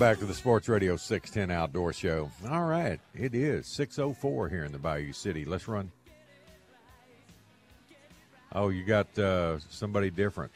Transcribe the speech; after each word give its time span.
Back 0.00 0.18
to 0.18 0.24
the 0.24 0.32
Sports 0.32 0.66
Radio 0.66 0.96
610 0.96 1.54
Outdoor 1.54 1.92
Show. 1.92 2.30
All 2.48 2.64
right, 2.64 2.98
it 3.14 3.34
is 3.34 3.66
604 3.66 4.48
here 4.48 4.64
in 4.64 4.72
the 4.72 4.78
Bayou 4.78 5.12
City. 5.12 5.44
Let's 5.44 5.68
run. 5.68 5.92
Oh, 8.52 8.70
you 8.70 8.82
got 8.82 9.06
uh, 9.18 9.58
somebody 9.68 10.10
different. 10.10 10.52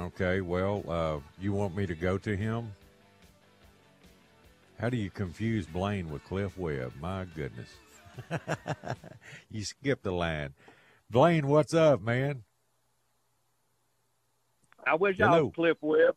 Okay, 0.00 0.40
well, 0.40 0.82
uh, 0.88 1.18
you 1.38 1.52
want 1.52 1.76
me 1.76 1.84
to 1.84 1.94
go 1.94 2.16
to 2.16 2.34
him? 2.34 2.72
How 4.80 4.88
do 4.88 4.96
you 4.96 5.10
confuse 5.10 5.66
Blaine 5.66 6.08
with 6.10 6.24
Cliff 6.24 6.56
Webb? 6.56 6.94
My 6.98 7.26
goodness. 7.36 7.68
you 9.50 9.64
skipped 9.64 10.02
the 10.02 10.12
line. 10.12 10.54
Blaine, 11.10 11.46
what's 11.46 11.74
up, 11.74 12.00
man? 12.00 12.42
I 14.86 14.94
wish 14.94 15.20
I 15.20 15.42
was 15.42 15.52
Cliff 15.54 15.76
Webb 15.82 16.16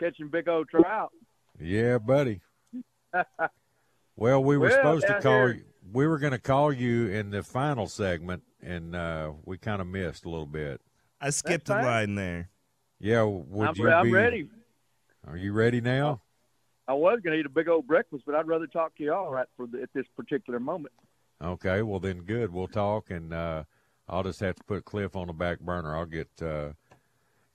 catching 0.00 0.28
big 0.28 0.48
old 0.48 0.70
trout. 0.70 1.12
Yeah, 1.60 1.98
buddy. 1.98 2.40
Well, 4.16 4.44
we 4.44 4.56
were 4.56 4.68
Well, 4.68 4.76
supposed 4.76 5.06
to 5.08 5.20
call 5.20 5.32
here- 5.46 5.54
you. 5.54 5.64
We 5.92 6.06
were 6.06 6.18
going 6.18 6.32
to 6.32 6.38
call 6.38 6.72
you 6.72 7.08
in 7.08 7.30
the 7.30 7.42
final 7.42 7.88
segment, 7.88 8.44
and 8.62 8.94
uh, 8.94 9.32
we 9.44 9.58
kind 9.58 9.80
of 9.80 9.88
missed 9.88 10.24
a 10.24 10.28
little 10.30 10.46
bit. 10.46 10.80
I 11.20 11.30
skipped 11.30 11.68
a 11.68 11.72
fine. 11.72 11.84
line 11.84 12.14
there. 12.14 12.48
Yeah, 13.00 13.22
would 13.24 13.68
I'm, 13.70 13.74
you 13.76 13.90
I'm 13.90 14.04
be? 14.04 14.12
ready. 14.12 14.48
Are 15.26 15.36
you 15.36 15.52
ready 15.52 15.80
now? 15.80 16.22
I 16.86 16.92
was 16.94 17.18
going 17.24 17.34
to 17.34 17.40
eat 17.40 17.46
a 17.46 17.50
big 17.50 17.68
old 17.68 17.88
breakfast, 17.88 18.22
but 18.24 18.36
I'd 18.36 18.46
rather 18.46 18.68
talk 18.68 18.94
to 18.98 19.02
y'all 19.02 19.30
right 19.32 19.48
for 19.56 19.66
the, 19.66 19.82
at 19.82 19.92
this 19.94 20.06
particular 20.16 20.60
moment. 20.60 20.94
Okay, 21.42 21.82
well 21.82 21.98
then, 21.98 22.20
good. 22.20 22.52
We'll 22.52 22.68
talk, 22.68 23.10
and 23.10 23.34
uh, 23.34 23.64
I'll 24.08 24.22
just 24.22 24.38
have 24.40 24.54
to 24.54 24.64
put 24.64 24.84
Cliff 24.84 25.16
on 25.16 25.26
the 25.26 25.32
back 25.32 25.58
burner. 25.58 25.96
I'll 25.96 26.06
get 26.06 26.30
uh, 26.40 26.70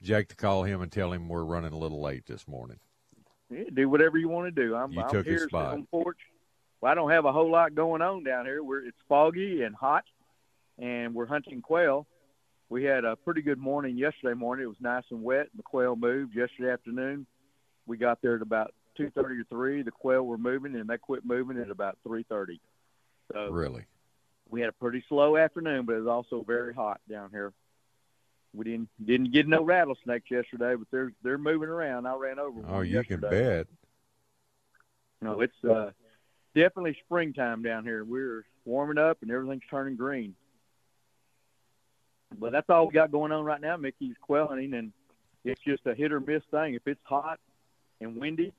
Jake 0.01 0.27
to 0.27 0.35
call 0.35 0.63
him 0.63 0.81
and 0.81 0.91
tell 0.91 1.13
him 1.13 1.29
we're 1.29 1.45
running 1.45 1.71
a 1.71 1.77
little 1.77 2.01
late 2.01 2.25
this 2.25 2.47
morning. 2.49 2.79
Do 3.73 3.89
whatever 3.89 4.17
you 4.17 4.29
want 4.29 4.53
to 4.53 4.63
do. 4.63 4.75
I'm, 4.75 4.91
You 4.91 5.01
I'm 5.01 5.09
took 5.09 5.25
here 5.25 5.37
sitting 5.37 5.49
spot. 5.49 5.73
on 5.73 5.81
the 5.81 5.87
porch. 5.87 6.17
Well, 6.81 6.91
I 6.91 6.95
don't 6.95 7.09
have 7.09 7.25
a 7.25 7.31
whole 7.31 7.49
lot 7.51 7.73
going 7.75 8.01
on 8.01 8.23
down 8.23 8.45
here. 8.45 8.63
We're 8.63 8.85
it's 8.85 8.97
foggy 9.07 9.63
and 9.63 9.75
hot, 9.75 10.03
and 10.77 11.13
we're 11.13 11.25
hunting 11.25 11.61
quail. 11.61 12.07
We 12.69 12.83
had 12.83 13.03
a 13.05 13.15
pretty 13.15 13.41
good 13.41 13.57
morning 13.57 13.97
yesterday 13.97 14.35
morning. 14.35 14.65
It 14.65 14.67
was 14.67 14.77
nice 14.79 15.03
and 15.09 15.23
wet, 15.23 15.47
and 15.51 15.57
the 15.57 15.63
quail 15.63 15.95
moved. 15.95 16.35
Yesterday 16.35 16.71
afternoon, 16.71 17.25
we 17.87 17.97
got 17.97 18.21
there 18.21 18.35
at 18.35 18.41
about 18.43 18.73
two 18.95 19.09
thirty 19.09 19.39
or 19.39 19.43
three. 19.49 19.81
The 19.81 19.91
quail 19.91 20.21
were 20.25 20.37
moving, 20.37 20.75
and 20.75 20.87
they 20.87 20.97
quit 20.97 21.25
moving 21.25 21.57
at 21.59 21.71
about 21.71 21.97
three 22.05 22.23
thirty. 22.29 22.61
So 23.33 23.49
Really? 23.49 23.85
we 24.49 24.61
had 24.61 24.69
a 24.69 24.73
pretty 24.73 25.03
slow 25.09 25.37
afternoon, 25.37 25.85
but 25.85 25.93
it 25.95 25.99
was 25.99 26.07
also 26.07 26.43
very 26.47 26.73
hot 26.73 27.01
down 27.09 27.29
here. 27.31 27.51
We 28.53 28.65
didn't 28.65 28.89
didn't 29.03 29.31
get 29.31 29.47
no 29.47 29.63
rattlesnakes 29.63 30.31
yesterday, 30.31 30.75
but 30.75 30.87
they're 30.91 31.13
they're 31.23 31.37
moving 31.37 31.69
around. 31.69 32.07
I 32.07 32.15
ran 32.15 32.39
over. 32.39 32.61
Oh, 32.67 32.81
you 32.81 33.03
can 33.03 33.19
bet. 33.19 33.67
No, 35.21 35.41
it's 35.41 35.63
uh, 35.63 35.91
definitely 36.55 36.97
springtime 37.05 37.61
down 37.61 37.83
here. 37.83 38.03
We're 38.03 38.45
warming 38.65 38.97
up 38.97 39.17
and 39.21 39.31
everything's 39.31 39.63
turning 39.69 39.95
green. 39.95 40.35
But 42.37 42.51
that's 42.51 42.69
all 42.69 42.87
we 42.87 42.93
got 42.93 43.11
going 43.11 43.31
on 43.31 43.43
right 43.43 43.59
now, 43.59 43.75
Mickey's 43.75 44.15
quail 44.21 44.47
hunting, 44.47 44.73
and 44.73 44.93
it's 45.43 45.61
just 45.61 45.85
a 45.87 45.93
hit 45.93 46.11
or 46.11 46.19
miss 46.19 46.43
thing. 46.51 46.75
If 46.75 46.87
it's 46.87 47.01
hot 47.03 47.39
and 47.99 48.17
windy, 48.17 48.53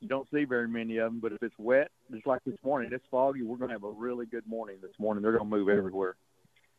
you 0.00 0.08
don't 0.08 0.28
see 0.30 0.44
very 0.44 0.68
many 0.68 0.98
of 0.98 1.10
them. 1.10 1.20
But 1.20 1.32
if 1.32 1.42
it's 1.42 1.54
wet, 1.58 1.90
just 2.12 2.26
like 2.26 2.44
this 2.44 2.58
morning, 2.62 2.90
it's 2.92 3.04
foggy. 3.10 3.42
We're 3.42 3.56
going 3.56 3.70
to 3.70 3.74
have 3.74 3.84
a 3.84 3.90
really 3.90 4.26
good 4.26 4.46
morning 4.46 4.76
this 4.82 4.92
morning. 4.98 5.22
They're 5.22 5.32
going 5.32 5.50
to 5.50 5.56
move 5.56 5.68
everywhere. 5.68 6.16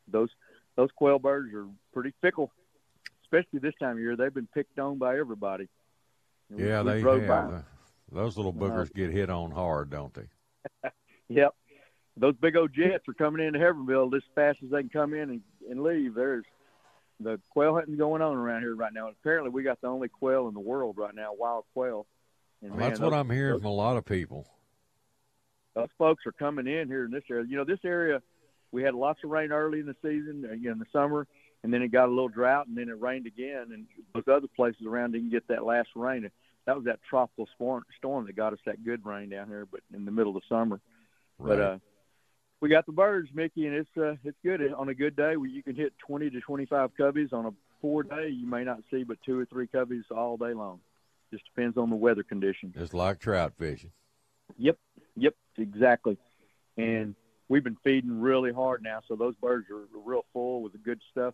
Those 0.07 0.29
those 0.75 0.89
quail 0.95 1.19
birds 1.19 1.53
are 1.53 1.67
pretty 1.93 2.13
fickle, 2.21 2.51
especially 3.23 3.59
this 3.59 3.73
time 3.79 3.93
of 3.93 3.99
year. 3.99 4.15
They've 4.15 4.33
been 4.33 4.47
picked 4.53 4.77
on 4.79 4.97
by 4.97 5.17
everybody. 5.17 5.67
We- 6.49 6.67
Yeah, 6.67 6.81
we 6.83 6.91
they 6.93 7.01
have. 7.01 7.27
by. 7.27 7.35
Uh, 7.35 7.61
Those 8.11 8.37
little 8.37 8.53
boogers 8.53 8.93
get 8.93 9.11
hit 9.11 9.29
on 9.29 9.51
hard, 9.51 9.89
don't 9.89 10.13
they? 10.13 10.27
Yep. 11.27 11.55
Those 12.17 12.35
big 12.35 12.55
old 12.55 12.71
jets 12.71 13.03
are 13.09 13.13
coming 13.15 13.45
into 13.45 13.57
Hebbronville 13.59 14.15
as 14.15 14.21
fast 14.35 14.59
as 14.63 14.69
they 14.69 14.81
can 14.81 14.89
come 14.89 15.13
in 15.15 15.29
and, 15.31 15.41
and 15.69 15.81
leave. 15.81 16.13
There's 16.13 16.45
the 17.19 17.41
quail 17.49 17.73
hunting 17.73 17.97
going 17.97 18.21
on 18.21 18.35
around 18.37 18.61
here 18.61 18.75
right 18.75 18.93
now. 18.93 19.09
Apparently, 19.09 19.49
we 19.49 19.63
got 19.63 19.81
the 19.81 19.87
only 19.87 20.07
quail 20.07 20.47
in 20.47 20.53
the 20.53 20.59
world 20.59 20.97
right 20.99 21.15
now, 21.15 21.31
wild 21.33 21.65
quail. 21.73 22.05
And 22.61 22.71
Well, 22.71 22.79
man, 22.79 22.89
that's 22.89 22.99
what 22.99 23.09
those- 23.09 23.19
I'm 23.19 23.29
hearing 23.31 23.53
those- 23.53 23.61
from 23.63 23.71
a 23.71 23.73
lot 23.73 23.97
of 23.97 24.05
people. 24.05 24.45
those 25.73 25.89
folks 25.97 26.25
are 26.27 26.31
coming 26.31 26.67
in 26.67 26.87
here 26.87 27.05
in 27.05 27.11
this 27.11 27.23
area. 27.29 27.45
You 27.49 27.57
know, 27.57 27.65
this 27.65 27.83
area, 27.83 28.21
we 28.75 28.83
had 28.83 28.93
lots 28.93 29.23
of 29.23 29.29
rain 29.29 29.53
early 29.53 29.79
in 29.79 29.85
the 29.85 29.95
season, 30.01 30.45
uh, 30.49 30.53
you 30.53 30.65
know, 30.65 30.73
in 30.73 30.79
the 30.79 30.85
summer, 30.91 31.25
and 31.63 31.73
then 31.73 31.81
it 31.81 31.93
got 31.93 32.07
a 32.07 32.11
little 32.11 32.27
drought, 32.27 32.67
and 32.67 32.77
then 32.77 32.89
it 32.89 32.99
rained 32.99 33.25
again. 33.25 33.69
And 33.71 33.85
those 34.13 34.27
other 34.27 34.49
places 34.53 34.85
around 34.85 35.13
didn't 35.13 35.31
get 35.31 35.47
that 35.47 35.63
last 35.63 35.87
rain. 35.95 36.29
That 36.65 36.75
was 36.75 36.83
that 36.83 36.99
tropical 37.09 37.47
storm, 37.55 37.85
storm 37.97 38.25
that 38.25 38.35
got 38.35 38.51
us 38.51 38.59
that 38.65 38.83
good 38.83 39.05
rain 39.05 39.29
down 39.29 39.47
here, 39.47 39.65
but 39.65 39.79
in 39.93 40.03
the 40.03 40.11
middle 40.11 40.35
of 40.35 40.43
the 40.43 40.53
summer. 40.53 40.81
Right. 41.39 41.55
But 41.55 41.61
uh, 41.61 41.77
we 42.59 42.67
got 42.67 42.85
the 42.85 42.91
birds, 42.91 43.29
Mickey, 43.33 43.65
and 43.65 43.75
it's 43.77 43.89
uh, 43.97 44.15
it's 44.25 44.37
good. 44.43 44.61
On 44.73 44.89
a 44.89 44.93
good 44.93 45.15
day, 45.15 45.37
where 45.37 45.49
you 45.49 45.63
can 45.63 45.75
hit 45.75 45.93
20 46.05 46.29
to 46.31 46.41
25 46.41 46.91
coveys. 46.99 47.31
On 47.31 47.45
a 47.45 47.51
poor 47.81 48.03
day, 48.03 48.27
you 48.27 48.45
may 48.45 48.65
not 48.65 48.79
see 48.91 49.03
but 49.03 49.17
two 49.25 49.39
or 49.39 49.45
three 49.45 49.67
coveys 49.67 50.03
all 50.13 50.35
day 50.35 50.53
long. 50.53 50.81
Just 51.31 51.45
depends 51.45 51.77
on 51.77 51.89
the 51.89 51.95
weather 51.95 52.23
conditions. 52.23 52.75
Just 52.75 52.93
like 52.93 53.19
trout 53.19 53.53
fishing. 53.57 53.91
Yep, 54.57 54.77
yep, 55.15 55.33
exactly. 55.57 56.17
And 56.77 57.15
we've 57.49 57.63
been 57.63 57.77
feeding 57.83 58.19
really 58.19 58.51
hard 58.51 58.83
now, 58.83 59.01
so 59.07 59.15
those 59.15 59.35
birds 59.35 59.67
are 59.69 59.85
real 60.05 60.25
full 60.33 60.61
with 60.61 60.71
the 60.71 60.77
good 60.79 61.01
stuff. 61.11 61.33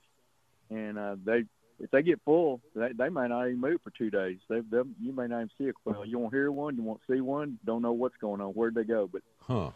And 0.70 0.98
uh, 0.98 1.16
they, 1.26 1.44
if 1.80 1.92
they 1.92 2.02
get 2.02 2.22
full, 2.24 2.62
they, 2.76 2.90
they 2.98 3.10
may 3.10 3.28
not 3.28 3.48
even 3.48 3.60
move 3.60 3.82
for 3.84 3.92
two 3.92 4.10
days. 4.10 4.38
They, 4.50 4.60
they, 4.60 4.82
you 5.02 5.14
may 5.14 5.28
not 5.28 5.38
even 5.38 5.50
see 5.58 5.68
a 5.68 5.74
quail. 5.74 6.06
You 6.06 6.20
won't 6.20 6.34
hear 6.34 6.52
one, 6.52 6.76
you 6.76 6.84
won't 6.84 7.02
see 7.10 7.22
one, 7.22 7.60
don't 7.66 7.82
know 7.82 7.92
what's 7.94 8.18
going 8.18 8.42
on, 8.42 8.50
where'd 8.52 8.76
they 8.76 8.84
go. 8.84 9.10
But 9.12 9.22
Huh. 9.42 9.72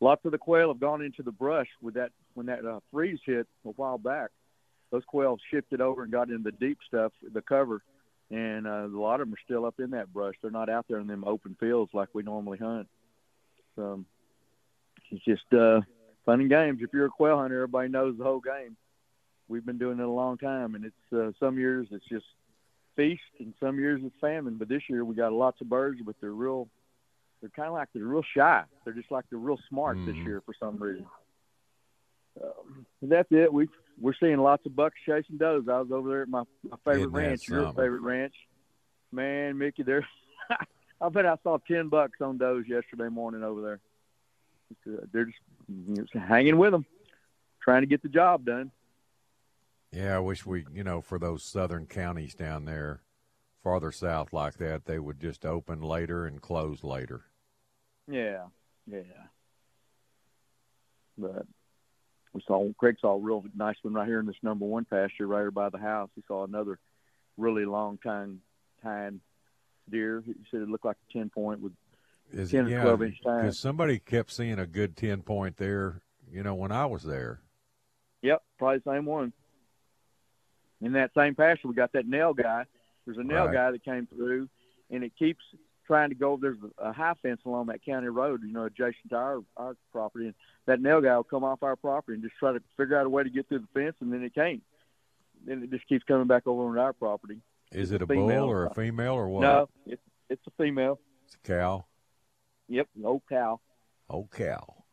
lots 0.00 0.24
of 0.24 0.32
the 0.32 0.38
quail 0.38 0.68
have 0.68 0.80
gone 0.80 1.02
into 1.02 1.22
the 1.22 1.32
brush 1.32 1.68
with 1.82 1.94
that 1.94 2.12
when 2.34 2.46
that 2.46 2.64
uh, 2.64 2.80
freeze 2.92 3.18
hit 3.24 3.46
a 3.64 3.70
while 3.70 3.98
back. 3.98 4.30
Those 4.90 5.04
quail 5.06 5.36
shifted 5.50 5.80
over 5.80 6.04
and 6.04 6.12
got 6.12 6.28
into 6.30 6.44
the 6.44 6.52
deep 6.52 6.78
stuff, 6.86 7.12
the 7.32 7.42
cover, 7.42 7.82
and 8.30 8.66
uh, 8.66 8.86
a 8.86 8.88
lot 8.88 9.20
of 9.20 9.26
them 9.26 9.34
are 9.34 9.44
still 9.44 9.64
up 9.64 9.80
in 9.80 9.90
that 9.90 10.12
brush. 10.12 10.34
They're 10.40 10.50
not 10.50 10.68
out 10.68 10.86
there 10.88 11.00
in 11.00 11.06
them 11.06 11.24
open 11.26 11.56
fields 11.58 11.90
like 11.92 12.08
we 12.12 12.22
normally 12.22 12.58
hunt. 12.58 12.88
So 13.74 14.04
it's 15.10 15.24
just 15.24 15.52
uh, 15.52 15.80
fun 16.24 16.40
and 16.40 16.50
games. 16.50 16.80
If 16.82 16.92
you're 16.92 17.06
a 17.06 17.10
quail 17.10 17.38
hunter, 17.38 17.56
everybody 17.56 17.88
knows 17.88 18.16
the 18.18 18.24
whole 18.24 18.40
game. 18.40 18.76
We've 19.48 19.64
been 19.64 19.78
doing 19.78 19.98
it 20.00 20.04
a 20.04 20.10
long 20.10 20.38
time, 20.38 20.74
and 20.74 20.84
it's 20.84 21.12
uh, 21.12 21.30
some 21.38 21.58
years 21.58 21.86
it's 21.90 22.04
just 22.06 22.26
feast, 22.96 23.22
and 23.38 23.54
some 23.60 23.78
years 23.78 24.00
it's 24.04 24.14
famine. 24.20 24.56
But 24.56 24.68
this 24.68 24.82
year 24.88 25.04
we 25.04 25.14
got 25.14 25.32
lots 25.32 25.60
of 25.60 25.68
birds, 25.68 26.00
but 26.04 26.16
they're 26.20 26.32
real 26.32 26.68
they're 27.40 27.50
kind 27.50 27.68
of 27.68 27.74
like 27.74 27.88
they're 27.94 28.04
real 28.04 28.24
shy. 28.34 28.62
They're 28.84 28.94
just 28.94 29.10
like 29.10 29.24
they're 29.30 29.38
real 29.38 29.60
smart 29.68 29.98
this 30.04 30.16
Mhm. 30.16 30.24
year 30.24 30.40
for 30.40 30.54
some 30.58 30.78
reason. 30.78 31.06
Um, 32.42 32.86
that's 33.02 33.30
it. 33.30 33.52
We 33.52 33.68
we're 34.00 34.14
seeing 34.20 34.38
lots 34.38 34.66
of 34.66 34.76
bucks 34.76 34.96
chasing 35.06 35.36
does. 35.38 35.68
I 35.68 35.80
was 35.80 35.90
over 35.90 36.08
there 36.08 36.22
at 36.22 36.28
my 36.28 36.42
my 36.68 36.76
favorite 36.84 37.00
Isn't 37.02 37.12
ranch, 37.12 37.48
your 37.48 37.72
favorite 37.72 38.02
ranch. 38.02 38.34
Man, 39.12 39.56
Mickey, 39.56 39.84
there. 39.84 40.06
I 41.00 41.08
bet 41.08 41.24
I 41.26 41.36
saw 41.42 41.58
ten 41.58 41.88
bucks 41.88 42.20
on 42.20 42.36
does 42.38 42.64
yesterday 42.66 43.08
morning 43.08 43.42
over 43.42 43.62
there. 43.62 43.80
Uh, 44.86 45.06
They're 45.12 45.26
just, 45.26 45.38
just 45.94 46.14
hanging 46.14 46.58
with 46.58 46.72
them, 46.72 46.86
trying 47.60 47.82
to 47.82 47.86
get 47.86 48.02
the 48.02 48.08
job 48.08 48.44
done. 48.44 48.70
Yeah, 49.92 50.16
I 50.16 50.18
wish 50.18 50.44
we, 50.44 50.64
you 50.72 50.84
know, 50.84 51.00
for 51.00 51.18
those 51.18 51.42
southern 51.42 51.86
counties 51.86 52.34
down 52.34 52.64
there, 52.64 53.00
farther 53.62 53.92
south 53.92 54.32
like 54.32 54.58
that, 54.58 54.84
they 54.84 54.98
would 54.98 55.20
just 55.20 55.46
open 55.46 55.80
later 55.80 56.26
and 56.26 56.40
close 56.40 56.84
later. 56.84 57.22
Yeah, 58.10 58.44
yeah. 58.86 59.00
But 61.18 61.46
we 62.32 62.42
saw 62.46 62.70
Craig 62.78 62.96
saw 63.00 63.14
a 63.14 63.18
real 63.18 63.44
nice 63.56 63.76
one 63.82 63.94
right 63.94 64.06
here 64.06 64.20
in 64.20 64.26
this 64.26 64.36
number 64.42 64.66
one 64.66 64.84
pasture 64.84 65.26
right 65.26 65.40
here 65.40 65.50
by 65.50 65.70
the 65.70 65.78
house. 65.78 66.10
He 66.14 66.22
saw 66.28 66.44
another 66.44 66.78
really 67.36 67.64
long 67.64 67.98
time 67.98 68.42
time 68.82 69.20
deer. 69.90 70.22
He 70.26 70.34
said 70.50 70.60
it 70.60 70.68
looked 70.68 70.84
like 70.84 70.98
a 71.08 71.12
ten 71.12 71.30
point 71.30 71.60
with 71.60 71.72
Is 72.32 72.50
10 72.50 72.68
yeah, 72.68 72.82
12 72.82 73.02
inch 73.02 73.16
tine. 73.24 73.40
Because 73.42 73.58
somebody 73.58 73.98
kept 73.98 74.32
seeing 74.32 74.58
a 74.58 74.66
good 74.66 74.96
ten 74.96 75.22
point 75.22 75.56
there, 75.56 76.02
you 76.30 76.42
know, 76.42 76.54
when 76.54 76.72
I 76.72 76.86
was 76.86 77.02
there. 77.02 77.40
Yep, 78.22 78.42
probably 78.58 78.78
the 78.78 78.90
same 78.92 79.04
one. 79.06 79.32
In 80.80 80.92
that 80.92 81.12
same 81.16 81.34
pasture, 81.34 81.68
we 81.68 81.74
got 81.74 81.92
that 81.92 82.08
nilgai. 82.08 82.64
There's 83.04 83.18
a 83.18 83.22
nail 83.22 83.46
Right. 83.46 83.54
guy 83.54 83.70
that 83.70 83.84
came 83.84 84.06
through, 84.06 84.48
and 84.90 85.04
it 85.04 85.12
keeps 85.16 85.42
trying 85.86 86.08
to 86.10 86.14
go. 86.16 86.36
There's 86.36 86.58
a 86.78 86.92
high 86.92 87.14
fence 87.22 87.40
along 87.46 87.66
that 87.66 87.84
county 87.84 88.08
road, 88.08 88.42
you 88.42 88.52
know, 88.52 88.64
adjacent 88.64 89.10
to 89.10 89.16
our 89.16 89.44
our 89.56 89.76
property, 89.92 90.26
and 90.26 90.34
that 90.66 90.80
nilgai 90.80 91.16
will 91.16 91.24
come 91.24 91.44
off 91.44 91.62
our 91.62 91.76
property 91.76 92.14
and 92.14 92.22
just 92.22 92.36
try 92.36 92.52
to 92.52 92.60
figure 92.76 92.98
out 92.98 93.06
a 93.06 93.08
way 93.08 93.22
to 93.22 93.30
get 93.30 93.48
through 93.48 93.60
the 93.60 93.68
fence, 93.68 93.96
and 94.00 94.12
then 94.12 94.22
it 94.22 94.34
can't. 94.34 94.62
Then 95.44 95.62
it 95.62 95.70
just 95.70 95.86
keeps 95.86 96.04
coming 96.04 96.26
back 96.26 96.46
over 96.46 96.64
on 96.68 96.78
our 96.78 96.92
property. 96.92 97.40
Is 97.72 97.92
it 97.92 98.00
a 98.00 98.04
a 98.04 98.06
bull 98.06 98.30
or 98.50 98.66
a 98.66 98.74
female 98.74 99.14
or 99.14 99.28
what? 99.28 99.42
No, 99.42 99.68
it's 99.86 100.02
it's 100.28 100.46
a 100.46 100.50
female. 100.62 100.98
It's 101.24 101.34
a 101.36 101.38
cow. 101.38 101.86
Yep, 102.68 102.88
an 102.96 103.04
old 103.04 103.22
cow, 103.28 103.60
Oh, 104.10 104.28
cow. 104.32 104.84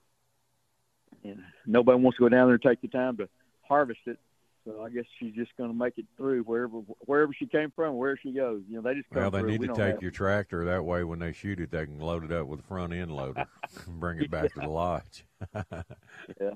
and 1.23 1.41
nobody 1.65 1.99
wants 1.99 2.17
to 2.17 2.23
go 2.23 2.29
down 2.29 2.47
there 2.47 2.55
and 2.55 2.61
take 2.61 2.81
the 2.81 2.87
time 2.87 3.17
to 3.17 3.27
harvest 3.67 4.01
it. 4.05 4.19
So 4.65 4.81
I 4.81 4.89
guess 4.89 5.03
she's 5.19 5.33
just 5.33 5.51
going 5.57 5.69
to 5.71 5.75
make 5.77 5.97
it 5.97 6.05
through 6.15 6.43
wherever 6.43 6.77
wherever 7.05 7.33
she 7.37 7.45
came 7.47 7.71
from, 7.75 7.97
where 7.97 8.15
she 8.15 8.31
goes. 8.31 8.61
You 8.69 8.75
know, 8.77 8.81
they 8.81 8.93
just 8.95 9.07
Well, 9.11 9.29
they 9.29 9.41
through. 9.41 9.51
need 9.51 9.59
We 9.61 9.67
to 9.67 9.73
take 9.73 10.01
your 10.01 10.11
tractor. 10.11 10.63
That 10.65 10.85
way, 10.85 11.03
when 11.03 11.19
they 11.19 11.33
shoot 11.33 11.59
it, 11.59 11.69
they 11.71 11.85
can 11.85 11.99
load 11.99 12.23
it 12.23 12.31
up 12.31 12.47
with 12.47 12.61
a 12.61 12.63
front 12.63 12.93
end 12.93 13.11
loader 13.11 13.45
and 13.87 13.99
bring 13.99 14.21
it 14.21 14.31
back 14.31 14.53
to 14.53 14.61
the 14.61 14.69
lodge. 14.69 15.25
Yeah. 16.39 16.51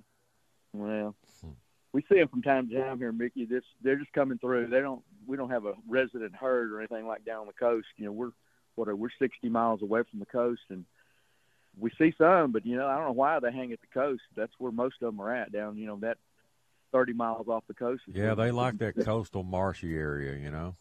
Well, 0.73 1.15
Hmm. 1.41 1.51
we 1.91 2.01
see 2.09 2.15
them 2.19 2.27
from 2.29 2.41
time 2.41 2.69
to 2.69 2.75
time 2.81 2.97
here, 2.99 3.11
Mickey. 3.11 3.45
This 3.45 3.63
they're 3.81 3.97
just 3.97 4.13
coming 4.13 4.37
through. 4.37 4.67
They 4.67 4.79
don't. 4.79 5.01
We 5.25 5.35
don't 5.35 5.49
have 5.49 5.65
a 5.65 5.73
resident 5.87 6.35
herd 6.35 6.71
or 6.71 6.79
anything 6.79 7.05
like 7.07 7.25
down 7.25 7.47
the 7.47 7.53
coast. 7.53 7.87
You 7.97 8.05
know, 8.05 8.11
we're 8.13 8.31
what 8.75 8.87
are 8.87 8.95
we're 8.95 9.09
60 9.19 9.49
miles 9.49 9.81
away 9.81 10.03
from 10.09 10.19
the 10.19 10.25
coast, 10.25 10.61
and 10.69 10.85
we 11.79 11.91
see 11.97 12.13
some, 12.17 12.51
but 12.51 12.65
you 12.65 12.75
know, 12.75 12.87
I 12.87 12.95
don't 12.95 13.05
know 13.05 13.11
why 13.11 13.39
they 13.39 13.51
hang 13.51 13.71
at 13.71 13.81
the 13.81 13.87
coast. 13.87 14.21
That's 14.35 14.53
where 14.57 14.71
most 14.71 14.95
of 15.01 15.07
them 15.07 15.21
are 15.21 15.33
at 15.33 15.51
down. 15.51 15.77
You 15.77 15.87
know, 15.87 15.97
that 16.01 16.17
30 16.91 17.13
miles 17.13 17.47
off 17.47 17.63
the 17.67 17.73
coast. 17.73 18.03
Yeah, 18.07 18.35
they 18.35 18.51
like 18.51 18.77
that 18.79 18.97
coastal 19.03 19.43
marshy 19.43 19.95
area, 19.95 20.37
you 20.37 20.51
know. 20.51 20.75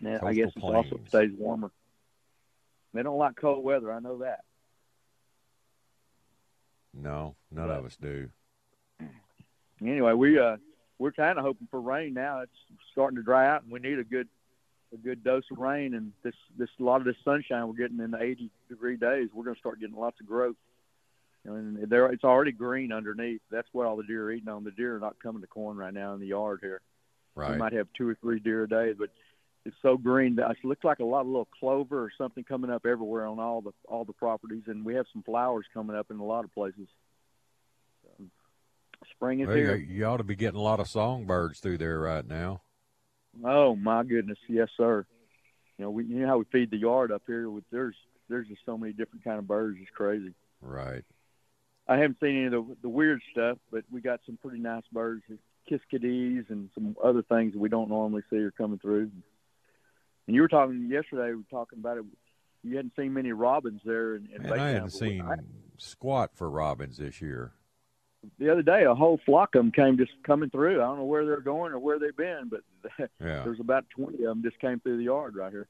Yeah, 0.00 0.18
I 0.22 0.32
guess 0.32 0.50
it 0.54 0.62
also 0.62 1.00
stays 1.08 1.30
warmer. 1.36 1.70
They 2.94 3.02
don't 3.02 3.18
like 3.18 3.36
cold 3.36 3.64
weather. 3.64 3.92
I 3.92 4.00
know 4.00 4.18
that. 4.18 4.40
No, 6.94 7.36
none 7.50 7.70
of 7.70 7.84
us 7.84 7.96
do. 7.96 8.28
anyway, 9.80 10.14
we 10.14 10.38
uh 10.38 10.56
we're 10.98 11.12
kind 11.12 11.38
of 11.38 11.44
hoping 11.44 11.68
for 11.70 11.80
rain 11.80 12.14
now. 12.14 12.40
It's 12.40 12.52
starting 12.92 13.16
to 13.16 13.22
dry 13.22 13.48
out, 13.48 13.62
and 13.62 13.70
we 13.70 13.78
need 13.78 13.98
a 13.98 14.04
good 14.04 14.28
a 14.92 14.96
good 14.96 15.22
dose 15.24 15.44
of 15.50 15.58
rain. 15.58 15.94
And 15.94 16.12
this 16.22 16.34
this 16.56 16.68
a 16.78 16.82
lot 16.82 17.00
of 17.00 17.04
this 17.04 17.16
sunshine 17.24 17.66
we're 17.68 17.74
getting 17.74 18.00
in 18.00 18.10
the 18.10 18.22
80 18.22 18.50
degree 18.68 18.96
days, 18.96 19.28
we're 19.34 19.44
going 19.44 19.54
to 19.56 19.60
start 19.60 19.80
getting 19.80 19.96
lots 19.96 20.20
of 20.20 20.26
growth. 20.26 20.56
And 21.44 21.88
there, 21.90 22.06
it's 22.08 22.24
already 22.24 22.52
green 22.52 22.92
underneath. 22.92 23.40
That's 23.50 23.68
what 23.72 23.86
all 23.86 23.96
the 23.96 24.02
deer 24.02 24.24
are 24.24 24.32
eating 24.32 24.48
on. 24.48 24.64
The 24.64 24.70
deer 24.70 24.96
are 24.96 25.00
not 25.00 25.16
coming 25.22 25.40
to 25.40 25.46
corn 25.46 25.76
right 25.76 25.94
now 25.94 26.12
in 26.14 26.20
the 26.20 26.26
yard 26.26 26.58
here. 26.62 26.80
We 27.52 27.58
might 27.58 27.72
have 27.72 27.86
two 27.96 28.08
or 28.08 28.16
three 28.16 28.40
deer 28.40 28.64
a 28.64 28.68
day, 28.68 28.92
but 28.98 29.10
it's 29.64 29.76
so 29.80 29.96
green 29.96 30.36
that 30.36 30.50
it 30.50 30.56
looks 30.64 30.84
like 30.84 30.98
a 30.98 31.04
lot 31.04 31.20
of 31.20 31.26
little 31.28 31.48
clover 31.58 32.02
or 32.02 32.10
something 32.18 32.42
coming 32.44 32.70
up 32.70 32.84
everywhere 32.84 33.26
on 33.26 33.38
all 33.38 33.60
the 33.60 33.72
all 33.86 34.04
the 34.04 34.12
properties, 34.12 34.64
and 34.66 34.84
we 34.84 34.94
have 34.94 35.06
some 35.12 35.22
flowers 35.22 35.64
coming 35.72 35.96
up 35.96 36.10
in 36.10 36.18
a 36.18 36.24
lot 36.24 36.44
of 36.44 36.52
places. 36.52 36.88
Spring 39.14 39.40
is 39.40 39.46
Well, 39.46 39.56
here. 39.56 39.76
you, 39.76 39.94
you 39.94 40.04
ought 40.06 40.16
to 40.18 40.24
be 40.24 40.34
getting 40.36 40.58
a 40.58 40.62
lot 40.62 40.80
of 40.80 40.88
songbirds 40.88 41.60
through 41.60 41.78
there 41.78 42.00
right 42.00 42.26
now. 42.26 42.62
Oh 43.44 43.76
my 43.76 44.02
goodness, 44.04 44.38
yes, 44.48 44.68
sir. 44.76 45.06
You 45.78 45.84
know, 45.84 45.90
we 45.90 46.04
you 46.04 46.16
know 46.20 46.26
how 46.26 46.38
we 46.38 46.44
feed 46.50 46.70
the 46.70 46.76
yard 46.76 47.12
up 47.12 47.22
here. 47.26 47.48
With 47.50 47.64
there's 47.70 47.96
there's 48.28 48.48
just 48.48 48.62
so 48.66 48.76
many 48.76 48.92
different 48.92 49.24
kind 49.24 49.38
of 49.38 49.46
birds. 49.46 49.78
It's 49.80 49.90
crazy. 49.94 50.34
Right. 50.60 51.04
I 51.86 51.96
haven't 51.96 52.18
seen 52.20 52.36
any 52.36 52.46
of 52.46 52.52
the 52.52 52.76
the 52.82 52.88
weird 52.88 53.20
stuff, 53.32 53.58
but 53.70 53.84
we 53.90 54.00
got 54.00 54.20
some 54.26 54.38
pretty 54.42 54.58
nice 54.58 54.82
birds, 54.92 55.22
kiskadees 55.70 56.50
and 56.50 56.68
some 56.74 56.96
other 57.02 57.22
things 57.22 57.52
that 57.52 57.58
we 57.60 57.68
don't 57.68 57.88
normally 57.88 58.22
see 58.30 58.38
are 58.38 58.50
coming 58.50 58.78
through. 58.78 59.10
And 60.26 60.34
you 60.36 60.42
were 60.42 60.48
talking 60.48 60.88
yesterday. 60.90 61.30
We 61.30 61.36
were 61.36 61.42
talking 61.50 61.78
about 61.78 61.98
it. 61.98 62.04
You 62.64 62.76
hadn't 62.76 62.92
seen 62.96 63.14
many 63.14 63.32
robins 63.32 63.80
there 63.84 64.16
in, 64.16 64.28
in 64.34 64.44
And 64.44 64.60
I 64.60 64.70
hadn't 64.70 64.90
seen 64.90 65.22
I- 65.22 65.36
squat 65.78 66.32
for 66.34 66.50
robins 66.50 66.98
this 66.98 67.22
year. 67.22 67.52
The 68.38 68.50
other 68.50 68.62
day. 68.62 68.84
A 68.84 68.94
whole 68.94 69.20
flock 69.24 69.54
of 69.54 69.60
them 69.60 69.72
came 69.72 69.96
just 69.96 70.12
coming 70.24 70.50
through. 70.50 70.80
I 70.82 70.86
don't 70.86 70.98
know 70.98 71.04
where 71.04 71.24
they're 71.26 71.40
going 71.40 71.72
or 71.72 71.78
where 71.78 71.98
they've 71.98 72.16
been, 72.16 72.50
but 72.50 72.60
Yeah. 73.20 73.42
there's 73.44 73.60
about 73.60 73.84
20 73.90 74.16
of 74.18 74.22
them 74.24 74.42
just 74.42 74.58
came 74.60 74.80
through 74.80 74.98
the 74.98 75.04
yard 75.04 75.36
right 75.36 75.52
here. 75.52 75.68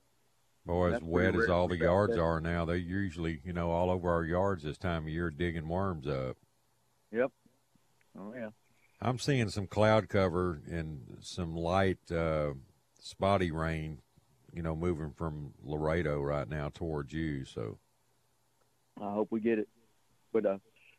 Boy, 0.66 0.92
as 0.92 1.02
wet 1.02 1.34
as 1.34 1.48
all 1.48 1.66
the 1.68 1.78
yards 1.78 2.14
there. 2.14 2.24
are 2.24 2.40
now, 2.40 2.64
they 2.66 2.76
usually, 2.76 3.40
you 3.42 3.52
know, 3.54 3.70
all 3.70 3.90
over 3.90 4.10
our 4.10 4.24
yards 4.24 4.64
this 4.64 4.76
time 4.76 5.04
of 5.04 5.08
year 5.08 5.30
digging 5.30 5.66
worms 5.68 6.06
up. 6.06 6.36
Yep. 7.10 7.30
Oh 8.18 8.34
yeah. 8.34 8.50
I'm 9.00 9.18
seeing 9.18 9.48
some 9.48 9.66
cloud 9.66 10.08
cover 10.08 10.60
and 10.70 11.18
some 11.20 11.54
light, 11.56 11.98
uh, 12.10 12.52
spotty 13.00 13.50
rain, 13.50 14.00
you 14.52 14.60
know, 14.62 14.74
moving 14.76 15.12
from 15.16 15.54
Laredo 15.62 16.20
right 16.20 16.48
now 16.48 16.68
towards 16.68 17.12
you. 17.12 17.44
So, 17.44 17.78
I 19.00 19.12
hope 19.12 19.28
we 19.30 19.40
get 19.40 19.58
it. 19.60 19.68
But 20.32 20.44
uh, 20.44 20.58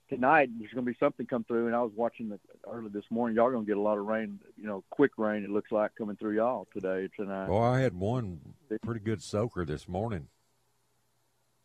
tonight 0.10 0.50
there's 0.58 0.74
going 0.74 0.86
to 0.86 0.92
be 0.92 0.98
something 1.00 1.26
come 1.26 1.44
through, 1.44 1.68
and 1.68 1.76
I 1.76 1.82
was 1.82 1.92
watching 1.96 2.32
it 2.32 2.42
early 2.70 2.90
this 2.90 3.06
morning. 3.10 3.36
Y'all 3.36 3.52
going 3.52 3.66
to 3.66 3.70
get 3.70 3.78
a 3.78 3.82
lot 3.82 3.98
of 3.98 4.06
rain, 4.06 4.40
you 4.58 4.66
know, 4.66 4.84
quick 4.90 5.12
rain. 5.18 5.44
It 5.44 5.50
looks 5.50 5.72
like 5.72 5.96
coming 5.96 6.16
through 6.16 6.36
y'all 6.36 6.68
today 6.74 7.10
tonight. 7.16 7.48
boy, 7.48 7.64
I 7.64 7.80
had 7.80 7.94
one 7.94 8.40
pretty 8.82 9.00
good 9.00 9.22
soaker 9.22 9.64
this 9.66 9.88
morning. 9.88 10.28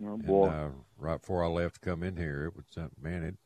oh 0.02 0.14
And, 0.14 0.26
boy, 0.26 0.46
uh, 0.48 0.70
right 0.98 1.20
before 1.20 1.42
I 1.42 1.48
left 1.48 1.82
to 1.82 1.90
come 1.90 2.02
in 2.02 2.16
here, 2.16 2.44
it 2.44 2.54
was, 2.54 2.66
uh, 2.76 2.88
man, 3.00 3.24
it 3.24 3.36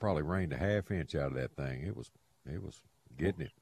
probably 0.00 0.22
rained 0.22 0.52
a 0.52 0.58
half 0.58 0.90
inch 0.90 1.14
out 1.14 1.28
of 1.28 1.34
that 1.34 1.54
thing. 1.54 1.82
It 1.82 1.96
was, 1.96 2.10
it 2.50 2.62
was 2.62 2.80
getting 3.16 3.42
it. 3.42 3.52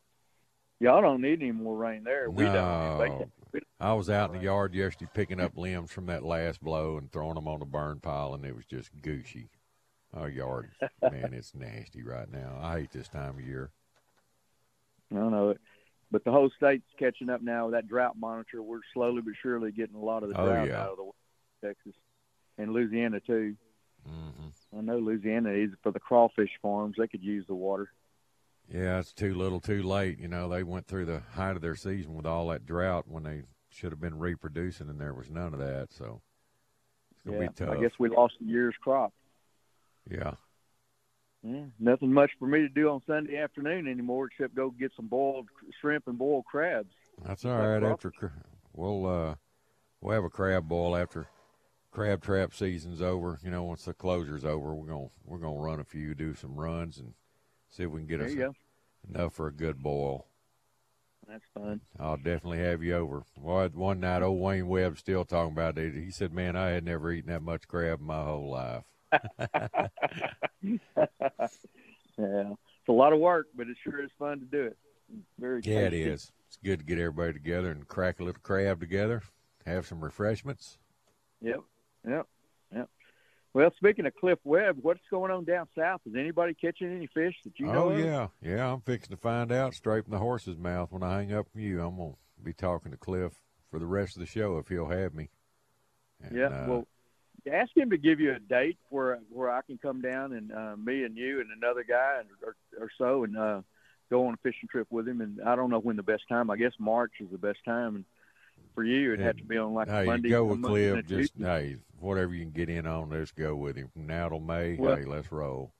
y'all 0.80 1.02
don't 1.02 1.20
need 1.20 1.42
any 1.42 1.52
more 1.52 1.76
rain 1.76 2.04
there. 2.04 2.30
We 2.30 2.44
don't. 2.44 2.54
No. 2.54 3.30
We- 3.52 3.60
I 3.80 3.92
was 3.94 4.10
out 4.10 4.30
in 4.30 4.38
the 4.38 4.44
yard 4.44 4.74
yesterday 4.74 5.10
picking 5.14 5.40
up 5.40 5.56
limbs 5.56 5.90
from 5.90 6.06
that 6.06 6.22
last 6.22 6.62
blow 6.62 6.98
and 6.98 7.10
throwing 7.10 7.34
them 7.34 7.48
on 7.48 7.60
the 7.60 7.66
burn 7.66 8.00
pile, 8.00 8.34
and 8.34 8.44
it 8.44 8.54
was 8.54 8.64
just 8.66 8.90
gushy. 9.02 9.48
Our 10.12 10.28
yard, 10.28 10.72
man, 11.04 11.32
it's 11.32 11.54
nasty 11.54 12.02
right 12.02 12.28
now. 12.30 12.58
I 12.60 12.80
hate 12.80 12.90
this 12.90 13.08
time 13.08 13.38
of 13.38 13.40
year. 13.46 13.70
I 15.12 15.16
don't 15.16 15.30
know 15.30 15.50
it. 15.50 15.60
But 16.10 16.24
the 16.24 16.30
whole 16.30 16.50
state's 16.56 16.86
catching 16.98 17.28
up 17.30 17.42
now 17.42 17.66
with 17.66 17.74
that 17.74 17.88
drought 17.88 18.16
monitor. 18.18 18.62
We're 18.62 18.80
slowly 18.94 19.22
but 19.22 19.34
surely 19.42 19.72
getting 19.72 19.96
a 19.96 20.00
lot 20.04 20.22
of 20.22 20.28
the 20.28 20.34
Oh, 20.36 20.46
drought 20.46 20.68
yeah. 20.68 20.82
out 20.84 20.90
of 20.92 20.96
the 20.98 21.04
way, 21.04 21.10
Texas 21.64 21.94
and 22.58 22.72
Louisiana 22.72 23.20
too. 23.20 23.56
hmm 24.06 24.48
I 24.76 24.80
know 24.80 24.98
Louisiana 24.98 25.50
is 25.50 25.70
for 25.82 25.90
the 25.90 25.98
crawfish 26.00 26.50
farms. 26.62 26.96
They 26.98 27.08
could 27.08 27.22
use 27.22 27.46
the 27.46 27.54
water. 27.54 27.90
Yeah, 28.68 28.98
it's 28.98 29.12
too 29.12 29.34
little, 29.34 29.60
too 29.60 29.82
late. 29.82 30.18
You 30.18 30.28
know, 30.28 30.48
they 30.48 30.62
went 30.62 30.86
through 30.86 31.06
the 31.06 31.20
height 31.34 31.56
of 31.56 31.62
their 31.62 31.76
season 31.76 32.14
with 32.14 32.26
all 32.26 32.48
that 32.48 32.66
drought 32.66 33.06
when 33.08 33.22
they 33.22 33.42
should 33.70 33.92
have 33.92 34.00
been 34.00 34.18
reproducing, 34.18 34.88
and 34.88 35.00
there 35.00 35.14
was 35.14 35.30
none 35.30 35.54
of 35.54 35.60
that. 35.60 35.92
So 35.92 36.20
it's 37.12 37.22
gonna 37.22 37.38
Yeah, 37.38 37.48
be 37.48 37.54
tough. 37.54 37.68
I 37.70 37.82
guess 37.82 37.92
we 37.98 38.08
lost 38.08 38.34
a 38.40 38.44
year's 38.44 38.74
crop. 38.80 39.12
Yeah. 40.10 40.32
Yeah, 41.42 41.66
nothing 41.78 42.12
much 42.12 42.30
for 42.38 42.48
me 42.48 42.60
to 42.60 42.68
do 42.68 42.88
on 42.88 43.02
Sunday 43.06 43.36
afternoon 43.36 43.86
anymore 43.86 44.26
except 44.26 44.54
go 44.54 44.70
get 44.70 44.92
some 44.96 45.06
boiled 45.06 45.48
shrimp 45.80 46.08
and 46.08 46.18
boiled 46.18 46.44
crabs. 46.46 46.92
That's 47.24 47.44
all 47.44 47.56
right. 47.56 47.80
Crawfish. 47.80 48.14
After 48.16 48.32
we'll 48.72 49.06
uh, 49.06 49.34
we'll 50.00 50.14
have 50.14 50.24
a 50.24 50.30
crab 50.30 50.68
boil 50.68 50.96
after 50.96 51.28
crab 51.92 52.22
trap 52.22 52.52
season's 52.52 53.00
over. 53.00 53.38
You 53.44 53.50
know, 53.50 53.62
once 53.62 53.84
the 53.84 53.94
closure's 53.94 54.44
over, 54.44 54.74
we're 54.74 54.92
gonna 54.92 55.08
we're 55.24 55.38
gonna 55.38 55.60
run 55.60 55.78
a 55.80 55.84
few, 55.84 56.14
do 56.14 56.34
some 56.34 56.56
runs, 56.56 56.98
and 56.98 57.14
see 57.68 57.84
if 57.84 57.90
we 57.90 58.00
can 58.00 58.08
get 58.08 58.18
There 58.18 58.28
us 58.28 58.34
go. 58.34 58.54
enough 59.08 59.34
for 59.34 59.46
a 59.46 59.52
good 59.52 59.82
boil. 59.82 60.26
That's 61.28 61.44
fun. 61.54 61.80
I'll 61.98 62.16
definitely 62.16 62.58
have 62.58 62.82
you 62.82 62.94
over. 62.94 63.24
Well, 63.36 63.68
one 63.68 64.00
night, 64.00 64.22
old 64.22 64.40
Wayne 64.40 64.68
Webb 64.68 64.98
still 64.98 65.24
talking 65.24 65.52
about 65.52 65.78
it. 65.78 65.94
He 65.94 66.10
said, 66.10 66.32
"Man, 66.32 66.56
I 66.56 66.70
had 66.70 66.84
never 66.84 67.10
eaten 67.12 67.30
that 67.30 67.42
much 67.42 67.66
crab 67.68 68.00
in 68.00 68.06
my 68.06 68.22
whole 68.22 68.50
life." 68.50 68.84
Yeah, 72.18 72.52
it's 72.52 72.88
a 72.88 72.92
lot 72.92 73.12
of 73.12 73.18
work, 73.18 73.48
but 73.54 73.68
it 73.68 73.76
sure 73.84 74.02
is 74.02 74.10
fun 74.18 74.40
to 74.40 74.46
do 74.46 74.62
it. 74.62 74.76
Very 75.38 75.60
Yeah, 75.64 75.80
it 75.80 75.90
tasty. 75.90 76.02
is. 76.02 76.32
It's 76.48 76.56
good 76.64 76.78
to 76.78 76.84
get 76.86 76.98
everybody 76.98 77.34
together 77.34 77.70
and 77.70 77.86
crack 77.86 78.20
a 78.20 78.24
little 78.24 78.40
crab 78.42 78.80
together, 78.80 79.22
have 79.66 79.86
some 79.86 80.02
refreshments. 80.02 80.78
Yep, 81.42 81.60
yep, 82.08 82.26
yep. 82.74 82.88
Well, 83.52 83.70
speaking 83.76 84.06
of 84.06 84.14
Cliff 84.14 84.38
Webb, 84.44 84.78
what's 84.80 85.00
going 85.10 85.30
on 85.30 85.44
down 85.44 85.68
south? 85.76 86.00
Is 86.06 86.14
anybody 86.14 86.54
catching 86.54 86.90
any 86.94 87.06
fish 87.08 87.34
that 87.44 87.58
you 87.58 87.66
know 87.66 87.86
oh 87.86 87.90
of? 87.90 87.98
yeah, 87.98 88.28
yeah. 88.42 88.72
I'm 88.72 88.80
fixing 88.80 89.14
to 89.14 89.20
find 89.20 89.52
out 89.52 89.74
straight 89.74 90.04
from 90.04 90.12
the 90.12 90.18
horse's 90.18 90.56
mouth 90.56 90.90
when 90.92 91.02
I 91.02 91.18
hang 91.18 91.34
up 91.34 91.48
from 91.52 91.60
you. 91.60 91.82
I'm 91.82 91.96
gonna 91.98 92.14
be 92.42 92.54
talking 92.54 92.92
to 92.92 92.98
Cliff 92.98 93.32
for 93.70 93.78
the 93.78 93.86
rest 93.86 94.16
of 94.16 94.20
the 94.20 94.26
show 94.26 94.56
if 94.58 94.68
he'll 94.68 94.88
have 94.88 95.12
me. 95.14 95.28
And, 96.22 96.34
Yeah, 96.36 96.46
uh, 96.46 96.64
well, 96.66 96.88
ask 97.46 97.76
him 97.76 97.90
to 97.90 97.98
give 97.98 98.20
you 98.20 98.34
a 98.34 98.38
date 98.38 98.78
where 98.88 99.18
where 99.30 99.50
I 99.50 99.62
can 99.62 99.78
come 99.78 100.00
down 100.00 100.32
and 100.32 100.52
uh, 100.52 100.76
me 100.76 101.04
and 101.04 101.16
you 101.16 101.40
and 101.40 101.50
another 101.56 101.84
guy 101.84 102.20
and, 102.20 102.28
or, 102.44 102.56
or 102.80 102.90
so 102.98 103.24
and 103.24 103.36
uh, 103.36 103.60
go 104.10 104.26
on 104.26 104.34
a 104.34 104.36
fishing 104.38 104.68
trip 104.68 104.86
with 104.90 105.06
him. 105.08 105.20
And 105.20 105.40
I 105.42 105.56
don't 105.56 105.70
know 105.70 105.78
when 105.78 105.96
the 105.96 106.02
best 106.02 106.24
time. 106.28 106.50
I 106.50 106.56
guess 106.56 106.72
March 106.78 107.12
is 107.20 107.30
the 107.30 107.38
best 107.38 107.58
time. 107.64 107.96
And 107.96 108.04
for 108.74 108.84
you, 108.84 109.12
it'd 109.12 109.24
have 109.24 109.36
to 109.36 109.44
be 109.44 109.56
on 109.56 109.74
like 109.74 109.88
hey, 109.88 110.02
a 110.02 110.06
Monday. 110.06 110.28
go 110.28 110.44
with 110.44 110.62
Cliff. 110.62 111.06
Just 111.06 111.34
Tuesday. 111.34 111.44
hey, 111.44 111.76
whatever 112.00 112.34
you 112.34 112.42
can 112.42 112.52
get 112.52 112.68
in 112.68 112.86
on, 112.86 113.10
let's 113.10 113.32
go 113.32 113.54
with 113.54 113.76
him 113.76 113.88
from 113.92 114.06
now 114.06 114.28
till 114.28 114.40
May. 114.40 114.76
Well, 114.76 114.96
hey, 114.96 115.04
let's 115.04 115.30
roll. 115.30 115.72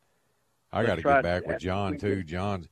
I 0.73 0.85
got 0.85 0.97
to 0.97 1.03
get 1.03 1.23
back 1.23 1.47
with 1.47 1.61
John 1.61 1.99
too. 1.99 2.23
John's 2.23 2.69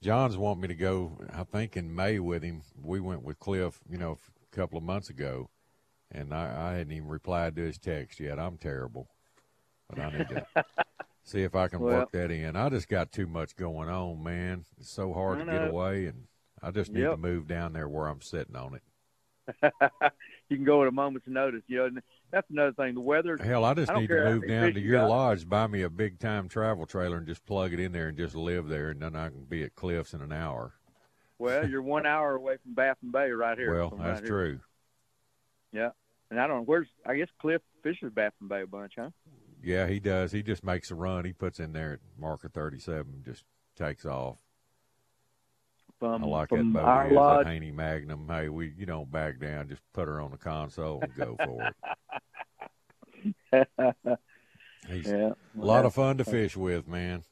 John's 0.00 0.36
want 0.36 0.60
me 0.60 0.68
to 0.68 0.74
go. 0.74 1.18
I 1.32 1.44
think 1.44 1.76
in 1.76 1.94
May 1.94 2.18
with 2.18 2.42
him. 2.42 2.62
We 2.82 3.00
went 3.00 3.22
with 3.22 3.38
Cliff, 3.38 3.80
you 3.88 3.98
know, 3.98 4.18
a 4.52 4.56
couple 4.56 4.78
of 4.78 4.84
months 4.84 5.10
ago, 5.10 5.48
and 6.12 6.32
I, 6.32 6.70
I 6.70 6.76
hadn't 6.78 6.92
even 6.92 7.08
replied 7.08 7.56
to 7.56 7.62
his 7.62 7.78
text 7.78 8.20
yet. 8.20 8.38
I'm 8.38 8.58
terrible, 8.58 9.08
but 9.88 9.98
I 9.98 10.10
need 10.10 10.28
to 10.28 10.46
see 11.24 11.42
if 11.42 11.54
I 11.54 11.68
can 11.68 11.80
Well- 11.80 11.98
work 12.00 12.12
that 12.12 12.30
in. 12.30 12.54
I 12.56 12.68
just 12.68 12.88
got 12.88 13.10
too 13.12 13.26
much 13.26 13.56
going 13.56 13.88
on, 13.88 14.22
man. 14.22 14.64
It's 14.78 14.90
so 14.90 15.12
hard 15.12 15.38
to 15.40 15.44
get 15.44 15.68
away, 15.68 16.06
and 16.06 16.26
I 16.62 16.70
just 16.70 16.92
need 16.92 17.02
Yep. 17.02 17.10
to 17.12 17.16
move 17.16 17.46
down 17.48 17.72
there 17.72 17.88
where 17.88 18.06
I'm 18.06 18.20
sitting 18.20 18.54
on 18.56 18.74
it. 18.74 18.82
you 20.48 20.56
can 20.56 20.64
go 20.64 20.82
at 20.82 20.88
a 20.88 20.92
moment's 20.92 21.26
notice. 21.26 21.62
You 21.66 21.78
know, 21.78 22.00
that's 22.30 22.48
another 22.50 22.72
thing. 22.72 22.94
The 22.94 23.00
weather. 23.00 23.36
Hell, 23.36 23.64
I 23.64 23.74
just 23.74 23.90
I 23.90 23.98
need 24.00 24.06
to 24.08 24.24
move 24.24 24.46
down 24.46 24.72
to 24.74 24.80
your 24.80 25.06
lodge, 25.08 25.48
buy 25.48 25.66
me 25.66 25.82
a 25.82 25.90
big 25.90 26.20
time 26.20 26.48
travel 26.48 26.86
trailer, 26.86 27.16
and 27.16 27.26
just 27.26 27.44
plug 27.44 27.72
it 27.72 27.80
in 27.80 27.90
there 27.90 28.06
and 28.08 28.16
just 28.16 28.36
live 28.36 28.68
there, 28.68 28.90
and 28.90 29.00
then 29.02 29.16
I 29.16 29.30
can 29.30 29.44
be 29.44 29.64
at 29.64 29.74
Cliffs 29.74 30.14
in 30.14 30.20
an 30.22 30.32
hour. 30.32 30.74
Well, 31.38 31.66
you're 31.68 31.82
one 31.82 32.06
hour 32.06 32.36
away 32.36 32.58
from 32.62 32.74
Baffin 32.74 33.10
Bay, 33.10 33.30
right 33.32 33.58
here. 33.58 33.74
well, 33.74 33.90
that's 33.90 34.00
right 34.00 34.18
here. 34.20 34.28
true. 34.28 34.60
Yeah, 35.72 35.90
and 36.32 36.40
I 36.40 36.46
don't 36.46 36.56
know 36.56 36.64
where's. 36.64 36.88
I 37.06 37.16
guess 37.16 37.28
Cliff 37.40 37.60
Fisher's 37.82 38.10
Baffin 38.12 38.48
Bay 38.48 38.62
a 38.62 38.66
bunch, 38.66 38.94
huh? 38.98 39.10
Yeah, 39.62 39.86
he 39.86 40.00
does. 40.00 40.32
He 40.32 40.42
just 40.42 40.64
makes 40.64 40.90
a 40.90 40.94
run. 40.94 41.26
He 41.26 41.32
puts 41.32 41.60
in 41.60 41.72
there 41.74 41.92
at 41.92 42.00
marker 42.18 42.48
37, 42.48 43.22
just 43.24 43.44
takes 43.76 44.06
off. 44.06 44.38
From 46.00 46.24
I 46.24 46.26
like 46.26 46.48
that 46.48 46.72
boat. 46.72 46.82
our 46.82 47.12
lodge. 47.12 47.46
a 47.46 47.50
Haynie 47.50 47.70
Magnum. 47.70 48.26
Hey, 48.28 48.48
we 48.48 48.72
you 48.76 48.86
don't 48.86 49.12
back 49.12 49.38
down. 49.38 49.68
Just 49.68 49.82
put 49.92 50.08
her 50.08 50.20
on 50.20 50.30
the 50.30 50.38
console 50.38 51.02
and 51.02 51.14
go 51.14 51.36
for 51.44 51.72
it. 53.52 53.68
He's 54.88 55.06
yeah, 55.06 55.30
a 55.30 55.64
lot 55.64 55.84
of 55.84 55.94
fun 55.94 56.16
to 56.16 56.24
fish 56.24 56.56
with, 56.56 56.88
man. 56.88 57.22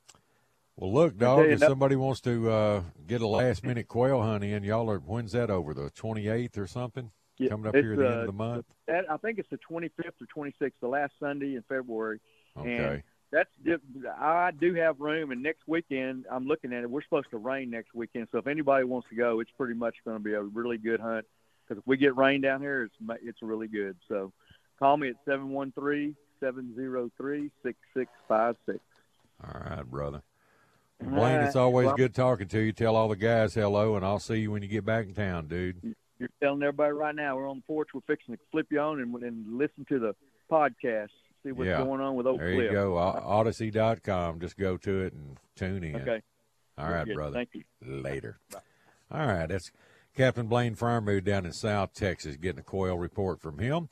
Well, 0.76 0.92
look, 0.92 1.16
dog. 1.16 1.46
If 1.46 1.58
somebody 1.60 1.96
wants 1.96 2.20
to 2.20 2.50
uh, 2.50 2.82
get 3.08 3.22
a 3.22 3.26
last 3.26 3.64
minute 3.64 3.88
quail 3.88 4.22
hunt 4.22 4.44
in, 4.44 4.62
y'all 4.62 4.90
are 4.90 4.98
when's 4.98 5.32
that 5.32 5.50
over? 5.50 5.74
The 5.74 5.90
28th 5.90 6.58
or 6.58 6.66
something? 6.66 7.10
Yeah, 7.40 7.48
Coming 7.48 7.68
up 7.68 7.74
here 7.74 7.92
at 7.94 7.98
the 7.98 8.04
end 8.04 8.14
uh, 8.14 8.18
of 8.18 8.26
the 8.26 8.32
month. 8.32 8.66
That, 8.86 9.10
I 9.10 9.16
think 9.16 9.38
it's 9.38 9.48
the 9.48 9.58
25th 9.58 10.12
or 10.20 10.44
26th, 10.44 10.72
the 10.82 10.88
last 10.88 11.12
Sunday 11.18 11.54
in 11.54 11.64
February. 11.68 12.20
Okay. 12.54 13.02
That's 13.32 13.48
di- 13.64 13.76
I 14.18 14.50
do 14.50 14.74
have 14.74 15.00
room, 15.00 15.30
and 15.30 15.42
next 15.42 15.62
weekend 15.66 16.26
I'm 16.30 16.46
looking 16.46 16.72
at 16.74 16.82
it. 16.82 16.90
We're 16.90 17.02
supposed 17.02 17.30
to 17.30 17.38
rain 17.38 17.70
next 17.70 17.94
weekend, 17.94 18.28
so 18.30 18.38
if 18.38 18.46
anybody 18.46 18.84
wants 18.84 19.08
to 19.08 19.14
go, 19.14 19.40
it's 19.40 19.50
pretty 19.56 19.74
much 19.74 19.94
going 20.04 20.18
to 20.18 20.22
be 20.22 20.34
a 20.34 20.42
really 20.42 20.76
good 20.76 21.00
hunt. 21.00 21.24
Because 21.66 21.80
if 21.80 21.86
we 21.86 21.96
get 21.96 22.16
rain 22.16 22.40
down 22.42 22.60
here, 22.60 22.82
it's 22.82 23.20
it's 23.22 23.40
really 23.40 23.68
good. 23.68 23.96
So 24.08 24.32
call 24.78 24.96
me 24.96 25.08
at 25.08 25.14
seven 25.24 25.50
one 25.50 25.72
three 25.72 26.14
seven 26.40 26.74
zero 26.74 27.10
three 27.16 27.50
six 27.62 27.78
six 27.96 28.10
five 28.28 28.56
six. 28.66 28.80
All 29.42 29.60
right, 29.62 29.88
brother. 29.88 30.22
Blaine, 31.00 31.40
it's 31.42 31.56
always 31.56 31.86
Well- 31.86 31.96
good 31.96 32.14
talking 32.14 32.48
to 32.48 32.58
you. 32.58 32.72
Tell 32.72 32.96
all 32.96 33.08
the 33.08 33.16
guys 33.16 33.54
hello, 33.54 33.94
and 33.96 34.04
I'll 34.04 34.18
see 34.18 34.40
you 34.40 34.50
when 34.50 34.62
you 34.62 34.68
get 34.68 34.84
back 34.84 35.06
in 35.06 35.14
town, 35.14 35.46
dude. 35.46 35.94
You're 36.20 36.28
telling 36.42 36.62
everybody 36.62 36.92
right 36.92 37.14
now 37.14 37.34
we're 37.36 37.48
on 37.48 37.56
the 37.56 37.62
porch. 37.62 37.88
We're 37.94 38.02
fixing 38.06 38.36
to 38.36 38.40
flip 38.52 38.66
you 38.70 38.78
on 38.78 39.00
and, 39.00 39.14
and 39.22 39.56
listen 39.58 39.84
to 39.88 39.98
the 39.98 40.14
podcast. 40.52 41.08
See 41.42 41.50
what's 41.52 41.68
Yeah. 41.68 41.82
going 41.82 42.00
on 42.02 42.14
with 42.14 42.26
Oak 42.26 42.38
There 42.38 42.52
Cliff. 42.54 42.64
you 42.70 42.72
go. 42.72 42.92
Audacy.com. 42.94 44.40
Just 44.40 44.58
go 44.58 44.76
to 44.76 45.00
it 45.02 45.12
and 45.14 45.38
tune 45.56 45.82
in. 45.82 45.96
Okay. 45.96 46.22
All 46.78 46.86
Very 46.86 46.98
right, 46.98 47.06
good. 47.06 47.14
brother. 47.14 47.34
Thank 47.34 47.48
you. 47.54 47.64
Later. 47.82 48.38
All 49.10 49.26
right. 49.26 49.46
That's 49.48 49.72
Captain 50.14 50.46
Blaine 50.46 50.76
Friermood 50.76 51.24
down 51.24 51.46
in 51.46 51.52
South 51.52 51.94
Texas 51.94 52.36
getting 52.36 52.60
a 52.60 52.64
coil 52.64 52.98
report 52.98 53.40
from 53.40 53.58
him. 53.58 53.88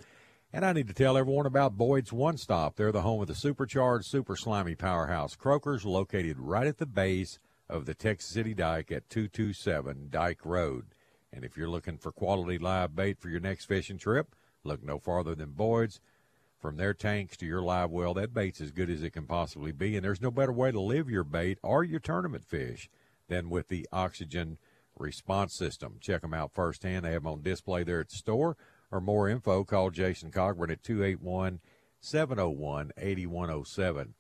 And 0.53 0.65
I 0.65 0.73
need 0.73 0.89
to 0.89 0.95
tell 0.95 1.17
everyone 1.19 1.47
about 1.47 1.77
Boyd's 1.77 2.13
One 2.13 2.37
Stop. 2.39 2.77
They're 2.77 2.93
the 2.93 3.03
home 3.03 3.21
of 3.23 3.29
the 3.29 3.35
supercharged, 3.35 4.07
super 4.07 4.37
slimy 4.37 4.75
powerhouse 4.75 5.37
Croakers, 5.37 5.85
located 5.85 6.39
right 6.39 6.67
at 6.67 6.79
the 6.79 6.87
base 6.87 7.39
of 7.69 7.85
the 7.87 7.95
Texas 7.95 8.31
City 8.31 8.55
Dike 8.55 8.91
at 8.91 9.09
227 9.11 10.09
Dike 10.11 10.45
Road. 10.45 10.87
And 11.33 11.45
if 11.45 11.57
you're 11.57 11.69
looking 11.69 11.99
for 11.99 12.13
quality 12.13 12.59
live 12.59 12.97
bait 12.97 13.19
for 13.19 13.29
your 13.29 13.41
next 13.41 13.67
fishing 13.67 13.99
trip, 13.99 14.35
look 14.65 14.83
no 14.83 14.99
farther 14.99 15.35
than 15.35 15.51
Boyd's. 15.51 16.01
From 16.59 16.77
their 16.77 16.93
tanks 16.93 17.37
to 17.37 17.47
your 17.47 17.63
live 17.63 17.91
well, 17.91 18.15
that 18.15 18.35
bait's 18.35 18.61
as 18.61 18.73
good 18.73 18.91
as 18.91 19.03
it 19.03 19.11
can 19.11 19.27
possibly 19.27 19.71
be. 19.71 19.95
And 19.95 20.05
there's 20.05 20.21
no 20.21 20.33
better 20.33 20.53
way 20.53 20.73
to 20.73 20.81
live 20.81 21.09
your 21.09 21.23
bait 21.23 21.59
or 21.63 21.85
your 21.85 22.01
tournament 22.01 22.45
fish 22.45 22.91
than 23.29 23.49
with 23.49 23.69
the 23.69 23.87
oxygen 23.93 24.59
response 24.99 25.55
system. 25.55 25.99
Check 26.01 26.23
them 26.23 26.35
out 26.35 26.53
firsthand. 26.53 27.05
They 27.05 27.13
have 27.13 27.23
them 27.23 27.33
on 27.33 27.43
display 27.43 27.85
there 27.85 28.01
at 28.01 28.09
the 28.09 28.17
store. 28.17 28.57
Or 28.91 29.01
more 29.01 29.29
info, 29.29 29.65
call 29.65 29.91
Jason 29.91 30.31
Cogburn 30.31 30.73
at 30.73 30.83
281 30.83 31.61
701 32.01 32.93
8107. 32.97 34.15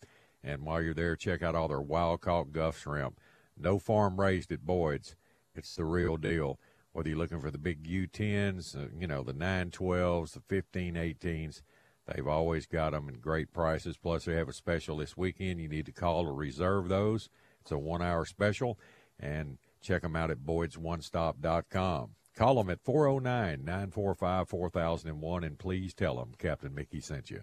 And 0.44 0.62
while 0.62 0.82
you're 0.82 0.94
there, 0.94 1.16
check 1.16 1.42
out 1.42 1.54
all 1.54 1.68
their 1.68 1.80
wild 1.80 2.20
caught 2.20 2.52
Gulf 2.52 2.78
shrimp. 2.78 3.18
No 3.56 3.78
farm 3.78 4.20
raised 4.20 4.52
at 4.52 4.64
Boyd's. 4.64 5.16
It's 5.54 5.74
the 5.74 5.84
real 5.84 6.16
deal. 6.16 6.60
Whether 6.99 7.11
you're 7.11 7.19
looking 7.19 7.40
for 7.40 7.52
the 7.52 7.59
big 7.59 7.85
U10s, 7.85 8.76
uh, 8.76 8.88
you 8.99 9.07
know, 9.07 9.23
the 9.23 9.33
912s, 9.33 10.33
the 10.33 10.40
1518s, 10.40 11.62
they've 12.09 12.26
always 12.26 12.67
got 12.67 12.90
them 12.90 13.09
in 13.09 13.21
great 13.21 13.52
prices. 13.52 13.97
Plus, 13.97 14.25
they 14.25 14.35
have 14.35 14.49
a 14.49 14.52
special 14.52 14.97
this 14.97 15.17
weekend. 15.17 15.61
You 15.61 15.69
need 15.69 15.87
to 15.87 15.93
call 15.93 16.25
to 16.25 16.33
reserve 16.33 16.88
those. 16.88 17.28
It's 17.61 17.71
a 17.71 17.78
one 17.78 18.02
hour 18.02 18.25
special. 18.25 18.81
And 19.21 19.59
check 19.81 20.02
them 20.02 20.17
out 20.17 20.33
at 20.33 20.38
boydsonestop.com. 20.38 22.11
Call 22.35 22.55
them 22.57 22.69
at 22.69 22.83
409 22.83 23.64
945 23.64 24.49
4001 24.49 25.45
and 25.45 25.57
please 25.57 25.95
tell 25.95 26.17
them 26.17 26.33
Captain 26.37 26.75
Mickey 26.75 27.00
sent 27.00 27.31
you. 27.31 27.43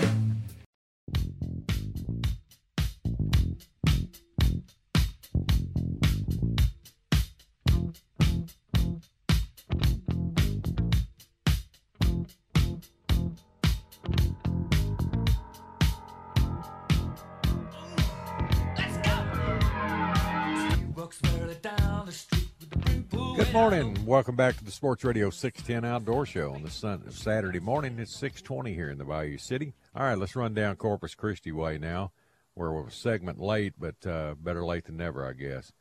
Welcome 24.11 24.35
back 24.35 24.57
to 24.57 24.65
the 24.65 24.71
Sports 24.71 25.05
Radio 25.05 25.29
610 25.29 25.89
Outdoor 25.89 26.25
Show 26.25 26.53
on 26.53 26.63
the 26.63 26.69
sun, 26.69 27.09
Saturday 27.11 27.61
morning. 27.61 27.97
It's 27.97 28.13
620 28.17 28.73
here 28.73 28.89
in 28.89 28.97
the 28.97 29.05
Bayou 29.05 29.37
City. 29.37 29.71
All 29.95 30.03
right, 30.03 30.17
let's 30.17 30.35
run 30.35 30.53
down 30.53 30.75
Corpus 30.75 31.15
Christi 31.15 31.53
way 31.53 31.77
now. 31.77 32.11
We're 32.53 32.77
a 32.85 32.91
segment 32.91 33.39
late, 33.39 33.71
but 33.79 34.05
uh, 34.05 34.35
better 34.37 34.65
late 34.65 34.83
than 34.83 34.97
never, 34.97 35.25
I 35.25 35.31
guess. 35.31 35.71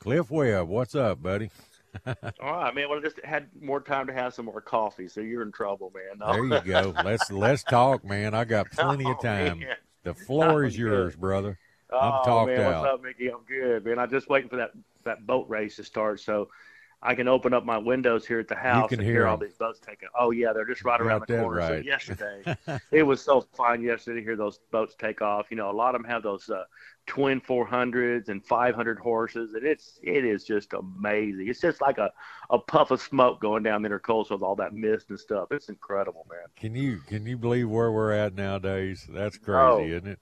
Cliff 0.00 0.30
Webb, 0.30 0.68
what's 0.68 0.94
up, 0.94 1.22
buddy? 1.22 1.50
All 2.06 2.14
right, 2.42 2.74
man. 2.74 2.90
Well, 2.90 2.98
I 2.98 3.00
just 3.00 3.24
had 3.24 3.48
more 3.58 3.80
time 3.80 4.06
to 4.08 4.12
have 4.12 4.34
some 4.34 4.44
more 4.44 4.60
coffee, 4.60 5.08
so 5.08 5.22
you're 5.22 5.40
in 5.40 5.50
trouble, 5.50 5.90
man. 5.94 6.18
No. 6.18 6.34
There 6.34 6.58
you 6.58 6.70
go. 6.70 6.92
Let's 7.02 7.32
let's 7.32 7.62
talk, 7.62 8.04
man. 8.04 8.34
I 8.34 8.44
got 8.44 8.70
plenty 8.70 9.06
of 9.10 9.16
Oh, 9.18 9.22
time. 9.22 9.60
man. 9.60 9.76
The 10.02 10.12
floor 10.12 10.62
is 10.62 10.76
yours, 10.76 11.16
brother. 11.16 11.58
Oh, 11.90 11.98
I'm 11.98 12.24
talked 12.26 12.50
man, 12.50 12.60
out. 12.60 12.82
what's 12.82 12.94
up, 12.96 13.02
Mickey? 13.02 13.32
I'm 13.32 13.44
good, 13.48 13.86
man. 13.86 13.98
I'm 13.98 14.10
just 14.10 14.28
waiting 14.28 14.50
for 14.50 14.56
that 14.56 14.72
that 15.04 15.26
boat 15.26 15.48
race 15.48 15.76
to 15.76 15.84
start, 15.84 16.20
so 16.20 16.50
I 17.00 17.14
can 17.14 17.28
open 17.28 17.54
up 17.54 17.64
my 17.64 17.78
windows 17.78 18.26
here 18.26 18.40
at 18.40 18.48
the 18.48 18.56
house 18.56 18.90
and 18.90 19.00
hear 19.00 19.12
hear 19.12 19.26
all 19.28 19.36
these 19.36 19.54
boats 19.54 19.78
taking. 19.78 20.08
Oh 20.18 20.32
yeah, 20.32 20.52
they're 20.52 20.66
just 20.66 20.84
right 20.84 21.00
around 21.00 21.22
the 21.28 21.38
corner. 21.38 21.60
So 21.60 21.74
yesterday, 21.76 22.56
it 22.90 23.04
was 23.04 23.22
so 23.22 23.40
fun 23.40 23.82
yesterday 23.82 24.18
to 24.18 24.24
hear 24.24 24.34
those 24.34 24.58
boats 24.72 24.96
take 24.98 25.22
off. 25.22 25.46
You 25.50 25.56
know, 25.56 25.70
a 25.70 25.72
lot 25.72 25.94
of 25.94 26.02
them 26.02 26.10
have 26.10 26.24
those 26.24 26.50
uh, 26.50 26.64
twin 27.06 27.40
400s 27.40 28.28
and 28.30 28.44
500 28.44 28.98
horses, 28.98 29.54
and 29.54 29.64
it's 29.64 30.00
it 30.02 30.24
is 30.24 30.42
just 30.42 30.72
amazing. 30.72 31.46
It's 31.46 31.60
just 31.60 31.80
like 31.80 31.98
a, 31.98 32.10
a 32.50 32.58
puff 32.58 32.90
of 32.90 33.00
smoke 33.00 33.40
going 33.40 33.62
down 33.62 33.82
the 33.82 33.88
intercoastal 33.90 34.32
with 34.32 34.42
all 34.42 34.56
that 34.56 34.74
mist 34.74 35.10
and 35.10 35.20
stuff. 35.20 35.52
It's 35.52 35.68
incredible, 35.68 36.26
man. 36.28 36.46
Can 36.56 36.74
you 36.74 36.98
can 37.06 37.24
you 37.26 37.38
believe 37.38 37.70
where 37.70 37.92
we're 37.92 38.12
at 38.12 38.34
nowadays? 38.34 39.06
That's 39.08 39.38
crazy, 39.38 39.56
No. 39.56 39.96
isn't 39.96 40.08
it? 40.08 40.18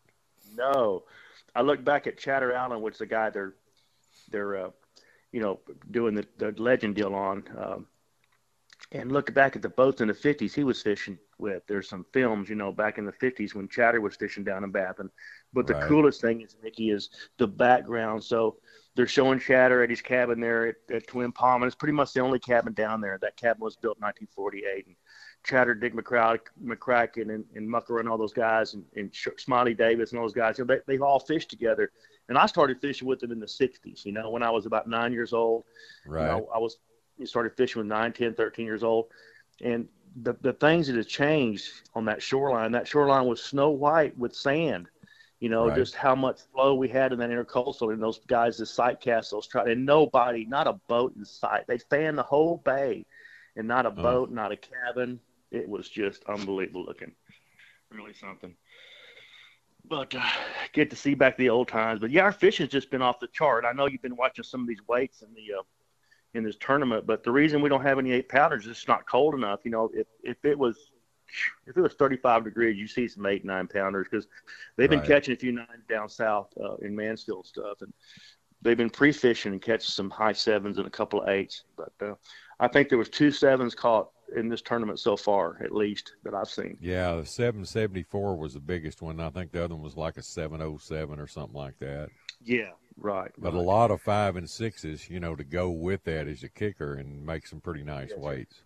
No, 0.54 1.04
I 1.54 1.62
look 1.62 1.82
back 1.82 2.06
at 2.06 2.18
Chatter 2.18 2.52
Allen, 2.52 2.82
which 2.82 2.98
the 2.98 3.06
guy 3.06 3.30
they're 3.30 3.54
they're 4.30 4.66
uh, 4.66 4.70
you 5.36 5.42
know 5.42 5.60
doing 5.90 6.14
the, 6.14 6.26
the 6.38 6.50
legend 6.70 6.94
deal 6.94 7.14
on, 7.14 7.44
um, 7.58 7.86
and 8.92 9.12
look 9.12 9.34
back 9.34 9.54
at 9.54 9.60
the 9.62 9.68
boats 9.68 10.00
in 10.00 10.08
the 10.08 10.14
'50s 10.14 10.54
he 10.54 10.64
was 10.64 10.80
fishing 10.80 11.18
with. 11.38 11.62
There's 11.66 11.88
some 11.88 12.06
films, 12.14 12.48
you 12.48 12.54
know, 12.54 12.72
back 12.72 12.96
in 12.96 13.04
the 13.04 13.12
'50s 13.12 13.54
when 13.54 13.68
Chatter 13.68 14.00
was 14.00 14.16
fishing 14.16 14.44
down 14.44 14.64
in 14.64 14.70
Baffin. 14.70 15.10
But 15.52 15.66
the 15.66 15.74
Right. 15.74 15.88
coolest 15.88 16.22
thing 16.22 16.40
is 16.40 16.56
Mickey 16.62 16.88
is 16.90 17.10
the 17.36 17.46
background. 17.46 18.24
So 18.24 18.56
they're 18.94 19.06
showing 19.06 19.38
Chatter 19.38 19.82
at 19.82 19.90
his 19.90 20.00
cabin 20.00 20.40
there 20.40 20.68
at, 20.68 20.76
at 20.90 21.06
Twin 21.06 21.32
Palm, 21.32 21.62
and 21.62 21.68
it's 21.68 21.76
pretty 21.76 21.92
much 21.92 22.14
the 22.14 22.20
only 22.20 22.38
cabin 22.38 22.72
down 22.72 23.02
there. 23.02 23.18
That 23.20 23.36
cabin 23.36 23.60
was 23.60 23.76
built 23.76 23.98
in 23.98 24.04
1948. 24.04 24.86
And 24.86 24.96
Chatter, 25.44 25.74
Dick 25.74 25.94
McCraw, 25.94 26.38
McCracken, 26.64 27.34
and, 27.34 27.44
and 27.54 27.68
Mucker 27.68 28.00
and 28.00 28.08
all 28.08 28.18
those 28.18 28.32
guys, 28.32 28.74
and, 28.74 28.84
and 28.96 29.14
Smiley 29.36 29.74
Davis 29.74 30.10
and 30.10 30.18
all 30.18 30.24
those 30.24 30.32
guys, 30.32 30.58
you 30.58 30.64
know, 30.64 30.74
they, 30.74 30.80
they've 30.86 31.02
all 31.02 31.20
fished 31.20 31.50
together. 31.50 31.92
And 32.28 32.36
I 32.36 32.46
started 32.46 32.80
fishing 32.80 33.06
with 33.06 33.20
them 33.20 33.32
in 33.32 33.38
the 33.40 33.46
60s, 33.46 34.04
you 34.04 34.12
know, 34.12 34.30
when 34.30 34.42
I 34.42 34.50
was 34.50 34.66
about 34.66 34.88
nine 34.88 35.12
years 35.12 35.32
old. 35.32 35.64
Right. 36.04 36.22
You 36.22 36.26
know, 36.28 36.48
I 36.54 36.58
was 36.58 36.78
you 37.18 37.26
started 37.26 37.56
fishing 37.56 37.80
with 37.80 37.86
9, 37.88 38.12
10, 38.12 38.34
13 38.34 38.66
years 38.66 38.82
old. 38.82 39.06
And 39.62 39.88
the, 40.22 40.34
the 40.42 40.52
things 40.52 40.86
that 40.88 40.96
have 40.96 41.08
changed 41.08 41.70
on 41.94 42.04
that 42.06 42.22
shoreline, 42.22 42.72
that 42.72 42.86
shoreline 42.88 43.26
was 43.26 43.42
snow 43.42 43.70
white 43.70 44.16
with 44.18 44.34
sand. 44.34 44.88
You 45.40 45.48
know, 45.50 45.68
Right. 45.68 45.76
just 45.76 45.94
how 45.94 46.14
much 46.14 46.40
flow 46.52 46.74
we 46.74 46.88
had 46.88 47.12
in 47.12 47.18
that 47.20 47.30
intercoastal 47.30 47.92
and 47.92 48.02
those 48.02 48.20
guys 48.26 48.56
that 48.58 48.66
sight 48.66 49.00
cast 49.00 49.30
those 49.30 49.46
trout 49.46 49.68
and 49.68 49.84
nobody, 49.86 50.44
not 50.46 50.66
a 50.66 50.74
boat 50.88 51.14
in 51.16 51.24
sight. 51.24 51.66
They 51.66 51.78
fanned 51.78 52.18
the 52.18 52.22
whole 52.22 52.56
bay 52.64 53.04
and 53.54 53.68
not 53.68 53.86
a 53.86 53.90
Oh. 53.90 54.02
boat, 54.02 54.30
not 54.30 54.52
a 54.52 54.56
cabin. 54.56 55.20
It 55.50 55.68
was 55.68 55.88
just 55.88 56.24
unbelievable 56.24 56.84
looking. 56.84 57.12
Really 57.90 58.14
something. 58.14 58.54
But 59.88 60.14
uh, 60.14 60.20
get 60.72 60.90
to 60.90 60.96
see 60.96 61.14
back 61.14 61.36
the 61.36 61.48
old 61.50 61.68
times. 61.68 62.00
But 62.00 62.10
yeah, 62.10 62.22
our 62.22 62.32
fishing's 62.32 62.70
just 62.70 62.90
been 62.90 63.02
off 63.02 63.20
the 63.20 63.28
chart. 63.28 63.64
I 63.64 63.72
know 63.72 63.86
you've 63.86 64.02
been 64.02 64.16
watching 64.16 64.44
some 64.44 64.62
of 64.62 64.68
these 64.68 64.86
weights 64.88 65.22
in 65.22 65.28
the 65.34 65.58
uh, 65.58 65.62
in 66.34 66.44
this 66.44 66.56
tournament, 66.60 67.06
but 67.06 67.22
the 67.24 67.30
reason 67.30 67.62
we 67.62 67.68
don't 67.68 67.82
have 67.82 67.98
any 67.98 68.12
eight 68.12 68.28
pounders 68.28 68.64
is 68.64 68.72
it's 68.72 68.88
not 68.88 69.08
cold 69.08 69.34
enough. 69.34 69.60
You 69.64 69.70
know, 69.70 69.90
if 69.94 70.06
if 70.22 70.44
it 70.44 70.58
was 70.58 70.92
if 71.66 71.76
it 71.76 71.80
was 71.80 71.94
35 71.94 72.44
degrees, 72.44 72.76
you 72.78 72.86
see 72.86 73.08
some 73.08 73.26
eight 73.26 73.44
nine 73.44 73.68
pounders 73.68 74.06
because 74.10 74.26
they've 74.76 74.90
been 74.90 75.00
Right. 75.00 75.08
catching 75.08 75.34
a 75.34 75.36
few 75.36 75.52
nine 75.52 75.66
down 75.88 76.08
south 76.08 76.52
uh, 76.62 76.76
in 76.76 76.94
Mansfield 76.94 77.46
stuff, 77.46 77.80
and 77.80 77.92
they've 78.66 78.76
been 78.76 78.90
pre 78.90 79.12
fishing 79.12 79.52
and 79.52 79.62
catching 79.62 79.90
some 79.90 80.10
high 80.10 80.32
sevens 80.34 80.78
and 80.78 80.86
a 80.86 80.90
couple 80.90 81.22
of 81.22 81.28
eights. 81.28 81.64
But 81.76 81.92
uh, 82.06 82.14
I 82.60 82.68
think 82.68 82.88
there 82.88 82.98
was 82.98 83.08
two 83.08 83.30
sevens 83.30 83.74
caught 83.74 84.10
in 84.36 84.48
this 84.48 84.60
tournament 84.62 84.98
so 84.98 85.16
far, 85.16 85.58
at 85.62 85.72
least 85.72 86.14
that 86.24 86.34
I've 86.34 86.48
seen. 86.50 86.76
Yeah, 86.80 87.16
the 87.16 87.26
774 87.26 88.36
was 88.36 88.54
the 88.54 88.60
biggest 88.60 89.00
one. 89.00 89.20
I 89.20 89.30
think 89.30 89.52
the 89.52 89.64
other 89.64 89.74
one 89.74 89.84
was 89.84 89.96
like 89.96 90.16
a 90.16 90.22
707 90.22 91.18
or 91.18 91.26
something 91.26 91.56
like 91.56 91.78
that. 91.78 92.10
Yeah, 92.44 92.72
right. 92.96 93.30
But 93.38 93.54
a 93.54 93.60
lot 93.60 93.90
of 93.90 94.02
five 94.02 94.36
and 94.36 94.48
sixes, 94.48 95.08
you 95.08 95.20
know, 95.20 95.36
to 95.36 95.44
go 95.44 95.70
with 95.70 96.04
that 96.04 96.28
as 96.28 96.42
a 96.42 96.48
kicker 96.48 96.94
and 96.94 97.24
make 97.24 97.46
some 97.46 97.60
pretty 97.60 97.84
nice 97.84 98.10
Yes, 98.10 98.18
weights. 98.18 98.62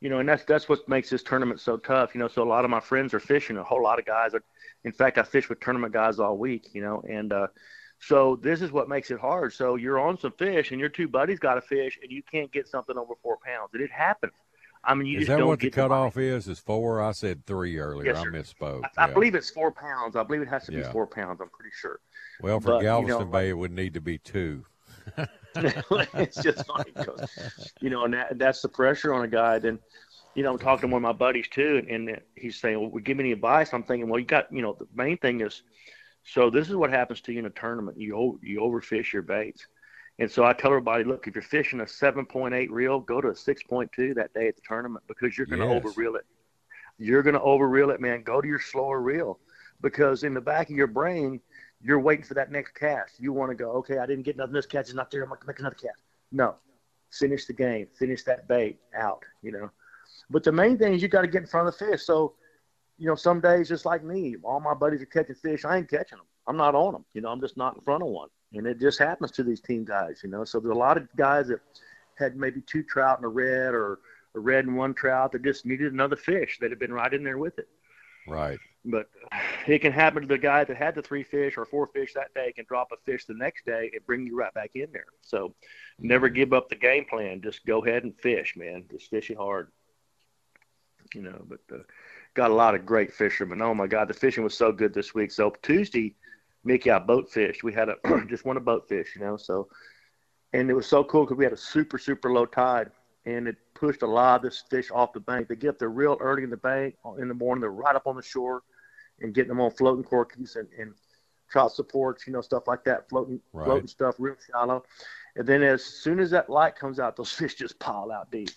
you 0.00 0.10
know, 0.10 0.18
and 0.18 0.28
that's 0.28 0.44
that's 0.44 0.68
what 0.68 0.88
makes 0.88 1.10
this 1.10 1.22
tournament 1.22 1.60
so 1.60 1.76
tough. 1.76 2.14
You 2.14 2.20
know, 2.20 2.28
so 2.28 2.42
a 2.42 2.44
lot 2.44 2.64
of 2.64 2.70
my 2.70 2.80
friends 2.80 3.14
are 3.14 3.20
fishing. 3.20 3.56
A 3.56 3.62
whole 3.64 3.82
lot 3.82 3.98
of 3.98 4.04
guys 4.04 4.34
are. 4.34 4.42
In 4.84 4.92
fact, 4.92 5.18
I 5.18 5.22
fish 5.22 5.48
with 5.48 5.60
tournament 5.60 5.92
guys 5.92 6.18
all 6.18 6.36
week. 6.36 6.70
You 6.72 6.82
know, 6.82 7.02
and 7.08 7.32
uh, 7.32 7.46
so 8.02 8.36
this 8.36 8.62
is 8.62 8.72
what 8.72 8.88
makes 8.88 9.10
it 9.10 9.20
hard. 9.20 9.52
So 9.52 9.76
you're 9.76 10.00
on 10.00 10.18
some 10.18 10.32
fish, 10.32 10.72
and 10.72 10.80
your 10.80 10.88
two 10.88 11.08
buddies 11.08 11.38
got 11.38 11.58
a 11.58 11.62
fish, 11.62 11.98
and 12.02 12.10
you 12.10 12.22
can't 12.22 12.52
get 12.52 12.68
something 12.68 12.98
over 12.98 13.14
four 13.22 13.38
pounds. 13.44 13.70
And 13.74 13.82
it 13.82 13.90
happens. 13.90 14.32
I 14.84 14.94
mean, 14.94 15.06
you 15.06 15.20
Is 15.20 15.26
just 15.26 15.38
that 15.38 15.46
what 15.46 15.60
the 15.60 15.70
cutoff 15.70 16.14
bite. 16.14 16.22
is? 16.22 16.48
Is 16.48 16.58
four? 16.58 17.00
I 17.00 17.12
said 17.12 17.46
three 17.46 17.78
earlier. 17.78 18.12
Yes, 18.12 18.18
I 18.18 18.24
misspoke. 18.24 18.84
I, 18.98 19.04
I 19.04 19.06
believe 19.06 19.34
it's 19.36 19.50
four 19.50 19.70
pounds. 19.70 20.16
I 20.16 20.24
believe 20.24 20.42
it 20.42 20.48
has 20.48 20.64
to 20.66 20.72
be 20.72 20.78
Yeah. 20.78 20.90
four 20.90 21.06
pounds. 21.06 21.40
I'm 21.40 21.50
pretty 21.50 21.70
sure. 21.72 22.00
Well, 22.42 22.58
for 22.58 22.72
but, 22.72 22.80
you 22.80 22.86
Galveston 22.86 23.26
know, 23.26 23.32
Bay, 23.32 23.48
it 23.50 23.52
would 23.52 23.70
need 23.72 23.94
to 23.94 24.00
be 24.00 24.18
two. 24.18 24.66
it's 25.56 26.42
just 26.42 26.66
funny 26.66 26.92
'cause, 27.04 27.72
you 27.80 27.90
know, 27.90 28.04
and 28.04 28.14
that, 28.14 28.38
that's 28.38 28.62
the 28.62 28.68
pressure 28.68 29.14
on 29.14 29.24
a 29.24 29.28
guy. 29.28 29.58
Then, 29.58 29.78
you 30.34 30.42
know, 30.42 30.52
I'm 30.52 30.58
talking 30.58 30.88
to 30.88 30.92
one 30.92 31.04
of 31.04 31.08
my 31.08 31.12
buddies 31.12 31.48
too, 31.48 31.76
and, 31.88 32.08
and 32.08 32.20
he's 32.34 32.58
saying, 32.58 32.80
"Well, 32.80 33.00
give 33.02 33.16
me 33.16 33.24
any 33.24 33.32
advice?" 33.32 33.72
I'm 33.72 33.82
thinking, 33.84 34.08
"Well, 34.08 34.18
you 34.18 34.26
got, 34.26 34.50
you 34.52 34.62
know, 34.62 34.76
the 34.78 34.86
main 34.94 35.18
thing 35.18 35.40
is, 35.42 35.62
so 36.24 36.50
this 36.50 36.68
is 36.68 36.76
what 36.76 36.90
happens 36.90 37.20
to 37.22 37.32
you 37.32 37.40
in 37.40 37.46
a 37.46 37.50
tournament. 37.50 37.98
You 37.98 38.38
you 38.42 38.60
overfish 38.60 39.12
your 39.12 39.22
baits." 39.22 39.66
And 40.18 40.30
so 40.30 40.44
I 40.44 40.52
tell 40.52 40.70
everybody, 40.70 41.04
look, 41.04 41.26
if 41.26 41.34
you're 41.34 41.42
fishing 41.42 41.80
a 41.80 41.84
7.8 41.86 42.70
reel, 42.70 43.00
go 43.00 43.20
to 43.20 43.28
a 43.28 43.34
6.2 43.34 44.14
that 44.14 44.34
day 44.34 44.46
at 44.46 44.56
the 44.56 44.62
tournament 44.62 45.04
because 45.08 45.36
you're 45.38 45.46
going 45.46 45.60
to 45.60 45.66
Yes. 45.66 45.82
overreel 45.82 46.16
it. 46.16 46.26
You're 46.98 47.22
going 47.22 47.34
to 47.34 47.40
overreel 47.40 47.92
it, 47.92 48.00
man. 48.00 48.22
Go 48.22 48.40
to 48.40 48.46
your 48.46 48.60
slower 48.60 49.00
reel 49.00 49.40
because 49.80 50.22
in 50.22 50.34
the 50.34 50.40
back 50.40 50.68
of 50.70 50.76
your 50.76 50.86
brain, 50.86 51.40
you're 51.80 51.98
waiting 51.98 52.24
for 52.24 52.34
that 52.34 52.52
next 52.52 52.72
cast. 52.74 53.18
You 53.18 53.32
want 53.32 53.50
to 53.50 53.54
go, 53.54 53.70
okay, 53.72 53.98
I 53.98 54.06
didn't 54.06 54.24
get 54.24 54.36
nothing. 54.36 54.52
This 54.52 54.66
catch 54.66 54.88
is 54.88 54.94
not 54.94 55.10
there. 55.10 55.22
I'm 55.22 55.30
going 55.30 55.40
to 55.40 55.46
make 55.46 55.58
another 55.58 55.74
cast. 55.76 56.02
No, 56.30 56.56
finish 57.10 57.46
the 57.46 57.54
game. 57.54 57.88
Finish 57.98 58.22
that 58.24 58.46
bait 58.46 58.78
out, 58.94 59.22
you 59.42 59.50
know. 59.50 59.70
But 60.30 60.44
the 60.44 60.52
main 60.52 60.78
thing 60.78 60.92
is 60.92 61.02
you 61.02 61.08
got 61.08 61.22
to 61.22 61.26
get 61.26 61.40
in 61.42 61.48
front 61.48 61.68
of 61.68 61.76
the 61.76 61.86
fish. 61.86 62.02
So, 62.02 62.34
you 63.02 63.08
know, 63.08 63.16
some 63.16 63.40
days 63.40 63.68
just 63.68 63.84
like 63.84 64.04
me, 64.04 64.36
all 64.44 64.60
my 64.60 64.74
buddies 64.74 65.02
are 65.02 65.06
catching 65.06 65.34
fish. 65.34 65.64
I 65.64 65.78
ain't 65.78 65.90
catching 65.90 66.18
them. 66.18 66.26
I'm 66.46 66.56
not 66.56 66.76
on 66.76 66.92
them. 66.92 67.04
You 67.14 67.20
know, 67.20 67.30
I'm 67.30 67.40
just 67.40 67.56
not 67.56 67.74
in 67.74 67.80
front 67.80 68.04
of 68.04 68.08
one. 68.10 68.28
And 68.52 68.64
it 68.64 68.78
just 68.78 68.96
happens 68.96 69.32
to 69.32 69.42
these 69.42 69.60
team 69.60 69.84
guys. 69.84 70.20
You 70.22 70.30
know, 70.30 70.44
so 70.44 70.60
there's 70.60 70.76
a 70.76 70.78
lot 70.78 70.96
of 70.96 71.08
guys 71.16 71.48
that 71.48 71.58
had 72.16 72.36
maybe 72.36 72.60
two 72.60 72.84
trout 72.84 73.18
and 73.18 73.24
a 73.24 73.28
red, 73.28 73.74
or 73.74 73.98
a 74.36 74.38
red 74.38 74.66
and 74.66 74.76
one 74.76 74.94
trout 74.94 75.32
that 75.32 75.42
just 75.42 75.66
needed 75.66 75.92
another 75.92 76.14
fish 76.14 76.58
that 76.60 76.70
had 76.70 76.78
been 76.78 76.92
right 76.92 77.12
in 77.12 77.24
there 77.24 77.38
with 77.38 77.58
it. 77.58 77.66
Right. 78.28 78.60
But 78.84 79.08
it 79.66 79.80
can 79.80 79.90
happen 79.90 80.22
to 80.22 80.28
the 80.28 80.38
guy 80.38 80.62
that 80.62 80.76
had 80.76 80.94
the 80.94 81.02
three 81.02 81.24
fish 81.24 81.56
or 81.56 81.64
four 81.64 81.88
fish 81.88 82.14
that 82.14 82.32
day 82.34 82.52
can 82.52 82.66
drop 82.68 82.92
a 82.92 82.96
fish 83.04 83.24
the 83.24 83.34
next 83.34 83.66
day 83.66 83.90
and 83.92 84.06
bring 84.06 84.24
you 84.28 84.36
right 84.36 84.54
back 84.54 84.70
in 84.76 84.92
there. 84.92 85.06
So 85.22 85.56
never 85.98 86.28
give 86.28 86.52
up 86.52 86.68
the 86.68 86.76
game 86.76 87.04
plan. 87.04 87.42
Just 87.42 87.66
go 87.66 87.84
ahead 87.84 88.04
and 88.04 88.16
fish, 88.20 88.54
man. 88.56 88.84
Just 88.92 89.10
fish 89.10 89.28
it 89.28 89.38
hard. 89.38 89.72
You 91.14 91.22
know, 91.22 91.44
but 91.48 91.60
uh, 91.72 91.82
got 92.34 92.50
a 92.50 92.54
lot 92.54 92.74
of 92.74 92.86
great 92.86 93.12
fishermen. 93.12 93.60
Oh 93.62 93.74
my 93.74 93.86
God, 93.86 94.08
the 94.08 94.14
fishing 94.14 94.44
was 94.44 94.56
so 94.56 94.72
good 94.72 94.94
this 94.94 95.14
week. 95.14 95.30
So 95.30 95.52
Tuesday, 95.62 96.14
Mickey, 96.64 96.90
I 96.90 96.98
boat 96.98 97.30
fished. 97.30 97.62
We 97.62 97.72
had 97.72 97.88
a 97.88 97.96
just 98.28 98.44
one 98.44 98.56
a 98.56 98.60
boat 98.60 98.88
fish, 98.88 99.14
you 99.14 99.20
know. 99.22 99.36
So, 99.36 99.68
and 100.52 100.70
it 100.70 100.74
was 100.74 100.86
so 100.86 101.04
cool 101.04 101.24
because 101.24 101.36
we 101.36 101.44
had 101.44 101.52
a 101.52 101.58
super 101.58 101.98
super 101.98 102.32
low 102.32 102.46
tide, 102.46 102.90
and 103.26 103.46
it 103.48 103.56
pushed 103.74 104.02
a 104.02 104.06
lot 104.06 104.36
of 104.36 104.42
this 104.42 104.64
fish 104.70 104.90
off 104.90 105.12
the 105.12 105.20
bank. 105.20 105.48
They 105.48 105.56
get 105.56 105.70
up 105.70 105.78
there 105.78 105.90
real 105.90 106.16
early 106.20 106.42
in 106.42 106.50
the 106.50 106.56
bank 106.56 106.96
uh, 107.04 107.14
in 107.14 107.28
the 107.28 107.34
morning. 107.34 107.60
They're 107.60 107.70
right 107.70 107.96
up 107.96 108.06
on 108.06 108.16
the 108.16 108.22
shore, 108.22 108.62
and 109.20 109.34
getting 109.34 109.48
them 109.48 109.60
on 109.60 109.70
floating 109.70 110.04
corkies 110.04 110.56
and, 110.56 110.68
and 110.78 110.92
trout 111.50 111.72
supports, 111.72 112.26
you 112.26 112.32
know, 112.32 112.40
stuff 112.40 112.66
like 112.66 112.84
that, 112.84 113.08
floating 113.08 113.40
Right. 113.52 113.66
floating 113.66 113.86
stuff, 113.88 114.16
real 114.18 114.36
shallow. 114.50 114.84
And 115.36 115.46
then 115.46 115.62
as 115.62 115.84
soon 115.84 116.18
as 116.18 116.30
that 116.30 116.48
light 116.48 116.76
comes 116.76 116.98
out, 116.98 117.16
those 117.16 117.32
fish 117.40 117.54
just 117.54 117.78
pile 117.78 118.10
out 118.10 118.30
deep. 118.30 118.50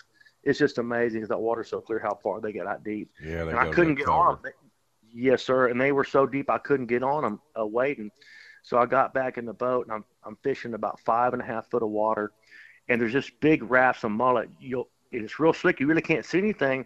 It's 0.45 0.60
just 0.60 0.77
amazing 0.77 1.19
because 1.19 1.29
that 1.29 1.39
water's 1.39 1.69
so 1.69 1.81
clear 1.81 1.99
how 1.99 2.19
far 2.21 2.39
they 2.39 2.53
get 2.53 2.67
out 2.67 2.84
deep. 2.84 3.12
Yeah, 3.21 3.45
they 3.45 3.51
and 3.51 3.60
I 3.60 3.71
couldn't 3.71 3.95
get 3.95 4.08
on 4.08 4.36
cover. 4.36 4.41
them. 4.43 4.53
Yes, 5.12 5.43
sir. 5.43 5.67
And 5.67 5.81
they 5.81 5.91
were 5.91 6.03
so 6.03 6.27
deep 6.27 6.49
I 6.49 6.60
couldn't 6.60 6.86
get 6.86 7.01
on 7.01 7.23
them 7.23 7.41
uh, 7.60 7.65
waiting. 7.65 8.12
So 8.62 8.77
I 8.77 8.86
got 8.86 9.13
back 9.13 9.38
in 9.38 9.45
the 9.45 9.53
boat 9.53 9.88
and 9.88 9.93
I'm 9.93 10.05
I'm 10.23 10.38
fishing 10.43 10.73
about 10.73 10.99
five 10.99 11.34
and 11.34 11.41
a 11.41 11.45
half 11.45 11.69
foot 11.69 11.84
of 11.84 11.89
water, 11.89 12.31
and 12.88 13.01
there's 13.01 13.13
this 13.13 13.29
big 13.39 13.69
rafts 13.69 14.03
of 14.03 14.12
mullet. 14.12 14.49
You'll 14.60 14.89
it's 15.12 15.39
real 15.39 15.53
slick. 15.53 15.79
You 15.79 15.88
really 15.88 16.01
can't 16.01 16.25
see 16.25 16.38
anything. 16.38 16.86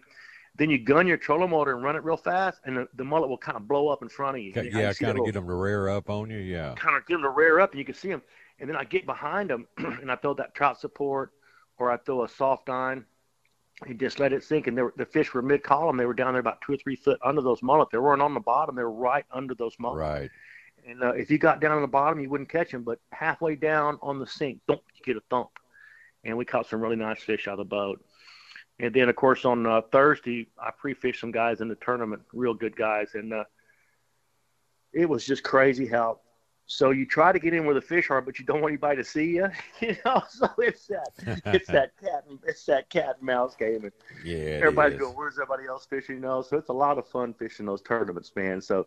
Then 0.55 0.69
you 0.69 0.77
gun 0.77 1.07
your 1.07 1.17
trolling 1.17 1.51
motor 1.51 1.73
and 1.73 1.83
run 1.83 1.95
it 1.95 2.03
real 2.03 2.17
fast, 2.17 2.59
and 2.65 2.75
the, 2.75 2.87
the 2.95 3.03
mullet 3.03 3.29
will 3.29 3.37
kind 3.37 3.55
of 3.55 3.67
blow 3.67 3.87
up 3.87 4.01
in 4.01 4.09
front 4.09 4.37
of 4.37 4.43
you. 4.43 4.51
Yeah, 4.53 4.89
you 4.89 4.95
kind 4.95 5.17
of 5.17 5.25
get 5.25 5.33
them 5.33 5.47
to 5.47 5.53
rear 5.53 5.87
up 5.87 6.09
on 6.09 6.29
you. 6.29 6.39
Yeah. 6.39 6.75
kind 6.75 6.97
of 6.97 7.05
get 7.05 7.15
them 7.15 7.23
to 7.23 7.29
rear 7.29 7.59
up 7.59 7.71
and 7.71 7.79
you 7.79 7.85
can 7.85 7.95
see 7.95 8.09
them. 8.09 8.21
And 8.59 8.69
then 8.69 8.75
I 8.75 8.83
get 8.83 9.05
behind 9.05 9.49
them 9.49 9.67
and 9.77 10.11
I 10.11 10.15
throw 10.17 10.33
that 10.33 10.53
trout 10.53 10.79
support 10.79 11.31
or 11.77 11.91
I 11.91 11.97
throw 11.97 12.25
a 12.25 12.29
soft 12.29 12.67
line 12.67 13.05
and 13.85 13.99
just 13.99 14.19
let 14.19 14.33
it 14.33 14.43
sink. 14.43 14.67
And 14.67 14.77
were, 14.77 14.93
the 14.97 15.05
fish 15.05 15.33
were 15.33 15.41
mid 15.41 15.63
column. 15.63 15.97
They 15.97 16.05
were 16.05 16.13
down 16.13 16.33
there 16.33 16.39
about 16.39 16.61
two 16.61 16.73
or 16.73 16.77
three 16.77 16.95
foot 16.95 17.19
under 17.23 17.41
those 17.41 17.61
mullet. 17.61 17.89
They 17.91 17.97
weren't 17.97 18.21
on 18.21 18.33
the 18.33 18.39
bottom. 18.39 18.75
They 18.75 18.83
were 18.83 18.91
right 18.91 19.25
under 19.31 19.55
those 19.55 19.75
mullet. 19.79 19.99
Right. 19.99 20.31
And 20.87 21.03
uh, 21.03 21.11
if 21.11 21.29
you 21.29 21.37
got 21.37 21.59
down 21.59 21.71
on 21.71 21.81
the 21.81 21.87
bottom, 21.87 22.19
you 22.19 22.29
wouldn't 22.29 22.49
catch 22.49 22.71
them. 22.71 22.83
But 22.83 22.99
halfway 23.11 23.55
down 23.55 23.99
on 24.01 24.19
the 24.19 24.27
sink, 24.27 24.59
thump, 24.67 24.81
you 24.95 25.03
get 25.03 25.17
a 25.17 25.23
thump. 25.29 25.49
And 26.23 26.37
we 26.37 26.45
caught 26.45 26.67
some 26.67 26.81
really 26.81 26.95
nice 26.95 27.21
fish 27.21 27.47
out 27.47 27.53
of 27.53 27.59
the 27.59 27.65
boat. 27.65 28.03
And 28.79 28.93
then, 28.93 29.09
of 29.09 29.15
course, 29.15 29.43
on 29.45 29.65
uh, 29.65 29.81
Thursday, 29.91 30.47
I 30.57 30.71
pre-fished 30.71 31.19
some 31.19 31.31
guys 31.31 31.59
in 31.59 31.67
the 31.67 31.75
tournament, 31.75 32.21
real 32.33 32.53
good 32.53 32.77
guys, 32.77 33.09
and 33.13 33.33
uh, 33.33 33.43
it 34.93 35.07
was 35.07 35.25
just 35.25 35.43
crazy 35.43 35.85
how. 35.85 36.19
So 36.71 36.91
you 36.91 37.07
try 37.07 37.31
to 37.31 37.39
get 37.39 37.55
in 37.55 37.65
where 37.65 37.73
the 37.73 37.81
fish 37.81 38.11
are, 38.11 38.21
but 38.21 38.37
you 38.37 38.45
don't 38.45 38.61
want 38.61 38.73
anybody 38.73 38.97
to 38.97 39.03
see 39.03 39.25
you, 39.37 39.49
you 39.81 39.97
know. 40.05 40.21
So 40.29 40.47
it's 40.59 40.85
that, 40.85 41.09
it's 41.47 41.67
that 41.71 41.97
cat, 41.99 42.25
and, 42.29 42.37
it's 42.45 42.63
that 42.65 42.89
cat 42.91 43.15
and 43.17 43.25
mouse 43.25 43.55
game, 43.55 43.85
and 43.85 43.91
Yeah. 44.23 44.59
everybody's 44.61 44.99
going, 44.99 45.15
"Where's 45.15 45.39
everybody 45.39 45.67
else 45.67 45.87
fishing?" 45.87 46.17
You 46.17 46.21
know. 46.21 46.43
So 46.43 46.57
it's 46.57 46.69
a 46.69 46.73
lot 46.73 46.99
of 46.99 47.07
fun 47.07 47.33
fishing 47.33 47.65
those 47.65 47.81
tournaments, 47.81 48.31
man. 48.35 48.61
So 48.61 48.85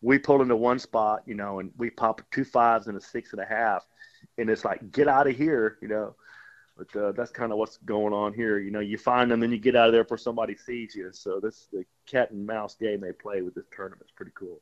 we 0.00 0.16
pull 0.16 0.42
into 0.42 0.54
one 0.54 0.78
spot, 0.78 1.24
you 1.26 1.34
know, 1.34 1.58
and 1.58 1.72
we 1.76 1.90
pop 1.90 2.22
two 2.30 2.44
fives 2.44 2.86
and 2.86 2.96
a 2.96 3.00
six 3.00 3.32
and 3.32 3.42
a 3.42 3.44
half, 3.44 3.84
and 4.38 4.48
it's 4.48 4.64
like, 4.64 4.92
get 4.92 5.08
out 5.08 5.26
of 5.26 5.36
here, 5.36 5.76
you 5.82 5.88
know. 5.88 6.14
But 6.78 6.96
uh, 6.96 7.12
that's 7.12 7.32
kind 7.32 7.50
of 7.50 7.58
what's 7.58 7.78
going 7.78 8.12
on 8.12 8.32
here. 8.32 8.60
You 8.60 8.70
know, 8.70 8.80
you 8.80 8.96
find 8.96 9.28
them, 9.28 9.42
and 9.42 9.50
then 9.50 9.56
you 9.56 9.58
get 9.62 9.74
out 9.74 9.88
of 9.88 9.92
there 9.92 10.04
before 10.04 10.18
somebody 10.18 10.56
sees 10.56 10.94
you. 10.94 11.10
So 11.12 11.40
this 11.40 11.66
the 11.72 11.84
cat 12.06 12.30
and 12.30 12.46
mouse 12.46 12.76
game 12.76 13.00
they 13.00 13.10
play 13.10 13.42
with 13.42 13.56
this 13.56 13.66
tournament. 13.74 14.02
It's 14.02 14.12
pretty 14.12 14.32
cool. 14.36 14.60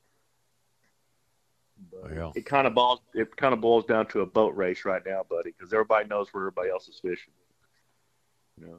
But 1.90 2.14
Well. 2.14 2.32
it 2.34 2.46
kind 2.46 2.66
of 2.66 2.74
boils 2.74 3.00
it 3.14 3.34
kind 3.36 3.54
of 3.54 3.60
boils 3.60 3.84
down 3.86 4.06
to 4.08 4.20
a 4.20 4.26
boat 4.26 4.54
race 4.56 4.84
right 4.84 5.02
now, 5.04 5.22
buddy, 5.28 5.52
because 5.56 5.72
everybody 5.72 6.08
knows 6.08 6.28
where 6.32 6.44
everybody 6.44 6.70
else 6.70 6.88
is 6.88 6.98
fishing. 7.00 7.32
You 8.58 8.66
know. 8.66 8.78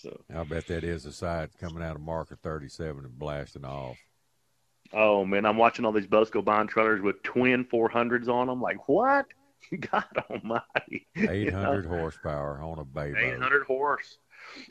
So 0.00 0.20
I 0.34 0.42
bet 0.44 0.66
that 0.66 0.82
is 0.82 1.04
the 1.04 1.12
side 1.12 1.50
coming 1.60 1.82
out 1.82 1.94
of 1.94 2.02
marker 2.02 2.36
37 2.42 3.04
and 3.04 3.18
blasting 3.18 3.64
off. 3.64 3.96
Oh 4.92 5.24
man, 5.24 5.46
I'm 5.46 5.56
watching 5.56 5.84
all 5.84 5.92
these 5.92 6.06
boats 6.06 6.30
go 6.30 6.42
by 6.42 6.60
in 6.60 6.66
trailers 6.66 7.00
with 7.00 7.22
twin 7.22 7.64
400s 7.64 8.28
on 8.28 8.48
them. 8.48 8.60
Like 8.60 8.88
what? 8.88 9.26
God 9.92 10.04
Almighty! 10.28 11.06
You 11.14 11.26
know? 11.26 11.32
800 11.32 11.86
horsepower 11.86 12.60
on 12.60 12.78
a 12.78 12.84
bay 12.84 13.12
boat. 13.12 13.22
800 13.22 13.64
horse, 13.64 14.18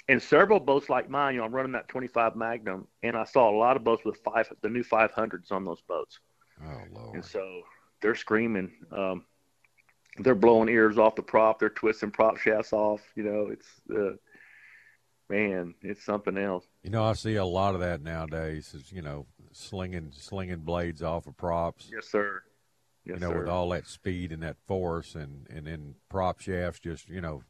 and 0.09 0.21
several 0.21 0.59
boats 0.59 0.89
like 0.89 1.09
mine. 1.09 1.35
You 1.35 1.39
know, 1.39 1.45
I'm 1.45 1.55
running 1.55 1.71
that 1.71 1.87
25 1.87 2.35
Magnum, 2.35 2.87
and 3.01 3.15
I 3.15 3.23
saw 3.23 3.49
a 3.49 3.57
lot 3.57 3.77
of 3.77 3.83
boats 3.83 4.03
with 4.03 4.17
five, 4.17 4.51
the 4.61 4.69
new 4.69 4.83
500s 4.83 5.51
on 5.51 5.65
those 5.65 5.81
boats, 5.87 6.19
Oh 6.63 6.81
Lord. 6.93 7.15
and 7.15 7.25
so 7.25 7.61
they're 8.01 8.15
screaming. 8.15 8.71
Um, 8.91 9.25
they're 10.17 10.35
blowing 10.35 10.69
ears 10.69 10.97
off 10.97 11.15
the 11.15 11.21
prop. 11.21 11.59
They're 11.59 11.69
twisting 11.69 12.11
prop 12.11 12.37
shafts 12.37 12.73
off. 12.73 13.01
You 13.15 13.23
know, 13.23 13.47
it's 13.51 13.67
uh, 13.89 14.17
man, 15.29 15.73
it's 15.81 16.03
something 16.03 16.37
else. 16.37 16.65
You 16.83 16.89
know, 16.89 17.03
I 17.03 17.13
see 17.13 17.35
a 17.35 17.45
lot 17.45 17.73
of 17.75 17.81
that 17.81 18.01
nowadays. 18.01 18.73
Is 18.73 18.91
you 18.91 19.01
know, 19.01 19.25
slinging 19.53 20.11
slinging 20.11 20.59
blades 20.59 21.01
off 21.01 21.27
of 21.27 21.37
props. 21.37 21.89
Yes, 21.93 22.07
sir. 22.07 22.43
Yes, 23.05 23.15
you 23.15 23.19
know, 23.21 23.31
sir. 23.31 23.39
with 23.39 23.49
all 23.49 23.69
that 23.69 23.87
speed 23.87 24.31
and 24.31 24.43
that 24.43 24.57
force, 24.67 25.15
and 25.15 25.47
and 25.49 25.65
then 25.65 25.95
prop 26.09 26.39
shafts 26.39 26.79
just 26.79 27.09
you 27.09 27.21
know, 27.21 27.43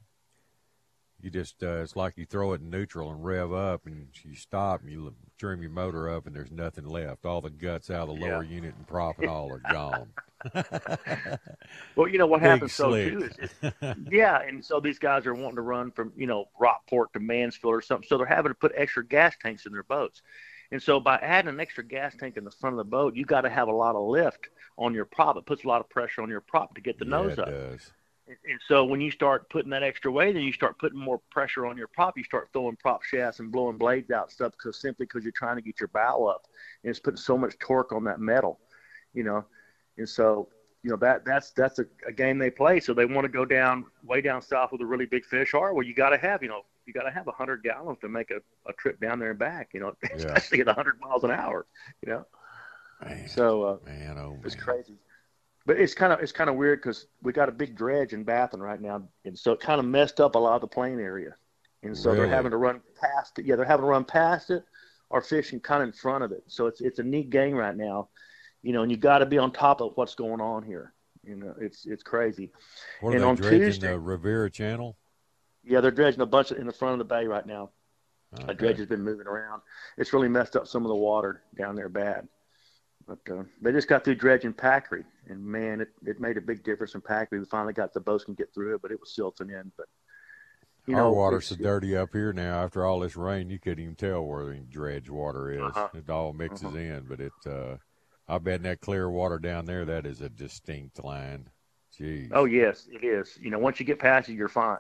you 1.24 1.30
just 1.32 1.64
uh, 1.64 1.82
it's 1.82 1.96
like 1.96 2.18
you 2.18 2.26
throw 2.26 2.54
it 2.54 2.62
in 2.62 2.70
neutral 2.70 3.12
and 3.12 3.24
rev 3.24 3.54
up, 3.54 3.86
and 3.86 4.08
you 4.24 4.36
stop 4.36 4.82
and 4.82 4.92
you 4.92 5.16
trim 5.38 5.62
your 5.62 5.72
motor 5.72 6.10
up, 6.10 6.28
and 6.28 6.36
there's 6.36 6.52
nothing 6.52 6.86
left. 6.86 7.26
All 7.26 7.42
the 7.42 7.50
guts 7.50 7.90
out 7.90 8.04
of 8.04 8.08
the 8.10 8.14
lower 8.14 8.42
Yeah. 8.42 8.44
unit 8.44 8.76
and 8.76 8.88
prop 8.88 9.20
and 9.20 9.28
all 9.28 9.52
are 9.52 9.60
gone. 9.60 10.14
Well, 11.96 12.08
you 12.08 12.18
know 12.18 12.28
what 12.28 12.42
Big 12.42 12.42
happens 12.42 12.74
so 12.76 12.94
too 12.96 13.24
is, 13.24 13.40
yeah, 14.10 14.42
and 14.42 14.64
so 14.64 14.80
these 14.80 15.00
guys 15.00 15.26
are 15.26 15.34
wanting 15.34 15.58
to 15.58 15.62
run 15.62 15.92
from 15.92 16.14
you 16.16 16.28
know 16.28 16.46
Rockport 16.60 17.14
to 17.14 17.20
Mansfield 17.20 17.74
or 17.74 17.82
something, 17.82 18.08
so 18.08 18.18
they're 18.18 18.26
having 18.26 18.52
to 18.52 18.56
put 18.58 18.72
extra 18.76 19.06
gas 19.06 19.36
tanks 19.42 19.66
in 19.66 19.74
their 19.74 19.84
boats, 19.84 20.22
and 20.72 20.82
so 20.82 21.00
by 21.00 21.18
adding 21.18 21.50
an 21.50 21.60
extra 21.60 21.84
gas 21.84 22.16
tank 22.16 22.38
in 22.38 22.44
the 22.44 22.52
front 22.52 22.74
of 22.74 22.78
the 22.78 22.84
boat, 22.90 23.16
you 23.16 23.26
got 23.26 23.42
to 23.42 23.50
have 23.50 23.68
a 23.68 23.72
lot 23.74 23.96
of 23.96 24.08
lift 24.08 24.50
on 24.78 24.94
your 24.94 25.06
prop. 25.06 25.38
It 25.38 25.46
puts 25.46 25.64
a 25.64 25.68
lot 25.68 25.82
of 25.82 25.90
pressure 25.90 26.22
on 26.22 26.30
your 26.30 26.42
prop 26.42 26.76
to 26.76 26.82
get 26.82 26.98
the 27.00 27.06
yeah, 27.06 27.06
nose 27.06 27.34
it 27.34 27.40
up. 27.40 27.46
does. 27.46 27.92
And, 28.50 28.60
so 28.67 28.86
when 28.86 29.02
you 29.02 29.12
start 29.12 29.50
putting 29.50 29.72
that 29.72 29.84
extra 29.84 30.12
weight, 30.12 30.34
then 30.34 30.44
you 30.44 30.54
start 30.54 30.80
putting 30.80 31.00
more 31.00 31.20
pressure 31.32 31.65
on 31.65 31.78
your 31.78 31.88
prop. 31.88 32.17
You 32.17 32.24
start 32.24 32.50
throwing 32.54 32.76
prop 32.78 33.04
shafts 33.04 33.39
and 33.39 33.52
blowing 33.52 33.78
blades 33.78 34.12
out 34.12 34.26
and 34.26 34.32
stuff 34.32 34.54
because 34.54 34.80
simply 34.80 35.06
because 35.06 35.24
you're 35.24 35.34
trying 35.34 35.56
to 35.58 35.62
get 35.62 35.80
your 35.80 35.89
bow 35.89 36.26
up, 36.26 36.48
and 36.84 36.89
it's 36.89 37.00
putting 37.00 37.17
so 37.17 37.38
much 37.38 37.58
torque 37.60 37.91
on 37.91 38.04
that 38.06 38.20
metal, 38.20 38.60
you 39.13 39.24
know. 39.24 39.46
And 39.98 40.08
so 40.08 40.50
you 40.84 40.89
know 40.89 40.98
that 40.98 41.26
that's 41.26 41.52
that's 41.52 41.80
a, 41.80 41.86
a 42.08 42.12
game 42.12 42.38
they 42.38 42.50
play. 42.50 42.80
So 42.80 42.94
they 42.94 43.06
want 43.06 43.26
to 43.26 43.30
go 43.30 43.46
down 43.46 43.86
way 44.04 44.22
down 44.22 44.41
south 44.41 44.72
with 44.72 44.82
a 44.82 44.86
really 44.86 45.06
big 45.06 45.26
fish. 45.26 45.54
Or 45.54 45.74
well, 45.74 45.86
you 45.86 45.94
got 45.94 46.10
to 46.10 46.17
have 46.17 46.41
you 46.41 46.50
know 46.50 46.62
you 46.86 46.94
got 46.94 47.04
to 47.04 47.12
have 47.12 47.28
a 47.28 47.32
hundred 47.32 47.63
gallons 47.63 48.00
to 48.02 48.10
make 48.10 48.32
a, 48.32 48.38
a 48.70 48.74
trip 48.74 49.00
down 49.00 49.20
there 49.20 49.32
and 49.32 49.39
back. 49.39 49.70
You 49.74 49.82
know, 49.82 49.94
especially 50.15 50.62
at 50.62 50.67
a 50.67 50.74
hundred 50.74 51.00
miles 51.00 51.24
an 51.24 51.32
hour. 51.32 51.65
You 52.06 52.13
know. 52.13 52.26
Man, 53.04 53.28
So 53.28 53.63
uh, 53.63 53.78
man, 53.86 54.17
oh 54.17 54.39
it's 54.44 54.56
man. 54.56 54.63
crazy. 54.63 54.98
But 55.72 55.80
it's 55.80 55.94
kind 55.94 56.12
of 56.12 56.20
it's 56.20 56.34
kind 56.34 56.50
of 56.50 56.58
weird 56.58 56.82
because 56.82 57.08
we 57.22 57.32
got 57.32 57.48
a 57.48 57.52
big 57.54 57.78
dredge 57.78 58.12
in 58.12 58.26
Baffin 58.26 58.60
right 58.60 58.82
now, 58.82 59.08
and 59.24 59.40
so 59.40 59.54
it 59.54 59.62
kind 59.62 59.80
of 59.80 59.86
messed 59.86 60.20
up 60.20 60.36
a 60.36 60.38
lot 60.38 60.56
of 60.56 60.60
the 60.60 60.68
plain 60.68 61.00
area, 61.00 61.34
and 61.82 61.98
so 61.98 62.10
Really? 62.12 62.24
they're 62.26 62.36
having 62.36 62.52
to 62.52 62.58
run 62.58 62.82
past 63.00 63.40
it. 63.40 63.46
Yeah, 63.46 63.56
they're 63.56 63.64
having 63.64 63.84
to 63.84 63.88
run 63.88 64.04
past 64.04 64.50
it 64.50 64.66
or 65.10 65.22
fishing 65.22 65.62
kind 65.62 65.82
of 65.82 65.88
in 65.88 65.94
front 65.94 66.26
of 66.26 66.34
it. 66.34 66.44
So 66.48 66.66
it's 66.68 66.82
it's 66.82 67.00
a 67.00 67.04
neat 67.04 67.30
game 67.30 67.56
right 67.56 67.78
now, 67.78 68.10
you 68.64 68.74
know. 68.74 68.82
And 68.82 68.92
you 68.92 68.98
got 68.98 69.20
to 69.20 69.26
be 69.26 69.38
on 69.38 69.54
top 69.54 69.80
of 69.80 69.94
what's 69.96 70.14
going 70.14 70.42
on 70.42 70.62
here. 70.64 70.92
You 71.24 71.38
know, 71.38 71.56
it's 71.62 71.86
it's 71.86 72.04
crazy. 72.04 72.52
What 73.00 73.12
are 73.12 73.14
and 73.14 73.24
they 73.24 73.28
on 73.30 73.36
dredging 73.38 73.60
Tuesday- 73.62 73.88
the 73.92 74.00
Rivera 74.00 74.50
Channel? 74.52 74.98
Yeah, 75.64 75.80
they're 75.80 75.90
dredging 75.92 76.20
a 76.20 76.26
bunch 76.26 76.52
in 76.52 76.68
the 76.68 76.74
front 76.74 76.92
of 76.96 77.00
the 77.00 77.06
bay 77.06 77.28
right 77.28 77.46
now. 77.46 77.70
A 78.50 78.54
dredge 78.54 78.78
has 78.80 78.88
been 78.88 79.04
moving 79.04 79.26
around. 79.28 79.62
It's 79.98 80.12
really 80.12 80.28
messed 80.28 80.58
up 80.58 80.68
some 80.68 80.84
of 80.84 80.90
the 80.90 80.96
water 80.96 81.44
down 81.56 81.76
there 81.78 81.88
bad. 81.88 82.28
But 83.08 83.20
uh, 83.30 83.44
they 83.62 83.72
just 83.72 83.88
got 83.88 84.04
through 84.04 84.16
dredging 84.16 84.54
Packery, 84.54 85.04
and 85.28 85.44
man, 85.44 85.82
it, 85.82 85.90
it 86.06 86.20
made 86.20 86.38
a 86.38 86.42
big 86.42 86.64
difference 86.64 86.96
in 86.96 87.02
Packery. 87.02 87.40
We 87.40 87.46
finally 87.46 87.74
got 87.74 87.94
the 87.94 88.00
boats 88.00 88.24
can 88.24 88.36
get 88.36 88.54
through 88.54 88.76
it, 88.76 88.82
but 88.82 88.92
it 88.92 89.00
was 89.00 89.14
silting 89.16 89.50
in. 89.50 89.72
But 89.78 89.88
you 90.88 90.96
Our 90.96 91.02
know, 91.04 91.12
water's 91.12 91.48
so 91.48 91.56
dirty 91.56 91.96
up 91.96 92.10
here 92.14 92.34
now. 92.34 92.64
After 92.64 92.86
all 92.86 93.00
this 93.00 93.16
rain, 93.16 93.50
you 93.50 93.60
couldn't 93.60 93.84
even 93.84 93.96
tell 93.96 94.24
where 94.24 94.46
the 94.46 94.60
dredge 94.60 95.10
water 95.10 95.52
is. 95.52 95.62
Uh-huh. 95.62 95.90
It 95.94 96.10
all 96.10 96.34
mixes 96.34 96.68
Uh-huh. 96.68 96.78
in, 96.78 97.06
but 97.08 97.20
it. 97.20 97.34
Uh, 97.46 97.78
I 98.28 98.38
bet 98.38 98.64
that 98.64 98.80
clear 98.82 99.10
water 99.10 99.40
down 99.40 99.66
there, 99.66 99.84
that 99.86 100.06
is 100.06 100.22
a 100.22 100.30
distinct 100.30 101.04
line. 101.04 101.50
Jeez. 102.00 102.30
Oh 102.32 102.46
yes, 102.46 102.88
it 102.92 103.04
is. 103.04 103.38
You 103.42 103.50
know, 103.52 103.60
once 103.60 103.80
you 103.80 103.86
get 103.86 104.00
past 104.00 104.30
it, 104.30 104.34
you're 104.34 104.48
fine. 104.48 104.80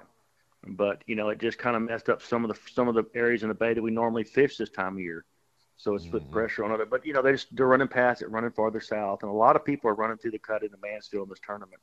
But 0.65 1.03
you 1.07 1.15
know, 1.15 1.29
it 1.29 1.39
just 1.39 1.57
kind 1.57 1.75
of 1.75 1.81
messed 1.81 2.07
up 2.07 2.21
some 2.21 2.45
of 2.45 2.49
the 2.55 2.71
some 2.71 2.87
of 2.87 2.95
the 2.95 3.03
areas 3.13 3.43
in 3.43 3.49
the 3.49 3.55
bay 3.55 3.73
that 3.73 3.81
we 3.81 3.91
normally 3.91 4.23
fish 4.23 4.57
this 4.57 4.69
time 4.69 4.93
of 4.93 4.99
year. 4.99 5.25
So 5.81 5.95
it's 5.95 6.05
put 6.05 6.23
Mhm. 6.23 6.31
pressure 6.31 6.63
on 6.63 6.79
it. 6.79 6.89
But 6.91 7.03
you 7.07 7.11
know, 7.11 7.23
they 7.23 7.31
just 7.31 7.55
they're 7.55 7.65
running 7.65 7.87
past 7.87 8.21
it, 8.21 8.27
running 8.29 8.51
farther 8.51 8.79
south, 8.79 9.23
and 9.23 9.31
a 9.31 9.33
lot 9.33 9.55
of 9.55 9.65
people 9.65 9.89
are 9.89 9.95
running 9.95 10.15
through 10.17 10.29
the 10.29 10.37
cut 10.37 10.61
into 10.61 10.77
Mansfield 10.77 11.23
in 11.27 11.29
this 11.31 11.39
tournament. 11.39 11.81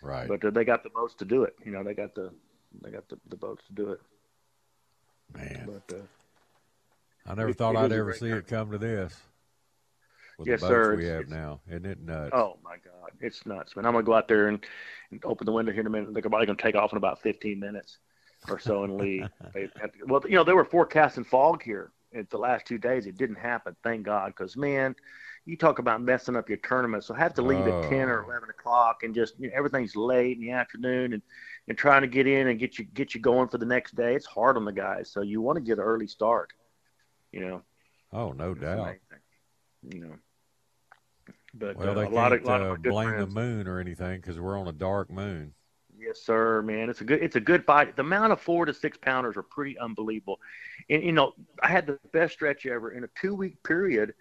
Right. 0.00 0.26
But 0.26 0.42
uh, 0.42 0.48
they 0.50 0.64
got 0.64 0.82
the 0.82 0.88
boats 0.88 1.14
to 1.16 1.26
do 1.26 1.42
it. 1.44 1.54
You 1.62 1.70
know, 1.72 1.84
they 1.84 1.92
got 1.92 2.14
the 2.14 2.32
they 2.80 2.90
got 2.90 3.06
the, 3.10 3.18
the 3.28 3.36
boats 3.36 3.62
to 3.66 3.74
do 3.74 3.90
it. 3.92 4.00
Man, 5.34 5.66
But 5.86 5.94
uh, 5.94 6.02
I 7.26 7.34
never 7.34 7.50
it- 7.50 7.58
thought 7.58 7.74
it 7.74 7.78
I'd 7.80 7.92
ever 7.92 8.14
see 8.14 8.30
it 8.30 8.46
come 8.46 8.70
to 8.70 8.78
this. 8.78 9.20
With 10.38 10.48
Yes, 10.48 10.60
sir. 10.62 10.96
we 10.96 11.02
It's- 11.04 11.12
have 11.12 11.20
it's- 11.26 11.30
now. 11.38 11.60
Isn't 11.68 11.86
it 11.86 12.00
nuts? 12.00 12.30
oh 12.34 12.58
my 12.64 12.76
God, 12.78 13.10
it's 13.20 13.44
nuts, 13.44 13.76
man! 13.76 13.84
I'm 13.84 13.92
gonna 13.92 14.04
go 14.04 14.14
out 14.14 14.26
there 14.26 14.48
and, 14.48 14.64
and 15.10 15.22
open 15.26 15.44
the 15.44 15.52
window 15.52 15.70
here 15.70 15.82
in 15.82 15.86
a 15.86 15.90
minute. 15.90 16.14
They're 16.14 16.22
probably 16.22 16.46
gonna 16.46 16.56
take 16.56 16.74
off 16.76 16.92
in 16.92 16.96
about 16.96 17.20
15 17.20 17.60
minutes 17.60 17.98
or 18.48 18.58
so 18.58 18.84
and 18.84 18.96
leave. 18.96 19.28
they 19.54 19.68
have 19.80 19.92
to, 19.92 20.04
well, 20.06 20.22
you 20.24 20.34
know, 20.34 20.44
they 20.44 20.54
were 20.54 20.64
forecasting 20.64 21.24
fog 21.24 21.62
here 21.62 21.92
at 22.14 22.30
the 22.30 22.38
last 22.38 22.66
two 22.66 22.78
days. 22.78 23.06
It 23.06 23.16
didn't 23.16 23.36
happen, 23.36 23.74
thank 23.82 24.04
God, 24.04 24.28
because 24.36 24.56
man, 24.56 24.94
you 25.46 25.56
talk 25.56 25.78
about 25.78 26.00
messing 26.00 26.36
up 26.36 26.48
your 26.48 26.58
tournament. 26.58 27.04
So 27.04 27.12
have 27.14 27.34
to 27.34 27.42
leave 27.42 27.66
at 27.66 27.90
10 27.90 28.08
or 28.08 28.22
Oh. 28.22 28.28
11 28.28 28.48
o'clock, 28.50 29.02
and 29.02 29.14
just 29.14 29.38
you 29.38 29.48
know, 29.48 29.54
everything's 29.56 29.94
late 29.96 30.36
in 30.36 30.42
the 30.42 30.52
afternoon, 30.52 31.12
and 31.14 31.22
and 31.68 31.78
trying 31.78 32.02
to 32.02 32.08
get 32.08 32.26
in 32.26 32.48
and 32.48 32.58
get 32.58 32.78
you 32.78 32.84
get 32.84 33.14
you 33.14 33.20
going 33.20 33.48
for 33.48 33.58
the 33.58 33.66
next 33.66 33.94
day. 33.94 34.14
It's 34.14 34.26
hard 34.26 34.56
on 34.56 34.64
the 34.64 34.72
guys, 34.72 35.10
so 35.10 35.22
you 35.22 35.40
want 35.40 35.56
to 35.56 35.62
get 35.62 35.78
an 35.78 35.84
early 35.84 36.06
start. 36.06 36.52
You 37.32 37.40
know, 37.40 37.62
Oh, 38.12 38.32
no 38.32 38.54
That's 38.54 38.76
doubt. 38.76 38.96
You 39.82 40.00
know, 40.00 40.14
but 41.52 41.76
Well, 41.76 41.90
uh, 41.90 41.94
they 41.94 42.00
a 42.00 42.04
can't 42.04 42.14
lot 42.14 42.32
of, 42.32 42.44
lot 42.44 42.60
of 42.62 42.72
uh, 42.72 42.76
blame 42.76 43.08
friends, 43.10 43.34
the 43.34 43.40
moon 43.40 43.66
or 43.68 43.80
anything 43.80 44.20
because 44.20 44.38
we're 44.38 44.58
on 44.58 44.68
a 44.68 44.72
dark 44.72 45.10
moon. 45.10 45.54
Yes, 46.04 46.20
sir, 46.20 46.60
man. 46.62 46.90
It's 46.90 47.00
a 47.00 47.04
good 47.04 47.22
it's 47.22 47.36
a 47.36 47.40
good 47.40 47.64
fight. 47.64 47.96
The 47.96 48.02
amount 48.02 48.32
of 48.32 48.40
four 48.40 48.66
to 48.66 48.74
six 48.74 48.98
pounders 48.98 49.36
are 49.36 49.42
pretty 49.42 49.78
unbelievable. 49.78 50.38
And 50.90 51.02
you 51.02 51.12
know, 51.12 51.32
I 51.62 51.68
had 51.68 51.86
the 51.86 51.98
best 52.12 52.34
stretch 52.34 52.66
ever 52.66 52.92
in 52.92 53.04
a 53.04 53.08
two 53.20 53.34
week 53.34 53.62
period. 53.62 54.14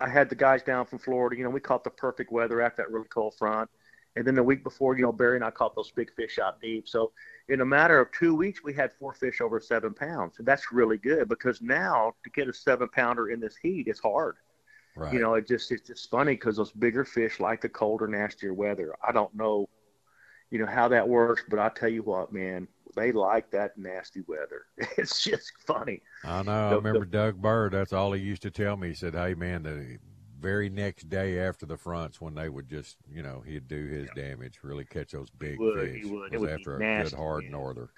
I 0.00 0.08
had 0.08 0.30
the 0.30 0.34
guys 0.34 0.62
down 0.62 0.86
from 0.86 0.98
Florida. 0.98 1.36
You 1.36 1.44
know, 1.44 1.50
we 1.50 1.60
caught 1.60 1.84
the 1.84 1.90
perfect 1.90 2.32
weather 2.32 2.62
after 2.62 2.82
that 2.82 2.90
really 2.90 3.08
cold 3.08 3.34
front. 3.34 3.68
And 4.16 4.26
then 4.26 4.34
the 4.34 4.42
week 4.42 4.64
before, 4.64 4.96
you 4.96 5.02
know, 5.02 5.12
Barry 5.12 5.36
and 5.36 5.44
I 5.44 5.50
caught 5.50 5.76
those 5.76 5.92
big 5.92 6.12
fish 6.14 6.38
out 6.38 6.60
deep. 6.60 6.88
So 6.88 7.12
in 7.48 7.60
a 7.60 7.66
matter 7.66 8.00
of 8.00 8.10
two 8.12 8.34
weeks, 8.34 8.64
we 8.64 8.72
had 8.72 8.92
four 8.92 9.12
fish 9.12 9.40
over 9.40 9.60
seven 9.60 9.94
pounds. 9.94 10.38
And 10.38 10.46
that's 10.46 10.72
really 10.72 10.96
good 10.96 11.28
because 11.28 11.60
now 11.62 12.14
to 12.24 12.30
get 12.30 12.48
a 12.48 12.52
seven 12.52 12.88
pounder 12.88 13.28
in 13.28 13.40
this 13.40 13.56
heat, 13.56 13.86
it's 13.86 14.00
hard. 14.00 14.36
Right. 14.96 15.12
You 15.12 15.20
know, 15.20 15.34
it 15.34 15.46
just 15.46 15.70
it's 15.70 15.86
just 15.86 16.10
funny 16.10 16.32
because 16.32 16.56
those 16.56 16.72
bigger 16.72 17.04
fish 17.04 17.38
like 17.38 17.60
the 17.60 17.68
colder, 17.68 18.08
nastier 18.08 18.52
weather. 18.52 18.94
I 19.06 19.12
don't 19.12 19.32
know, 19.34 19.68
you 20.50 20.58
know, 20.58 20.66
how 20.66 20.88
that 20.88 21.08
works, 21.08 21.42
but 21.48 21.58
I 21.58 21.68
tell 21.70 21.88
you 21.88 22.02
what, 22.02 22.32
man, 22.32 22.66
they 22.96 23.12
like 23.12 23.50
that 23.52 23.78
nasty 23.78 24.22
weather. 24.26 24.66
It's 24.98 25.22
just 25.22 25.52
funny. 25.66 26.02
I 26.24 26.42
know. 26.42 26.66
I 26.66 26.70
the- 26.70 26.76
remember 26.76 27.04
Doug 27.04 27.40
Bird. 27.40 27.72
That's 27.72 27.92
all 27.92 28.12
he 28.12 28.22
used 28.22 28.42
to 28.42 28.50
tell 28.50 28.76
me. 28.76 28.88
He 28.88 28.94
said, 28.94 29.14
"Hey, 29.14 29.34
man, 29.34 29.62
the 29.62 29.98
very 30.40 30.68
next 30.70 31.08
day 31.08 31.38
after 31.38 31.66
the 31.66 31.76
fronts, 31.76 32.20
when 32.20 32.34
they 32.34 32.48
would 32.48 32.68
just, 32.68 32.96
you 33.12 33.22
know, 33.22 33.42
he'd 33.46 33.68
do 33.68 33.86
his 33.86 34.08
damage, 34.16 34.58
really 34.62 34.84
catch 34.86 35.12
those 35.12 35.28
big 35.30 35.58
would, 35.58 35.78
fish. 35.78 36.04
would. 36.06 36.32
It 36.32 36.40
Was 36.40 36.50
after 36.50 36.76
a 36.76 36.78
nasty, 36.78 37.10
good 37.14 37.22
hard 37.22 37.42
man. 37.44 37.52
norther. 37.52 37.90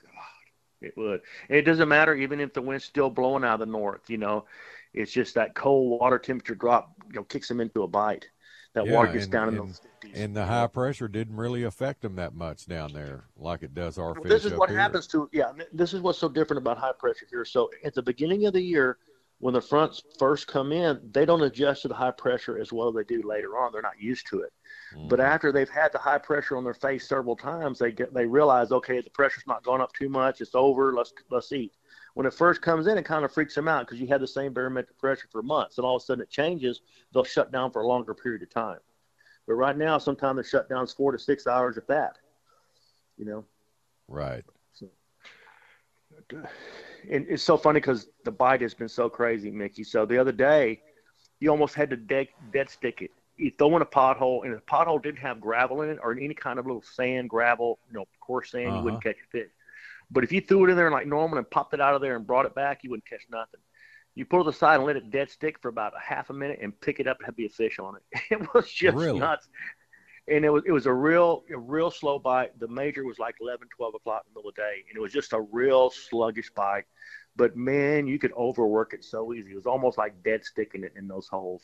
It 0.81 0.97
would. 0.97 1.21
It 1.49 1.63
doesn't 1.63 1.89
matter 1.89 2.15
even 2.15 2.41
if 2.41 2.53
the 2.53 2.61
wind's 2.61 2.85
still 2.85 3.09
blowing 3.11 3.45
out 3.45 3.55
of 3.55 3.61
the 3.61 3.67
north. 3.67 4.11
You 4.11 4.19
know, 4.19 4.47
it's 4.93 5.13
just 5.13 5.35
that 5.37 5.55
cold 5.55 6.01
water 6.01 6.19
temperature 6.19 6.57
drop. 6.57 6.93
You 7.09 7.21
know, 7.21 7.25
kicks 7.25 7.47
them 7.49 7.61
into 7.61 7.85
a 7.85 7.89
bite. 7.89 8.27
That 8.75 8.87
Yeah, 8.87 8.93
water 8.95 9.13
gets 9.13 9.25
and- 9.25 9.33
down 9.33 9.49
in 9.49 9.59
and- 9.59 9.69
those 9.69 9.81
50s. 9.81 10.19
And 10.19 10.35
the 10.37 10.47
high 10.47 10.67
pressure 10.67 11.09
didn't 11.09 11.37
really 11.37 11.65
affect 11.65 12.01
them 12.03 12.17
that 12.17 12.35
much 12.35 12.67
down 12.67 12.93
there, 12.93 13.25
like 13.37 13.63
it 13.63 13.75
does 13.75 13.99
our 13.99 14.15
Well, 14.15 14.23
fish 14.23 14.31
this 14.31 14.45
is 14.47 14.55
what 14.55 14.71
here. 14.71 14.79
happens 14.79 15.07
to 15.09 15.29
yeah. 15.33 15.53
This 15.73 15.93
is 15.93 16.01
what's 16.01 16.19
so 16.19 16.29
different 16.29 16.59
about 16.59 16.79
high 16.79 16.93
pressure 16.99 17.27
here. 17.31 17.45
So 17.45 17.71
at 17.85 17.95
the 17.95 18.03
beginning 18.03 18.47
of 18.47 18.55
the 18.55 18.63
year, 18.63 18.99
when 19.41 19.53
the 19.55 19.61
fronts 19.61 20.03
first 20.19 20.47
come 20.47 20.73
in, 20.73 21.01
they 21.13 21.27
don't 21.27 21.43
adjust 21.43 21.83
to 21.83 21.89
the 21.89 21.95
high 21.95 22.13
pressure 22.13 22.59
as 22.59 22.73
well 22.73 22.89
as 22.89 22.95
they 22.95 23.05
do 23.05 23.23
later 23.29 23.59
on. 23.59 23.73
They're 23.73 23.83
not 23.83 24.01
used 24.01 24.27
to 24.29 24.41
it. 24.41 24.53
But 25.09 25.19
Mhm. 25.19 25.25
after 25.25 25.53
they've 25.53 25.69
had 25.69 25.93
the 25.93 25.99
high 25.99 26.19
pressure 26.19 26.57
on 26.57 26.65
their 26.65 26.75
face 26.75 27.07
several 27.09 27.37
times, 27.37 27.79
they 27.79 27.93
get 27.93 28.15
they 28.15 28.27
realize 28.27 28.73
okay, 28.73 29.01
the 29.03 29.11
pressure's 29.11 29.47
not 29.47 29.63
going 29.65 29.83
up 29.83 29.93
too 29.93 30.09
much. 30.09 30.41
It's 30.41 30.55
over. 30.55 30.95
Let's 30.95 31.13
let's 31.31 31.53
eat. 31.53 31.75
When 32.15 32.27
it 32.27 32.35
first 32.35 32.61
comes 32.61 32.87
in, 32.87 32.99
it 32.99 33.05
kind 33.05 33.25
of 33.25 33.33
freaks 33.33 33.55
them 33.55 33.69
out 33.69 33.87
because 33.87 34.01
you 34.01 34.07
had 34.07 34.21
the 34.21 34.27
same 34.27 34.53
barometric 34.53 34.99
pressure 34.99 35.29
for 35.31 35.43
months, 35.43 35.79
and 35.79 35.87
all 35.87 35.97
of 35.97 36.03
a 36.03 36.05
sudden 36.05 36.23
it 36.23 36.31
changes. 36.31 36.83
They'll 37.13 37.25
shut 37.25 37.51
down 37.53 37.71
for 37.71 37.83
a 37.83 37.87
longer 37.87 38.15
period 38.15 38.43
of 38.43 38.51
time. 38.51 38.79
But 39.47 39.55
right 39.55 39.77
now, 39.77 39.99
sometimes 39.99 40.37
the 40.37 40.45
shutdown's 40.45 40.93
four 40.93 41.13
to 41.13 41.19
six 41.19 41.47
hours 41.47 41.79
at 41.79 41.89
that. 41.89 42.19
You 43.17 43.25
know. 43.25 43.45
right. 44.09 44.45
So, 44.75 44.89
and 47.11 47.27
it's 47.29 47.43
so 47.43 47.57
funny 47.57 47.81
because 47.81 48.09
the 48.25 48.31
bite 48.31 48.61
has 48.61 48.75
been 48.75 48.89
so 48.89 49.09
crazy, 49.09 49.51
Mickey. 49.51 49.85
So 49.85 50.07
the 50.07 50.19
other 50.19 50.33
day, 50.33 50.81
you 51.41 51.51
almost 51.51 51.75
had 51.75 51.91
to 51.91 51.97
dead, 51.97 52.29
dead 52.53 52.71
stick 52.71 53.03
it. 53.03 53.11
You 53.37 53.51
throw 53.59 53.75
in 53.77 53.83
a 53.83 53.87
pothole, 53.87 54.45
and 54.45 54.53
if 54.53 54.61
the 54.61 54.67
pothole 54.67 55.03
didn't 55.03 55.19
have 55.19 55.41
gravel 55.41 55.83
in 55.83 55.91
it 55.91 55.99
or 56.03 56.13
any 56.13 56.35
kind 56.35 56.59
of 56.59 56.67
little 56.67 56.83
sand, 56.83 57.31
gravel, 57.31 57.79
you 57.89 57.99
know, 57.99 58.05
coarse 58.21 58.51
sand, 58.51 58.77
you 58.77 58.83
wouldn't 58.83 59.05
uh-huh. 59.05 59.13
catch 59.15 59.17
a 59.27 59.31
fish. 59.31 59.51
But 60.13 60.25
if 60.25 60.33
you 60.33 60.41
threw 60.43 60.65
it 60.67 60.71
in 60.71 60.77
there 60.77 60.91
like 60.91 61.07
normal 61.07 61.39
and 61.39 61.51
popped 61.51 61.73
it 61.75 61.81
out 61.81 61.95
of 61.95 62.03
there 62.03 62.17
and 62.17 62.27
brought 62.27 62.47
it 62.47 62.55
back, 62.55 62.85
you 62.85 62.91
wouldn't 62.91 63.09
catch 63.09 63.23
nothing. 63.31 63.61
You 64.15 64.27
pull 64.27 64.43
it 64.47 64.55
aside 64.55 64.77
and 64.77 64.85
let 64.85 64.97
it 64.97 65.11
dead 65.11 65.31
stick 65.31 65.59
for 65.61 65.69
about 65.69 65.95
a 65.97 66.01
half 66.01 66.29
a 66.29 66.35
minute 66.35 66.59
and 66.61 66.79
pick 66.79 67.01
it 67.01 67.07
up 67.07 67.19
and 67.19 67.27
have 67.27 67.37
be 67.37 67.47
a 67.47 67.49
fish 67.49 67.79
on 67.79 67.95
it. 67.97 68.21
It 68.31 68.55
was 68.55 68.71
just 68.71 68.97
Really? 68.97 69.19
nuts. 69.19 69.49
And 70.29 70.45
it 70.45 70.51
was 70.51 70.63
it 70.67 70.71
was 70.73 70.87
a 70.87 70.93
real 70.93 71.45
a 71.53 71.59
real 71.59 71.91
slow 71.91 72.19
bite. 72.19 72.57
The 72.61 72.69
major 72.69 73.05
was 73.05 73.19
like 73.19 73.37
11, 73.41 73.67
12 73.75 73.95
o'clock 73.97 74.23
in 74.27 74.33
the 74.35 74.39
middle 74.39 74.51
of 74.51 74.55
the 74.55 74.61
day, 74.63 74.85
and 74.89 74.97
it 74.97 75.01
was 75.01 75.13
just 75.13 75.33
a 75.33 75.41
real 75.41 75.91
sluggish 75.91 76.51
bite. 76.55 76.85
But 77.35 77.57
man, 77.57 78.07
you 78.07 78.19
could 78.19 78.33
overwork 78.35 78.93
it 78.95 79.03
so 79.05 79.33
easy. 79.33 79.53
It 79.53 79.57
was 79.57 79.67
almost 79.67 79.97
like 79.99 80.23
dead 80.23 80.45
sticking 80.45 80.85
it 80.85 80.93
in 80.97 81.09
those 81.09 81.27
holes. 81.27 81.63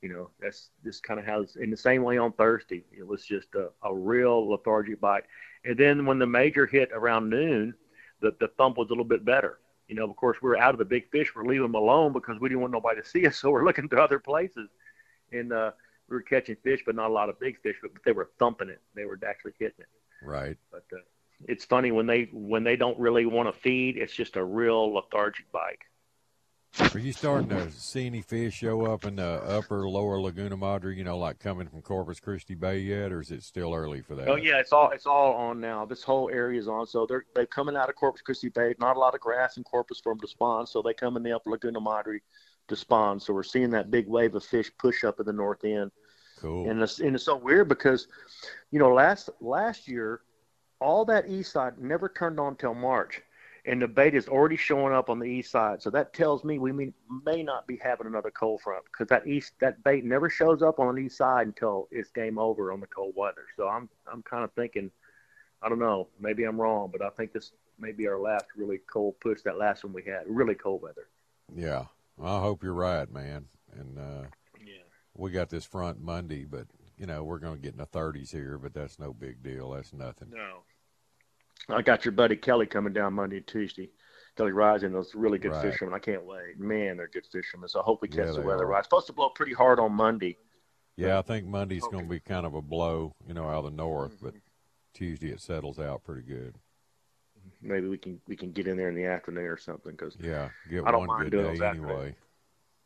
You 0.00 0.08
know, 0.08 0.30
that's 0.40 0.70
just 0.84 1.02
kind 1.02 1.20
of 1.20 1.26
how. 1.26 1.42
it's- 1.42 1.56
In 1.56 1.70
the 1.70 1.76
same 1.76 2.02
way 2.02 2.16
on 2.16 2.32
Thursday, 2.32 2.84
it 2.96 3.06
was 3.06 3.24
just 3.26 3.48
a, 3.56 3.68
a 3.82 3.94
real 3.94 4.48
lethargic 4.50 5.00
bite. 5.00 5.24
And 5.64 5.76
then 5.76 6.06
when 6.06 6.18
the 6.18 6.26
major 6.26 6.66
hit 6.66 6.90
around 6.92 7.30
noon, 7.30 7.74
the 8.20 8.34
the 8.40 8.48
thump 8.48 8.78
was 8.78 8.88
a 8.88 8.92
little 8.92 9.04
bit 9.04 9.24
better. 9.24 9.58
You 9.88 9.96
know, 9.96 10.08
of 10.08 10.16
course, 10.16 10.38
we 10.40 10.48
were 10.48 10.58
out 10.58 10.74
of 10.74 10.78
the 10.78 10.84
big 10.84 11.10
fish. 11.10 11.34
We're 11.34 11.44
leaving 11.44 11.62
them 11.62 11.74
alone 11.74 12.12
because 12.12 12.40
we 12.40 12.48
didn't 12.48 12.62
want 12.62 12.72
nobody 12.72 13.00
to 13.00 13.06
see 13.06 13.26
us, 13.26 13.36
so 13.40 13.50
we're 13.50 13.64
looking 13.64 13.88
to 13.90 14.00
other 14.00 14.18
places. 14.18 14.68
And 15.32 15.52
uh, 15.52 15.72
we 16.08 16.16
were 16.16 16.22
catching 16.22 16.56
fish, 16.56 16.82
but 16.84 16.94
not 16.94 17.10
a 17.10 17.12
lot 17.12 17.28
of 17.28 17.38
big 17.40 17.60
fish. 17.60 17.76
But 17.80 17.92
they 18.04 18.12
were 18.12 18.30
thumping 18.38 18.68
it. 18.68 18.80
They 18.94 19.04
were 19.04 19.18
actually 19.26 19.52
hitting 19.58 19.80
it. 19.80 19.88
Right. 20.24 20.56
But 20.70 20.84
uh, 20.92 21.00
it's 21.48 21.64
funny 21.64 21.90
when 21.90 22.06
they 22.06 22.28
when 22.32 22.64
they 22.64 22.76
don't 22.76 22.98
really 22.98 23.26
want 23.26 23.52
to 23.52 23.60
feed. 23.60 23.96
It's 23.96 24.12
just 24.12 24.36
a 24.36 24.44
real 24.44 24.92
lethargic 24.94 25.50
bite. 25.52 25.78
Are 26.80 26.98
you 26.98 27.12
starting 27.12 27.50
to 27.50 27.70
see 27.70 28.06
any 28.06 28.22
fish 28.22 28.54
show 28.54 28.86
up 28.86 29.04
in 29.04 29.16
the 29.16 29.24
upper, 29.24 29.88
lower 29.88 30.20
Laguna 30.20 30.56
Madre? 30.56 30.96
You 30.96 31.04
know, 31.04 31.18
like 31.18 31.38
coming 31.38 31.68
from 31.68 31.82
Corpus 31.82 32.18
Christi 32.18 32.54
Bay 32.54 32.78
yet, 32.78 33.12
or 33.12 33.20
is 33.20 33.30
it 33.30 33.42
still 33.42 33.74
early 33.74 34.00
for 34.00 34.14
that? 34.14 34.28
Oh 34.28 34.36
yeah, 34.36 34.58
it's 34.58 34.72
all 34.72 34.90
it's 34.90 35.06
all 35.06 35.34
on 35.34 35.60
now. 35.60 35.84
This 35.84 36.02
whole 36.02 36.30
area 36.30 36.58
is 36.58 36.68
on. 36.68 36.86
So 36.86 37.04
they're 37.06 37.26
they're 37.34 37.46
coming 37.46 37.76
out 37.76 37.90
of 37.90 37.96
Corpus 37.96 38.22
Christi 38.22 38.48
Bay. 38.48 38.74
Not 38.80 38.96
a 38.96 38.98
lot 38.98 39.14
of 39.14 39.20
grass 39.20 39.58
in 39.58 39.64
Corpus 39.64 40.00
for 40.00 40.12
them 40.12 40.20
to 40.20 40.28
spawn. 40.28 40.66
So 40.66 40.80
they 40.80 40.94
come 40.94 41.16
in 41.16 41.22
the 41.22 41.36
upper 41.36 41.50
Laguna 41.50 41.80
Madre 41.80 42.20
to 42.68 42.76
spawn. 42.76 43.20
So 43.20 43.34
we're 43.34 43.42
seeing 43.42 43.70
that 43.70 43.90
big 43.90 44.08
wave 44.08 44.34
of 44.34 44.44
fish 44.44 44.70
push 44.78 45.04
up 45.04 45.20
at 45.20 45.26
the 45.26 45.32
north 45.32 45.64
end. 45.64 45.90
Cool. 46.40 46.70
And 46.70 46.82
it's 46.82 47.00
and 47.00 47.14
it's 47.14 47.24
so 47.24 47.36
weird 47.36 47.68
because, 47.68 48.08
you 48.70 48.78
know, 48.78 48.92
last 48.92 49.30
last 49.40 49.86
year, 49.86 50.22
all 50.80 51.04
that 51.04 51.28
east 51.28 51.52
side 51.52 51.78
never 51.78 52.08
turned 52.08 52.40
on 52.40 52.56
till 52.56 52.74
March, 52.74 53.22
and 53.64 53.80
the 53.80 53.86
bait 53.88 54.14
is 54.14 54.28
already 54.28 54.56
showing 54.56 54.92
up 54.92 55.08
on 55.08 55.18
the 55.18 55.26
east 55.26 55.50
side. 55.52 55.80
So 55.82 55.90
that 55.90 56.12
tells 56.12 56.42
me 56.42 56.58
we 56.58 56.72
may, 56.72 56.92
may 57.24 57.42
not 57.42 57.66
be 57.66 57.76
having 57.76 58.06
another 58.06 58.30
cold 58.30 58.60
front 58.60 58.84
because 58.86 59.08
that 59.08 59.26
east 59.26 59.52
that 59.60 59.82
bait 59.84 60.04
never 60.04 60.28
shows 60.28 60.62
up 60.62 60.80
on 60.80 60.94
the 60.94 61.02
east 61.02 61.16
side 61.16 61.46
until 61.46 61.88
it's 61.90 62.10
game 62.10 62.38
over 62.38 62.72
on 62.72 62.80
the 62.80 62.86
cold 62.88 63.14
weather. 63.16 63.46
So 63.56 63.68
I'm 63.68 63.88
I'm 64.12 64.22
kind 64.22 64.42
of 64.44 64.52
thinking, 64.52 64.90
I 65.62 65.68
don't 65.68 65.78
know, 65.78 66.08
maybe 66.18 66.44
I'm 66.44 66.60
wrong, 66.60 66.90
but 66.90 67.02
I 67.02 67.10
think 67.10 67.32
this 67.32 67.52
may 67.78 67.92
be 67.92 68.08
our 68.08 68.18
last 68.18 68.46
really 68.56 68.78
cold 68.92 69.14
push. 69.20 69.42
That 69.42 69.58
last 69.58 69.84
one 69.84 69.92
we 69.92 70.02
had, 70.04 70.22
really 70.26 70.54
cold 70.56 70.82
weather. 70.82 71.08
Yeah. 71.54 71.84
Well, 72.16 72.36
I 72.36 72.40
hope 72.40 72.62
you're 72.62 72.74
right, 72.74 73.10
man. 73.10 73.46
And 73.78 73.98
uh, 73.98 74.26
Yeah. 74.58 74.82
we 75.14 75.30
got 75.30 75.50
this 75.50 75.64
front 75.64 76.00
Monday, 76.00 76.44
but 76.44 76.66
you 76.98 77.06
know 77.06 77.22
we're 77.24 77.38
going 77.38 77.56
to 77.56 77.62
get 77.62 77.72
in 77.72 77.78
the 77.78 77.86
30s 77.86 78.30
here, 78.32 78.58
but 78.58 78.74
that's 78.74 78.98
no 78.98 79.12
big 79.12 79.42
deal. 79.42 79.70
That's 79.70 79.92
nothing. 79.92 80.30
No. 80.30 80.62
I 81.68 81.82
got 81.82 82.04
your 82.04 82.12
buddy 82.12 82.36
Kelly 82.36 82.66
coming 82.66 82.92
down 82.92 83.14
Monday 83.14 83.38
and 83.38 83.46
Tuesday. 83.46 83.90
Kelly 84.36 84.52
Rising, 84.52 84.92
those 84.92 85.14
really 85.14 85.38
good 85.38 85.52
Right. 85.52 85.62
fishermen. 85.62 85.94
I 85.94 85.98
can't 85.98 86.24
wait. 86.24 86.58
Man, 86.58 86.96
they're 86.96 87.08
good 87.08 87.26
fishermen. 87.26 87.68
So 87.68 87.80
I 87.80 87.82
hope 87.82 88.00
we 88.02 88.08
Yeah, 88.08 88.24
catch 88.24 88.34
the 88.34 88.42
weather 88.42 88.64
are. 88.64 88.68
right. 88.68 88.78
It's 88.78 88.86
supposed 88.86 89.06
to 89.08 89.12
blow 89.12 89.28
pretty 89.28 89.52
hard 89.52 89.78
on 89.78 89.92
Monday. 89.92 90.38
Yeah, 90.96 91.18
I 91.18 91.22
think 91.22 91.46
Monday's 91.46 91.84
Okay. 91.84 91.92
going 91.92 92.04
to 92.04 92.10
be 92.10 92.20
kind 92.20 92.46
of 92.46 92.54
a 92.54 92.62
blow, 92.62 93.14
you 93.26 93.34
know, 93.34 93.46
out 93.46 93.64
of 93.64 93.64
the 93.64 93.70
north, 93.76 94.16
but 94.22 94.34
Mm-hmm. 94.34 94.38
Tuesday 94.94 95.30
it 95.30 95.40
settles 95.40 95.78
out 95.78 96.04
pretty 96.04 96.22
good. 96.22 96.56
Maybe 97.60 97.88
we 97.88 97.98
can 97.98 98.20
we 98.26 98.36
can 98.36 98.52
get 98.52 98.66
in 98.66 98.76
there 98.76 98.88
in 98.88 98.94
the 98.94 99.06
afternoon 99.06 99.46
or 99.46 99.56
something. 99.56 99.96
Cause 99.96 100.16
Yeah, 100.20 100.50
get 100.68 100.84
I 100.86 100.90
don't 100.90 101.00
one 101.00 101.08
mind 101.08 101.30
good 101.30 101.42
doing 101.42 101.58
day 101.58 101.66
anyway, 101.66 102.14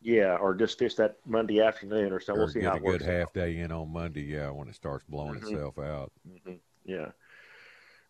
yeah, 0.01 0.37
or 0.37 0.55
just 0.55 0.79
fish 0.79 0.95
that 0.97 1.17
Monday 1.27 1.61
afternoon 1.61 2.13
or 2.13 2.21
something. 2.21 2.41
or 2.43 2.45
We'll 2.45 2.53
see 2.53 2.61
get 2.61 2.69
how 2.69 2.75
a 2.75 2.77
it 2.77 2.83
good 2.83 2.93
works. 3.03 3.05
half 3.05 3.33
day 3.33 3.59
in 3.59 3.73
on 3.73 3.93
Monday. 3.93 4.23
Yeah, 4.23 4.51
when 4.51 4.69
it 4.69 4.75
starts 4.75 5.05
blowing 5.09 5.41
Mhm. 5.41 5.53
itself 5.53 5.79
out. 5.79 6.13
hmm 6.45 6.55
Yeah. 6.85 7.11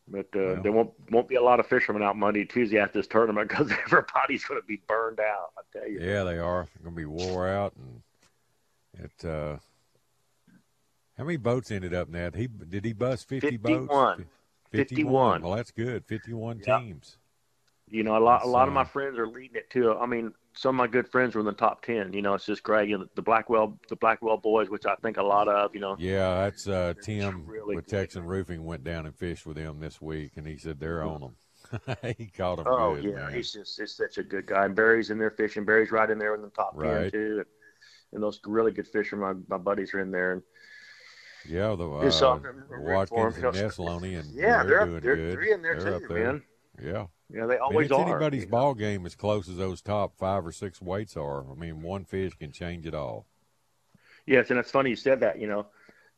But 0.08 0.26
uh, 0.36 0.62
there 0.62 0.70
won't 0.70 0.92
won't 1.10 1.28
be 1.28 1.34
a 1.34 1.42
lot 1.42 1.58
of 1.58 1.66
fishermen 1.66 2.02
out 2.02 2.16
Monday, 2.16 2.44
Tuesday 2.44 2.78
after 2.78 2.98
this 3.00 3.08
tournament 3.08 3.48
because 3.48 3.70
everybody's 3.86 4.44
going 4.44 4.60
to 4.60 4.66
be 4.66 4.80
burned 4.86 5.18
out. 5.18 5.50
I 5.58 5.78
tell 5.78 5.88
you. 5.88 5.98
Yeah, 6.00 6.22
they 6.22 6.38
are. 6.38 6.68
They're 6.74 6.84
gonna 6.84 6.96
be 6.96 7.04
wore 7.06 7.48
out, 7.48 7.74
and 7.76 8.02
it. 9.04 9.24
Uh, 9.24 9.56
how 11.18 11.24
many 11.24 11.38
boats 11.38 11.70
ended 11.70 11.92
up 11.94 12.12
that? 12.12 12.36
He 12.36 12.46
did 12.46 12.84
he 12.84 12.92
bust 12.92 13.28
fifty 13.28 13.56
boats? 13.56 13.88
51. 13.88 14.26
51. 14.72 15.42
Well, 15.42 15.54
that's 15.54 15.70
good. 15.70 16.04
Fifty-one 16.04 16.62
Yeah. 16.66 16.78
teams. 16.78 17.16
You 17.88 18.02
know, 18.02 18.16
a 18.16 18.20
lot 18.20 18.36
a 18.36 18.38
That's, 18.40 18.48
lot 18.48 18.68
of 18.68 18.74
my 18.74 18.82
uh, 18.82 18.84
friends 18.84 19.18
are 19.18 19.26
leading 19.26 19.56
it 19.56 19.70
too. 19.70 19.92
I 19.94 20.06
mean, 20.06 20.34
some 20.56 20.70
of 20.70 20.74
my 20.76 20.86
good 20.86 21.06
friends 21.08 21.34
were 21.34 21.40
in 21.40 21.46
the 21.46 21.52
top 21.52 21.82
ten. 21.82 22.12
You 22.12 22.22
know, 22.22 22.34
it's 22.34 22.46
just 22.46 22.62
Greg 22.62 22.90
and 22.90 23.08
the 23.14 23.22
Blackwell 23.22 23.78
the 23.88 23.96
Blackwell 23.96 24.38
boys, 24.38 24.70
which 24.70 24.86
I 24.86 24.94
think 24.96 25.18
a 25.18 25.22
lot 25.22 25.48
of. 25.48 25.74
You 25.74 25.80
know, 25.80 25.96
Yeah, 25.98 26.34
that's 26.44 26.66
uh, 26.66 26.94
Tim 27.02 27.44
really 27.46 27.76
with 27.76 27.86
good. 27.86 27.96
Texan 27.98 28.24
Roofing 28.24 28.64
went 28.64 28.82
down 28.82 29.06
and 29.06 29.14
fished 29.14 29.46
with 29.46 29.56
them 29.56 29.80
this 29.80 30.00
week, 30.00 30.32
and 30.36 30.46
he 30.46 30.56
said 30.56 30.80
they're 30.80 31.02
on 31.02 31.20
them. 31.20 31.36
he 32.16 32.26
caught 32.26 32.56
them 32.58 32.66
oh 32.68 32.94
good, 32.94 33.04
yeah, 33.04 33.10
man. 33.14 33.34
he's 33.34 33.52
just 33.52 33.78
he's 33.78 33.92
such 33.92 34.18
a 34.18 34.22
good 34.22 34.46
guy. 34.46 34.64
And 34.64 34.74
Barry's 34.74 35.10
in 35.10 35.18
there 35.18 35.32
fishing. 35.32 35.64
Barry's 35.64 35.90
right 35.90 36.08
in 36.08 36.18
there 36.18 36.34
in 36.34 36.42
the 36.42 36.48
top 36.50 36.80
ten 36.80 37.10
too. 37.10 37.36
And, 37.38 37.46
and 38.12 38.22
those 38.22 38.40
really 38.46 38.70
good 38.72 38.86
fishermen, 38.86 39.44
my, 39.48 39.56
my 39.56 39.62
buddies 39.62 39.92
are 39.92 40.00
in 40.00 40.10
there. 40.12 40.32
And 40.32 40.42
Yeah, 41.46 41.74
the 41.74 41.90
uh, 41.90 42.04
Yeah, 42.04 42.10
so 42.10 42.30
I'm- 42.30 42.42
I'm 42.46 42.56
rooting 42.56 42.68
for 42.68 42.80
Watkins 42.80 43.36
and 43.36 43.44
Neslony, 43.54 44.18
and 44.20 44.30
yeah, 44.32 44.62
they're, 44.62 44.86
they're 44.86 44.86
doing 44.86 45.00
they're, 45.02 45.16
good. 45.16 45.32
they're 45.32 45.54
in 45.54 45.62
there 45.62 45.80
They're 45.80 46.00
too, 46.00 46.14
man. 46.14 46.42
Yeah, 46.80 47.06
Yeah, 47.32 47.46
they 47.46 47.58
I 47.58 47.70
mean, 47.70 47.82
it's 47.82 47.92
are. 47.92 48.08
anybody's 48.08 48.44
you 48.44 48.46
know. 48.48 48.52
ball 48.52 48.74
game 48.74 49.04
as 49.04 49.14
close 49.14 49.48
as 49.48 49.56
those 49.56 49.82
top 49.82 50.16
five 50.16 50.46
or 50.46 50.52
six 50.52 50.80
weights 50.80 51.16
are. 51.16 51.50
I 51.50 51.54
mean, 51.54 51.82
one 51.82 52.04
fish 52.04 52.34
can 52.34 52.52
change 52.52 52.86
it 52.86 52.94
all. 52.94 53.26
Yes, 54.26 54.50
and 54.50 54.58
it's 54.58 54.70
funny 54.70 54.90
you 54.90 54.96
said 54.96 55.20
that, 55.20 55.40
you 55.40 55.46
know, 55.46 55.66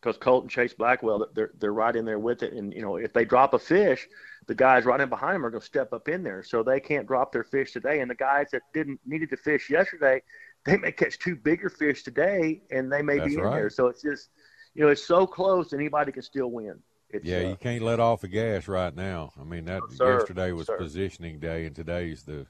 because 0.01 0.17
Colt 0.17 0.45
and 0.45 0.51
Chase 0.51 0.75
Blackwell, 0.75 1.27
they're 1.35 1.51
they're 1.59 1.73
right 1.73 1.95
in 1.95 2.05
there 2.05 2.19
with 2.19 2.43
it, 2.43 2.53
and 2.53 2.73
you 2.73 2.83
know, 2.83 2.97
if 2.97 3.13
they 3.13 3.25
drop 3.25 3.55
a 3.55 3.59
fish, 3.59 4.07
the 4.47 4.55
guys 4.55 4.85
right 4.85 5.01
in 5.01 5.09
behind 5.09 5.35
them 5.35 5.45
are 5.47 5.51
going 5.51 5.61
to 5.61 5.67
step 5.67 5.93
up 5.93 6.09
in 6.09 6.23
there, 6.23 6.43
so 6.43 6.63
they 6.63 6.81
can't 6.81 7.07
drop 7.07 7.33
their 7.33 7.45
fish 7.45 7.73
today. 7.73 8.01
And 8.01 8.11
the 8.11 8.15
guys 8.15 8.47
that 8.53 8.63
didn't 8.73 9.01
needed 9.05 9.31
to 9.31 9.37
fish 9.37 9.69
yesterday, 9.71 10.23
they 10.65 10.77
may 10.77 10.93
catch 10.93 11.19
two 11.19 11.37
bigger 11.37 11.69
fish 11.69 12.03
today, 12.03 12.63
and 12.71 12.93
they 12.93 13.03
may 13.03 13.19
That's 13.19 13.29
be 13.29 13.35
in 13.35 13.41
right. 13.41 13.55
there. 13.55 13.71
So 13.71 13.89
it's 13.89 14.03
just, 14.03 14.29
you 14.75 14.83
know, 14.83 14.89
it's 14.89 15.07
so 15.07 15.27
close, 15.27 15.73
anybody 15.73 16.13
can 16.13 16.23
still 16.23 16.51
win. 16.51 16.79
It's, 17.11 17.25
Yeah, 17.25 17.39
uh, 17.39 17.49
you 17.51 17.57
can't 17.57 17.83
let 17.83 18.01
off 18.01 18.21
the 18.21 18.29
gas 18.29 18.69
right 18.69 18.95
now. 18.95 19.33
I 19.41 19.45
mean, 19.45 19.65
that 19.67 19.83
sir. 19.93 20.19
yesterday 20.19 20.53
was 20.53 20.67
Sir. 20.67 20.77
positioning 20.77 21.39
day, 21.39 21.65
and 21.65 21.75
today's 21.75 22.23
the 22.23 22.47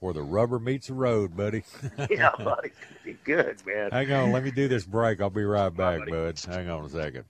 where 0.00 0.14
the 0.14 0.22
rubber 0.22 0.60
meets 0.60 0.86
the 0.86 0.94
road, 0.94 1.36
buddy. 1.36 1.64
yeah, 2.10 2.30
buddy, 2.38 2.70
gonna 2.70 3.00
be 3.04 3.16
good, 3.24 3.56
man. 3.66 3.90
Hang 3.90 4.12
on, 4.12 4.32
let 4.32 4.44
me 4.44 4.52
do 4.52 4.68
this 4.68 4.84
break. 4.84 5.20
I'll 5.20 5.30
be 5.30 5.42
right 5.44 5.74
back, 5.74 6.00
buddy. 6.00 6.12
bud. 6.12 6.40
Hang 6.46 6.70
on 6.70 6.84
a 6.84 6.88
second. 6.88 7.24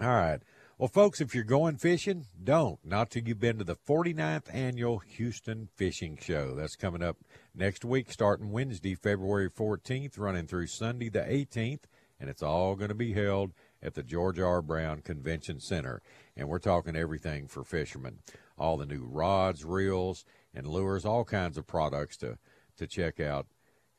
All 0.00 0.06
right. 0.06 0.40
Well, 0.78 0.88
folks, 0.88 1.20
if 1.20 1.34
you're 1.34 1.44
going 1.44 1.76
fishing, 1.76 2.26
don't. 2.42 2.78
Not 2.84 3.10
till 3.10 3.22
you've 3.22 3.38
been 3.38 3.58
to 3.58 3.64
the 3.64 3.76
49th 3.76 4.52
annual 4.52 4.98
Houston 4.98 5.68
Fishing 5.76 6.18
Show. 6.20 6.54
That's 6.56 6.74
coming 6.74 7.02
up 7.02 7.18
next 7.54 7.84
week, 7.84 8.10
starting 8.10 8.50
Wednesday, 8.50 8.94
February 8.94 9.48
14th, 9.48 10.18
running 10.18 10.46
through 10.46 10.66
Sunday 10.66 11.08
the 11.08 11.20
18th, 11.20 11.82
and 12.18 12.28
it's 12.28 12.42
all 12.42 12.74
going 12.74 12.88
to 12.88 12.96
be 12.96 13.12
held 13.12 13.52
at 13.82 13.94
the 13.94 14.02
George 14.02 14.38
R. 14.38 14.62
Brown 14.62 15.00
Convention 15.00 15.60
Center. 15.60 16.00
And 16.36 16.48
we're 16.48 16.58
talking 16.58 16.96
everything 16.96 17.48
for 17.48 17.64
fishermen. 17.64 18.18
All 18.56 18.76
the 18.76 18.86
new 18.86 19.04
rods, 19.04 19.64
reels, 19.64 20.24
and 20.54 20.66
lures, 20.66 21.04
all 21.04 21.24
kinds 21.24 21.58
of 21.58 21.66
products 21.66 22.16
to, 22.18 22.38
to 22.76 22.86
check 22.86 23.18
out 23.20 23.46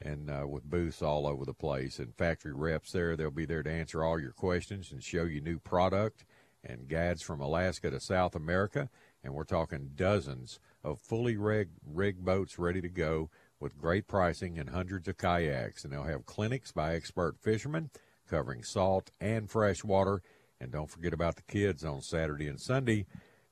and 0.02 0.30
uh, 0.30 0.46
with 0.48 0.69
booths 0.69 1.02
all 1.02 1.26
over 1.26 1.46
the 1.46 1.54
place 1.54 2.00
and 2.00 2.15
factory 2.15 2.54
reps 2.54 2.91
there. 2.91 3.15
They'll 3.15 3.32
be 3.32 3.46
there 3.46 3.63
to 3.63 3.72
answer 3.72 4.04
all 4.04 4.19
your 4.19 4.32
questions 4.32 4.91
and 4.91 5.04
show 5.04 5.24
you 5.24 5.41
new 5.41 5.60
product 5.60 6.26
and 6.63 6.88
guides 6.88 7.22
from 7.22 7.41
Alaska 7.41 7.89
to 7.89 8.00
South 8.00 8.36
America. 8.36 8.89
And 9.24 9.34
we're 9.34 9.43
talking 9.43 9.91
dozens 9.96 10.60
of 10.84 11.00
fully 11.00 11.38
rigged, 11.38 11.78
rigged 11.86 12.24
boats 12.24 12.60
ready 12.60 12.82
to 12.82 12.89
go 12.89 13.30
with 13.60 13.78
great 13.78 14.08
pricing 14.08 14.60
and 14.60 14.69
hundreds 14.69 15.08
of 15.08 15.17
kayaks. 15.17 15.84
And 15.84 15.93
they'll 15.93 16.04
have 16.04 16.26
clinics 16.26 16.72
by 16.72 16.96
expert 16.96 17.38
fishermen 17.39 17.89
covering 18.34 18.63
salt 18.63 19.12
and 19.22 19.48
fresh 19.48 19.84
water. 19.84 20.24
And 20.60 20.72
don't 20.72 20.89
forget 20.89 21.13
about 21.13 21.36
the 21.36 21.43
kids 21.43 21.86
on 21.86 22.02
Saturday 22.02 22.48
and 22.48 22.60
Sunday. 22.60 23.06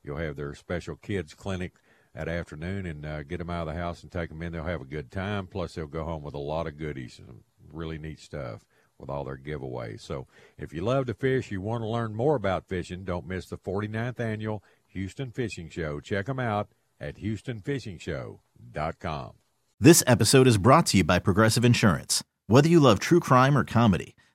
You'll 0.04 0.18
have 0.18 0.36
their 0.36 0.56
special 0.56 0.96
kids 0.96 1.36
clinic 1.36 1.74
that 2.16 2.28
afternoon 2.28 2.88
and 2.88 3.06
uh, 3.06 3.22
get 3.22 3.38
them 3.38 3.52
out 3.52 3.68
of 3.68 3.76
the 3.76 3.80
house 3.80 4.02
and 4.02 4.12
take 4.12 4.30
them 4.30 4.42
in. 4.42 4.54
They'll 4.54 4.64
have 4.64 4.82
a 4.82 4.86
good 4.86 5.12
time. 5.12 5.46
Plus, 5.46 5.76
they'll 5.76 5.86
go 5.86 6.04
home 6.04 6.24
with 6.24 6.34
a 6.34 6.40
lot 6.40 6.66
of 6.66 6.80
goodies, 6.80 7.14
some 7.14 7.44
really 7.72 8.00
neat 8.00 8.20
stuff 8.20 8.66
with 8.98 9.12
all 9.12 9.24
their 9.24 9.38
giveaways. 9.38 10.02
So, 10.02 10.26
if 10.58 10.74
you 10.74 10.82
love 10.82 11.06
to 11.06 11.14
fish, 11.14 11.52
you 11.52 11.62
want 11.62 11.84
to 11.84 11.88
learn 11.88 12.16
more 12.16 12.36
about 12.36 12.68
fishing, 12.68 13.04
don't 13.04 13.28
miss 13.28 13.46
the 13.46 13.58
49th 13.58 14.20
annual 14.20 14.64
Houston 14.88 15.30
Fishing 15.30 15.70
Show. 15.70 16.00
Check 16.00 16.26
them 16.26 16.40
out 16.40 16.70
at 17.00 17.18
HoustonFishingShow.com. 17.18 19.34
This 19.80 20.04
episode 20.08 20.48
is 20.48 20.58
brought 20.58 20.88
to 20.88 20.98
you 20.98 21.04
by 21.04 21.20
Progressive 21.20 21.64
Insurance. 21.64 22.24
Whether 22.48 22.68
you 22.68 22.80
love 22.80 23.00
true 23.00 23.20
crime 23.20 23.56
or 23.58 23.64
comedy, 23.64 24.16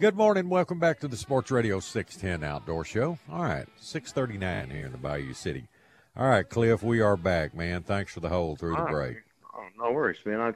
Good 0.00 0.16
morning. 0.16 0.48
Welcome 0.48 0.78
back 0.78 0.98
to 1.00 1.08
the 1.08 1.16
Sports 1.16 1.50
Radio 1.50 1.78
610 1.78 2.42
Outdoor 2.48 2.86
Show. 2.86 3.18
All 3.30 3.42
right, 3.42 3.66
639 3.80 4.70
here 4.70 4.86
in 4.86 4.92
the 4.92 4.98
Bayou 4.98 5.34
City. 5.34 5.68
All 6.16 6.26
right, 6.26 6.48
Cliff, 6.48 6.82
we 6.82 7.02
are 7.02 7.18
back, 7.18 7.54
man. 7.54 7.82
Thanks 7.82 8.14
for 8.14 8.20
the 8.20 8.30
hold 8.30 8.58
through 8.58 8.76
the 8.76 8.78
All 8.78 8.84
right. 8.86 8.92
break. 9.12 9.16
Oh, 9.54 9.66
no 9.78 9.92
worries, 9.92 10.16
man. 10.24 10.40
I 10.40 10.54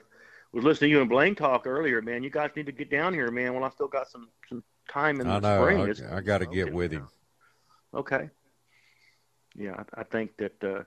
was 0.55 0.65
listening 0.65 0.89
to 0.93 0.97
you 0.97 1.01
and 1.03 1.11
Blaine 1.11 1.35
talk 1.35 1.67
earlier, 1.67 2.01
man. 2.01 2.23
You 2.23 2.31
guys 2.31 2.53
need 2.57 2.65
to 2.67 2.73
get 2.73 2.91
down 2.91 3.13
here, 3.13 3.31
man. 3.31 3.53
Well, 3.53 3.65
I 3.65 3.69
still 3.69 3.87
got 3.87 4.09
some 4.09 4.29
some 4.49 4.65
time 4.89 5.21
in 5.21 5.27
I 5.27 5.41
the 5.41 5.57
know. 5.59 5.63
spring. 5.63 6.09
I- 6.11 6.17
I 6.17 6.21
gotta 6.23 6.47
get 6.47 6.65
okay. 6.69 6.73
with 6.73 6.93
him. 6.93 7.09
Okay. 7.93 8.31
Yeah, 9.55 9.85
I, 9.95 10.01
I 10.01 10.05
think 10.05 10.39
that 10.39 10.65
uh, 10.65 10.85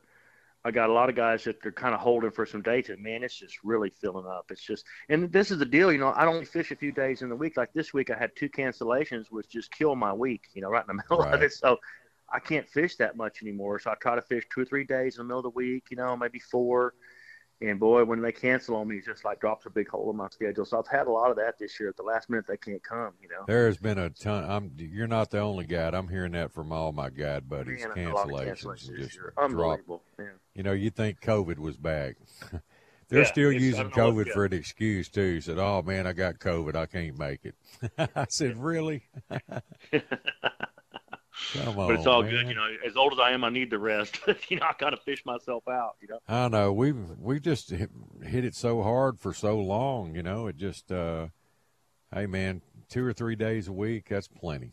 I 0.67 0.71
got 0.71 0.89
a 0.89 0.93
lot 0.93 1.07
of 1.07 1.15
guys 1.15 1.45
that 1.45 1.61
they're 1.63 1.71
kind 1.71 1.95
of 1.95 2.01
holding 2.01 2.29
for 2.29 2.45
some 2.45 2.61
dates, 2.61 2.89
and 2.89 3.01
man, 3.01 3.23
it's 3.23 3.35
just 3.37 3.63
really 3.63 3.89
filling 3.89 4.25
up. 4.25 4.47
It's 4.51 4.61
just, 4.61 4.85
and 5.07 5.31
this 5.31 5.49
is 5.49 5.59
the 5.59 5.65
deal, 5.65 5.93
you 5.93 5.97
know. 5.97 6.09
I 6.09 6.25
only 6.25 6.43
fish 6.43 6.71
a 6.71 6.75
few 6.75 6.91
days 6.91 7.21
in 7.21 7.29
the 7.29 7.35
week. 7.37 7.55
Like 7.55 7.71
this 7.73 7.93
week, 7.93 8.09
I 8.09 8.17
had 8.17 8.35
two 8.35 8.49
cancellations, 8.49 9.27
which 9.31 9.47
just 9.47 9.71
killed 9.71 9.97
my 9.97 10.11
week, 10.11 10.43
you 10.53 10.61
know, 10.61 10.69
right 10.69 10.83
in 10.83 10.87
the 10.97 11.01
middle 11.09 11.23
Right. 11.23 11.33
of 11.35 11.41
it. 11.41 11.53
So 11.53 11.77
I 12.33 12.39
can't 12.39 12.67
fish 12.67 12.97
that 12.97 13.15
much 13.15 13.41
anymore. 13.41 13.79
So 13.79 13.91
I 13.91 13.95
try 13.95 14.15
to 14.15 14.21
fish 14.21 14.43
two 14.53 14.59
or 14.61 14.65
three 14.65 14.83
days 14.83 15.15
in 15.17 15.19
the 15.19 15.23
middle 15.23 15.39
of 15.39 15.43
the 15.43 15.49
week, 15.51 15.85
you 15.89 15.95
know, 15.95 16.17
maybe 16.17 16.39
four. 16.39 16.93
And 17.59 17.79
boy, 17.79 18.03
when 18.05 18.21
they 18.21 18.31
cancel 18.31 18.75
on 18.75 18.87
me, 18.87 18.97
it 18.97 19.05
just 19.05 19.25
like 19.25 19.39
drops 19.39 19.65
a 19.65 19.71
big 19.71 19.87
hole 19.89 20.11
in 20.11 20.17
my 20.17 20.27
schedule. 20.29 20.63
So 20.63 20.77
I've 20.77 20.87
had 20.87 21.07
a 21.07 21.11
lot 21.11 21.31
of 21.31 21.37
that 21.37 21.57
this 21.57 21.79
year. 21.79 21.89
At 21.89 21.95
the 21.97 22.03
last 22.03 22.29
minute, 22.29 22.45
they 22.47 22.57
can't 22.57 22.83
come, 22.83 23.13
you 23.19 23.29
know. 23.29 23.45
There 23.47 23.65
has 23.65 23.77
been 23.77 23.97
a 23.97 24.11
ton. 24.11 24.43
I'm. 24.47 24.71
You're 24.77 25.07
not 25.07 25.31
the 25.31 25.39
only 25.39 25.65
guy. 25.65 25.87
I'm 25.89 26.07
hearing 26.07 26.33
that 26.33 26.51
from 26.51 26.71
all 26.71 26.91
my 26.91 27.09
guide 27.09 27.49
buddies. 27.49 27.81
Man, 27.81 27.91
I've 27.91 27.97
had 27.97 28.11
a 28.11 28.13
lot 28.13 28.29
of 28.29 28.29
cancellations 28.47 28.63
cancellations 28.91 28.97
just 28.99 29.15
year. 29.15 29.33
drop. 29.35 29.45
Unbelievable. 29.49 30.03
Yeah. 30.19 30.25
You 30.57 30.63
know, 30.63 30.73
you 30.73 30.89
think 30.89 31.21
COVID 31.21 31.59
was 31.59 31.77
back. 31.77 32.15
They're 33.09 33.19
Yeah, 33.21 33.25
still 33.25 33.51
using 33.53 33.89
don't 33.89 33.95
know 33.95 34.11
what- 34.11 34.25
COVID 34.27 34.33
for 34.33 34.43
an 34.45 34.53
excuse 34.53 35.07
too. 35.07 35.39
Said, 35.39 35.59
"Oh 35.59 35.81
man, 35.83 36.05
I 36.07 36.11
got 36.13 36.39
COVID. 36.39 36.75
I 36.75 36.87
can't 36.87 37.17
make 37.17 37.45
it." 37.45 37.55
I 38.15 38.25
said, 38.27 38.57
"Really?" 38.57 39.03
Come 41.53 41.77
on, 41.79 41.87
but 41.87 41.91
it's 41.91 42.07
all 42.07 42.23
man. 42.23 42.31
good, 42.31 42.47
you 42.49 42.55
know. 42.55 42.67
As 42.85 42.97
old 42.97 43.13
as 43.13 43.19
I 43.19 43.31
am, 43.31 43.43
I 43.43 43.49
need 43.49 43.69
the 43.69 43.77
rest. 43.77 44.19
you 44.49 44.57
know, 44.57 44.65
I 44.65 44.73
got 44.79 44.89
to 44.89 44.97
fish 44.97 45.23
myself 45.25 45.67
out, 45.67 45.95
you 46.01 46.07
know. 46.07 46.19
I 46.27 46.47
know 46.47 46.73
we've 46.73 46.97
we 47.19 47.39
just 47.39 47.69
hit, 47.69 47.91
hit 48.23 48.43
it 48.43 48.55
so 48.55 48.81
hard 48.81 49.19
for 49.19 49.33
so 49.33 49.57
long. 49.59 50.15
You 50.15 50.23
know, 50.23 50.47
it 50.47 50.57
just. 50.57 50.91
uh 50.91 51.27
Hey 52.13 52.25
man, 52.25 52.61
two 52.89 53.03
or 53.05 53.11
three 53.11 53.35
days 53.35 53.67
a 53.67 53.73
week. 53.73 54.07
That's 54.09 54.29
plenty. 54.29 54.71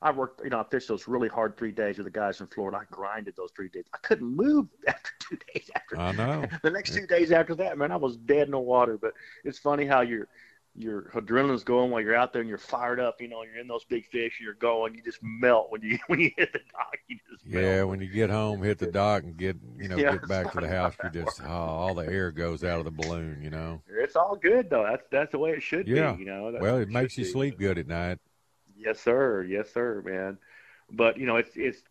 I 0.00 0.12
worked, 0.12 0.42
you 0.44 0.50
know, 0.50 0.60
I 0.60 0.64
fished 0.64 0.88
those 0.88 1.08
really 1.08 1.28
hard 1.28 1.56
three 1.56 1.72
days 1.72 1.98
with 1.98 2.04
the 2.04 2.10
guys 2.10 2.40
in 2.40 2.46
Florida. 2.46 2.78
I 2.78 2.84
grinded 2.90 3.34
those 3.36 3.50
three 3.56 3.68
days. 3.68 3.84
I 3.92 3.98
couldn't 3.98 4.28
move 4.28 4.68
after 4.86 5.10
two 5.18 5.38
days 5.52 5.70
after. 5.74 5.98
I 5.98 6.12
know. 6.12 6.46
the 6.62 6.70
next 6.70 6.94
two 6.94 7.06
days 7.06 7.32
after 7.32 7.54
that, 7.56 7.76
man, 7.78 7.90
I 7.90 7.96
was 7.96 8.16
dead 8.16 8.46
in 8.46 8.52
the 8.52 8.60
water. 8.60 8.96
But 8.96 9.14
it's 9.44 9.58
funny 9.58 9.86
how 9.86 10.02
your 10.02 10.28
your 10.76 11.10
adrenaline's 11.14 11.64
going 11.64 11.90
while 11.90 12.00
you're 12.00 12.14
out 12.14 12.32
there 12.32 12.40
and 12.40 12.48
you're 12.48 12.56
fired 12.56 13.00
up. 13.00 13.20
You 13.20 13.26
know, 13.26 13.42
you're 13.42 13.60
in 13.60 13.66
those 13.66 13.84
big 13.84 14.06
fish 14.06 14.38
and 14.38 14.44
you're 14.44 14.54
going. 14.54 14.94
You 14.94 15.02
just 15.02 15.18
melt 15.20 15.70
when 15.70 15.82
you 15.82 15.98
when 16.06 16.20
you 16.20 16.30
hit 16.36 16.52
the 16.52 16.60
dock. 16.72 16.96
You 17.08 17.16
just 17.30 17.44
Yeah, 17.44 17.82
when 17.82 18.00
you 18.00 18.06
get 18.06 18.30
home, 18.30 18.62
hit 18.62 18.78
the 18.78 18.86
dock 18.86 19.24
and 19.24 19.36
get 19.36 19.56
you 19.78 19.88
know 19.88 19.96
Yeah, 19.96 20.12
get 20.12 20.28
back 20.28 20.52
to 20.52 20.60
the 20.60 20.68
house, 20.68 20.94
you 21.02 21.10
just 21.10 21.40
oh, 21.44 21.48
all 21.48 21.94
the 21.94 22.06
air 22.06 22.30
goes 22.30 22.62
out 22.62 22.78
of 22.78 22.84
the 22.84 22.92
balloon. 22.92 23.42
You 23.42 23.50
know. 23.50 23.82
It's 23.88 24.14
all 24.14 24.36
good 24.36 24.70
though. 24.70 24.84
That's 24.88 25.02
that's 25.10 25.32
the 25.32 25.38
way 25.38 25.50
it 25.50 25.62
should 25.62 25.88
Yeah. 25.88 26.12
be. 26.12 26.20
You 26.20 26.26
know. 26.26 26.52
That's 26.52 26.62
well, 26.62 26.78
it 26.78 26.88
makes 26.88 27.18
you 27.18 27.24
be. 27.24 27.30
sleep 27.30 27.58
good 27.58 27.78
at 27.78 27.88
night. 27.88 28.18
Yes, 28.78 29.00
sir. 29.00 29.42
Yes, 29.42 29.72
sir, 29.72 30.02
man. 30.04 30.38
But 30.90 31.16
you 31.18 31.26
know, 31.26 31.36
it's 31.36 31.50
it's 31.56 31.82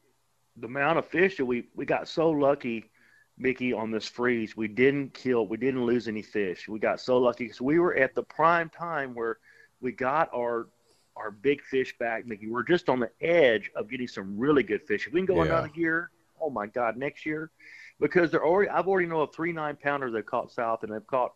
the 0.55 0.67
amount 0.67 0.97
of 0.97 1.05
fish 1.05 1.37
that 1.37 1.45
we 1.45 1.67
we 1.75 1.85
got 1.85 2.07
so 2.07 2.29
lucky, 2.31 2.89
Mickey, 3.37 3.73
on 3.73 3.91
this 3.91 4.07
freeze. 4.07 4.55
We 4.55 4.67
didn't 4.67 5.13
kill. 5.13 5.47
We 5.47 5.57
didn't 5.57 5.85
lose 5.85 6.07
any 6.07 6.21
fish. 6.21 6.67
We 6.67 6.79
got 6.79 6.99
so 6.99 7.17
lucky 7.17 7.45
because 7.45 7.61
we 7.61 7.79
were 7.79 7.95
at 7.95 8.15
the 8.15 8.23
prime 8.23 8.69
time 8.69 9.13
where 9.13 9.37
we 9.81 9.91
got 9.91 10.29
our 10.33 10.67
our 11.15 11.31
big 11.31 11.61
fish 11.61 11.97
back, 11.97 12.25
Mickey. 12.25 12.47
We're 12.47 12.63
just 12.63 12.89
on 12.89 12.99
the 12.99 13.11
edge 13.21 13.69
of 13.75 13.89
getting 13.89 14.07
some 14.07 14.37
really 14.37 14.63
good 14.63 14.83
fish. 14.83 15.07
If 15.07 15.13
we 15.13 15.19
can 15.19 15.25
go 15.25 15.43
Yeah. 15.43 15.49
another 15.49 15.71
year, 15.75 16.11
oh 16.39 16.49
my 16.49 16.67
God, 16.67 16.95
next 16.95 17.25
year, 17.25 17.51
because 17.99 18.31
they're 18.31 18.45
already. 18.45 18.69
I've 18.69 18.87
already 18.87 19.07
know 19.07 19.21
of 19.21 19.33
three 19.33 19.51
nine 19.51 19.75
pounders 19.75 20.13
they've 20.13 20.25
caught 20.25 20.51
south, 20.51 20.83
and 20.83 20.93
they've 20.93 21.07
caught. 21.07 21.33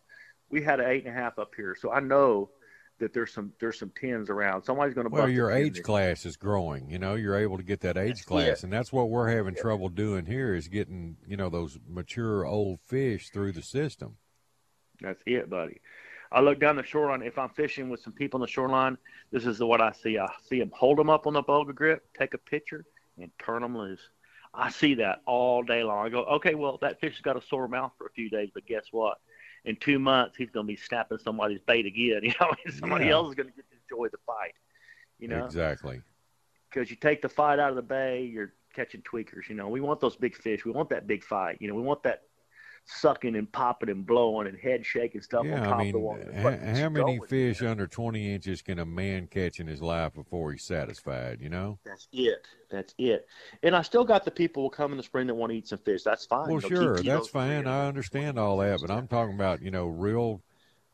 We 0.50 0.62
had 0.62 0.80
an 0.80 0.86
eight 0.88 1.04
and 1.04 1.16
a 1.16 1.18
half 1.18 1.38
up 1.38 1.54
here, 1.54 1.74
so 1.78 1.90
I 1.92 2.00
know 2.00 2.50
that 2.98 3.12
there's 3.12 3.32
some 3.32 3.52
there's 3.60 3.78
some 3.78 3.92
tens 3.98 4.30
around. 4.30 4.62
Somebody's 4.62 4.94
going 4.94 5.08
to. 5.08 5.12
Well, 5.12 5.28
your 5.28 5.50
age 5.50 5.82
class 5.82 6.24
is 6.24 6.36
growing. 6.36 6.88
You 6.88 6.98
know, 6.98 7.14
you're 7.14 7.36
able 7.36 7.56
to 7.56 7.62
get 7.62 7.80
that 7.80 7.96
age 7.96 8.24
class, 8.24 8.62
and 8.62 8.72
that's 8.72 8.92
what 8.92 9.10
we're 9.10 9.28
having 9.28 9.54
trouble 9.54 9.88
doing 9.88 10.26
here 10.26 10.54
is 10.54 10.68
getting 10.68 11.16
you 11.26 11.36
know 11.36 11.48
those 11.48 11.78
mature 11.88 12.46
old 12.46 12.80
fish 12.80 13.30
through 13.30 13.52
the 13.52 13.62
system. 13.62 14.16
That's 15.00 15.22
it, 15.26 15.50
buddy. 15.50 15.80
I 16.30 16.40
look 16.40 16.60
down 16.60 16.76
the 16.76 16.82
shoreline. 16.82 17.22
If 17.22 17.38
I'm 17.38 17.50
fishing 17.50 17.90
with 17.90 18.00
some 18.00 18.12
people 18.12 18.38
on 18.38 18.42
the 18.42 18.50
shoreline, 18.50 18.96
this 19.30 19.44
is 19.44 19.60
what 19.60 19.80
I 19.82 19.92
see. 19.92 20.18
I 20.18 20.28
see 20.48 20.60
them 20.60 20.70
hold 20.74 20.98
them 20.98 21.10
up 21.10 21.26
on 21.26 21.34
the 21.34 21.42
boga 21.42 21.74
grip, 21.74 22.04
take 22.18 22.34
a 22.34 22.38
picture, 22.38 22.84
and 23.18 23.30
turn 23.38 23.62
them 23.62 23.76
loose. 23.76 24.00
I 24.54 24.70
see 24.70 24.94
that 24.94 25.20
all 25.26 25.62
day 25.62 25.82
long. 25.82 26.06
I 26.06 26.08
go, 26.10 26.24
okay, 26.24 26.54
well, 26.54 26.78
that 26.82 27.00
fish 27.00 27.14
has 27.14 27.20
got 27.20 27.36
a 27.36 27.46
sore 27.46 27.68
mouth 27.68 27.92
for 27.96 28.06
a 28.06 28.10
few 28.10 28.28
days, 28.30 28.50
but 28.52 28.66
guess 28.66 28.84
what? 28.90 29.18
In 29.64 29.76
two 29.76 29.98
months, 29.98 30.36
he's 30.36 30.50
going 30.50 30.66
to 30.66 30.72
be 30.72 30.76
snapping 30.76 31.18
somebody's 31.18 31.60
bait 31.60 31.86
again. 31.86 32.20
You 32.22 32.32
know, 32.40 32.50
somebody 32.78 33.06
Yeah. 33.06 33.12
else 33.12 33.28
is 33.30 33.34
going 33.34 33.48
to 33.48 33.54
get 33.54 33.64
to 33.70 33.76
enjoy 33.96 34.08
the 34.08 34.18
fight. 34.26 34.54
You 35.18 35.28
know, 35.28 35.44
Exactly. 35.44 36.02
because 36.68 36.90
you 36.90 36.96
take 36.96 37.22
the 37.22 37.28
fight 37.28 37.58
out 37.60 37.70
of 37.70 37.76
the 37.76 37.82
bay, 37.82 38.24
you're 38.24 38.54
catching 38.74 39.02
tweakers. 39.02 39.48
You 39.48 39.54
know, 39.54 39.68
we 39.68 39.80
want 39.80 40.00
those 40.00 40.16
big 40.16 40.34
fish. 40.34 40.64
We 40.64 40.72
want 40.72 40.88
that 40.90 41.06
big 41.06 41.22
fight. 41.22 41.58
You 41.60 41.68
know, 41.68 41.74
we 41.74 41.82
want 41.82 42.02
that 42.02 42.22
sucking 42.84 43.36
and 43.36 43.50
popping 43.52 43.88
and 43.88 44.04
blowing 44.06 44.46
and 44.46 44.58
head 44.58 44.84
shaking 44.84 45.22
stuff 45.22 45.44
on 45.44 45.48
Yeah, 45.48 45.60
top 45.68 45.78
I 45.78 45.82
of 45.86 45.92
the 45.92 45.98
mean, 45.98 46.02
water. 46.02 46.80
how 46.82 46.88
many 46.88 47.20
fish 47.28 47.62
under 47.62 47.86
20 47.86 48.34
inches 48.34 48.62
can 48.62 48.78
a 48.78 48.84
man 48.84 49.26
catch 49.28 49.60
in 49.60 49.66
his 49.66 49.80
life 49.80 50.14
before 50.14 50.52
he's 50.52 50.64
satisfied? 50.64 51.40
You 51.40 51.48
know. 51.48 51.78
That's 51.84 52.08
it. 52.12 52.46
That's 52.70 52.94
it. 52.98 53.26
And 53.62 53.76
I 53.76 53.82
still 53.82 54.04
got 54.04 54.24
the 54.24 54.30
people 54.30 54.62
who 54.64 54.70
come 54.70 54.92
in 54.92 54.96
the 54.96 55.02
spring 55.02 55.26
that 55.26 55.34
want 55.34 55.50
to 55.52 55.58
eat 55.58 55.68
some 55.68 55.78
fish. 55.78 56.02
That's 56.02 56.26
fine. 56.26 56.48
Well, 56.48 56.56
You 56.56 56.62
know, 56.62 56.68
sure, 56.68 57.02
that's 57.02 57.28
fine. 57.28 57.66
I 57.66 57.86
understand 57.86 58.38
all 58.38 58.58
that, 58.58 58.80
but 58.80 58.90
I'm 58.90 59.06
talking 59.08 59.34
about 59.34 59.62
you 59.62 59.70
know 59.70 59.86
real 59.86 60.42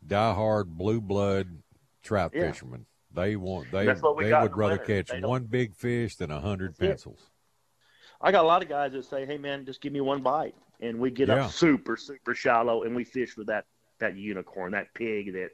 diehard 0.06 0.66
blue 0.66 1.00
blood 1.00 1.62
trout 2.02 2.32
Yeah. 2.34 2.52
fishermen. 2.52 2.86
They 3.14 3.36
want 3.36 3.72
they 3.72 3.86
That's 3.86 4.02
what 4.02 4.16
we 4.16 4.24
they 4.24 4.32
would 4.32 4.56
rather 4.56 4.78
catch 4.78 5.10
one 5.22 5.44
big 5.44 5.74
fish 5.74 6.16
than 6.16 6.30
a 6.30 6.40
hundred 6.40 6.70
That's 6.76 6.80
it. 6.80 6.88
pencils. 6.88 7.30
I 8.20 8.32
got 8.32 8.44
a 8.44 8.46
lot 8.46 8.62
of 8.62 8.68
guys 8.68 8.92
that 8.92 9.04
say, 9.04 9.24
"Hey, 9.24 9.38
man, 9.38 9.64
just 9.64 9.80
give 9.80 9.92
me 9.92 10.00
one 10.00 10.22
bite," 10.22 10.54
and 10.80 10.98
we 10.98 11.10
get 11.10 11.28
Yeah. 11.28 11.46
up 11.46 11.52
super, 11.52 11.96
super 11.96 12.34
shallow, 12.34 12.82
and 12.84 12.94
we 12.94 13.04
fish 13.04 13.32
for 13.34 13.44
that 13.44 13.66
that 13.98 14.16
unicorn, 14.16 14.72
that 14.72 14.94
pig. 14.94 15.32
That, 15.32 15.50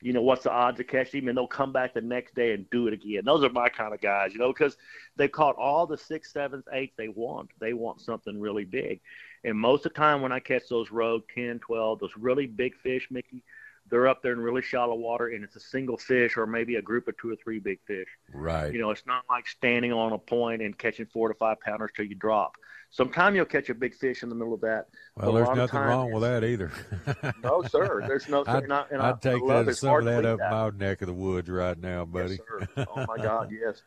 you 0.00 0.12
know, 0.12 0.22
what's 0.22 0.44
the 0.44 0.50
odds 0.50 0.80
of 0.80 0.86
catching 0.86 1.22
him? 1.22 1.28
And 1.28 1.36
they'll 1.36 1.46
come 1.46 1.72
back 1.72 1.92
the 1.94 2.00
next 2.00 2.34
day 2.34 2.54
and 2.54 2.68
do 2.70 2.86
it 2.86 2.94
again. 2.94 3.24
Those 3.24 3.44
are 3.44 3.50
my 3.50 3.68
kind 3.68 3.92
of 3.92 4.00
guys, 4.00 4.32
you 4.32 4.38
know, 4.38 4.52
because 4.52 4.76
they 5.16 5.28
caught 5.28 5.56
all 5.56 5.86
the 5.86 5.98
six, 5.98 6.32
sevens, 6.32 6.64
eights 6.72 6.94
they 6.96 7.08
want. 7.08 7.50
They 7.60 7.74
want 7.74 8.00
something 8.00 8.40
really 8.40 8.64
big, 8.64 9.00
and 9.44 9.58
most 9.58 9.84
of 9.86 9.92
the 9.92 9.98
time 9.98 10.22
when 10.22 10.32
I 10.32 10.40
catch 10.40 10.68
those 10.68 10.90
rogue 10.90 11.24
10, 11.34 11.58
12, 11.58 11.98
those 11.98 12.16
really 12.16 12.46
big 12.46 12.74
fish, 12.76 13.08
Mickey. 13.10 13.42
They're 13.90 14.08
up 14.08 14.22
there 14.22 14.32
in 14.32 14.40
really 14.40 14.62
shallow 14.62 14.94
water, 14.94 15.28
and 15.28 15.44
it's 15.44 15.56
a 15.56 15.60
single 15.60 15.98
fish 15.98 16.36
or 16.36 16.46
maybe 16.46 16.76
a 16.76 16.82
group 16.82 17.08
of 17.08 17.16
two 17.18 17.30
or 17.30 17.36
three 17.36 17.58
big 17.58 17.78
fish. 17.86 18.08
Right. 18.32 18.72
You 18.72 18.80
know, 18.80 18.90
it's 18.90 19.06
not 19.06 19.24
like 19.28 19.46
standing 19.46 19.92
on 19.92 20.12
a 20.12 20.18
point 20.18 20.62
and 20.62 20.76
catching 20.76 21.06
four 21.06 21.28
to 21.28 21.34
five 21.34 21.60
pounders 21.60 21.90
till 21.94 22.06
you 22.06 22.14
drop. 22.14 22.56
Sometime 22.90 23.34
you'll 23.34 23.46
catch 23.46 23.70
a 23.70 23.74
big 23.74 23.94
fish 23.94 24.22
in 24.22 24.28
the 24.28 24.34
middle 24.34 24.52
of 24.52 24.60
that. 24.60 24.88
well, 25.16 25.32
there's 25.32 25.56
nothing 25.56 25.80
wrong 25.80 26.12
with 26.12 26.22
that 26.22 26.44
either. 26.44 26.70
No, 27.42 27.62
sir. 27.62 28.04
There's 28.06 28.28
no. 28.28 28.44
I'd, 28.46 28.64
and 28.64 28.72
I, 28.72 28.84
and 28.90 29.02
I- 29.02 29.10
I'd 29.10 29.22
take 29.22 29.42
I 29.42 29.62
that 29.62 29.74
some 29.76 29.96
of 29.96 30.04
that 30.04 30.24
up 30.24 30.38
my 30.38 30.70
neck 30.70 31.00
of 31.02 31.08
the 31.08 31.14
woods 31.14 31.48
right 31.48 31.78
now, 31.78 32.04
buddy. 32.04 32.38
Yes. 32.76 32.86
Oh 32.94 33.04
my 33.08 33.16
God, 33.16 33.50
yes. 33.50 33.82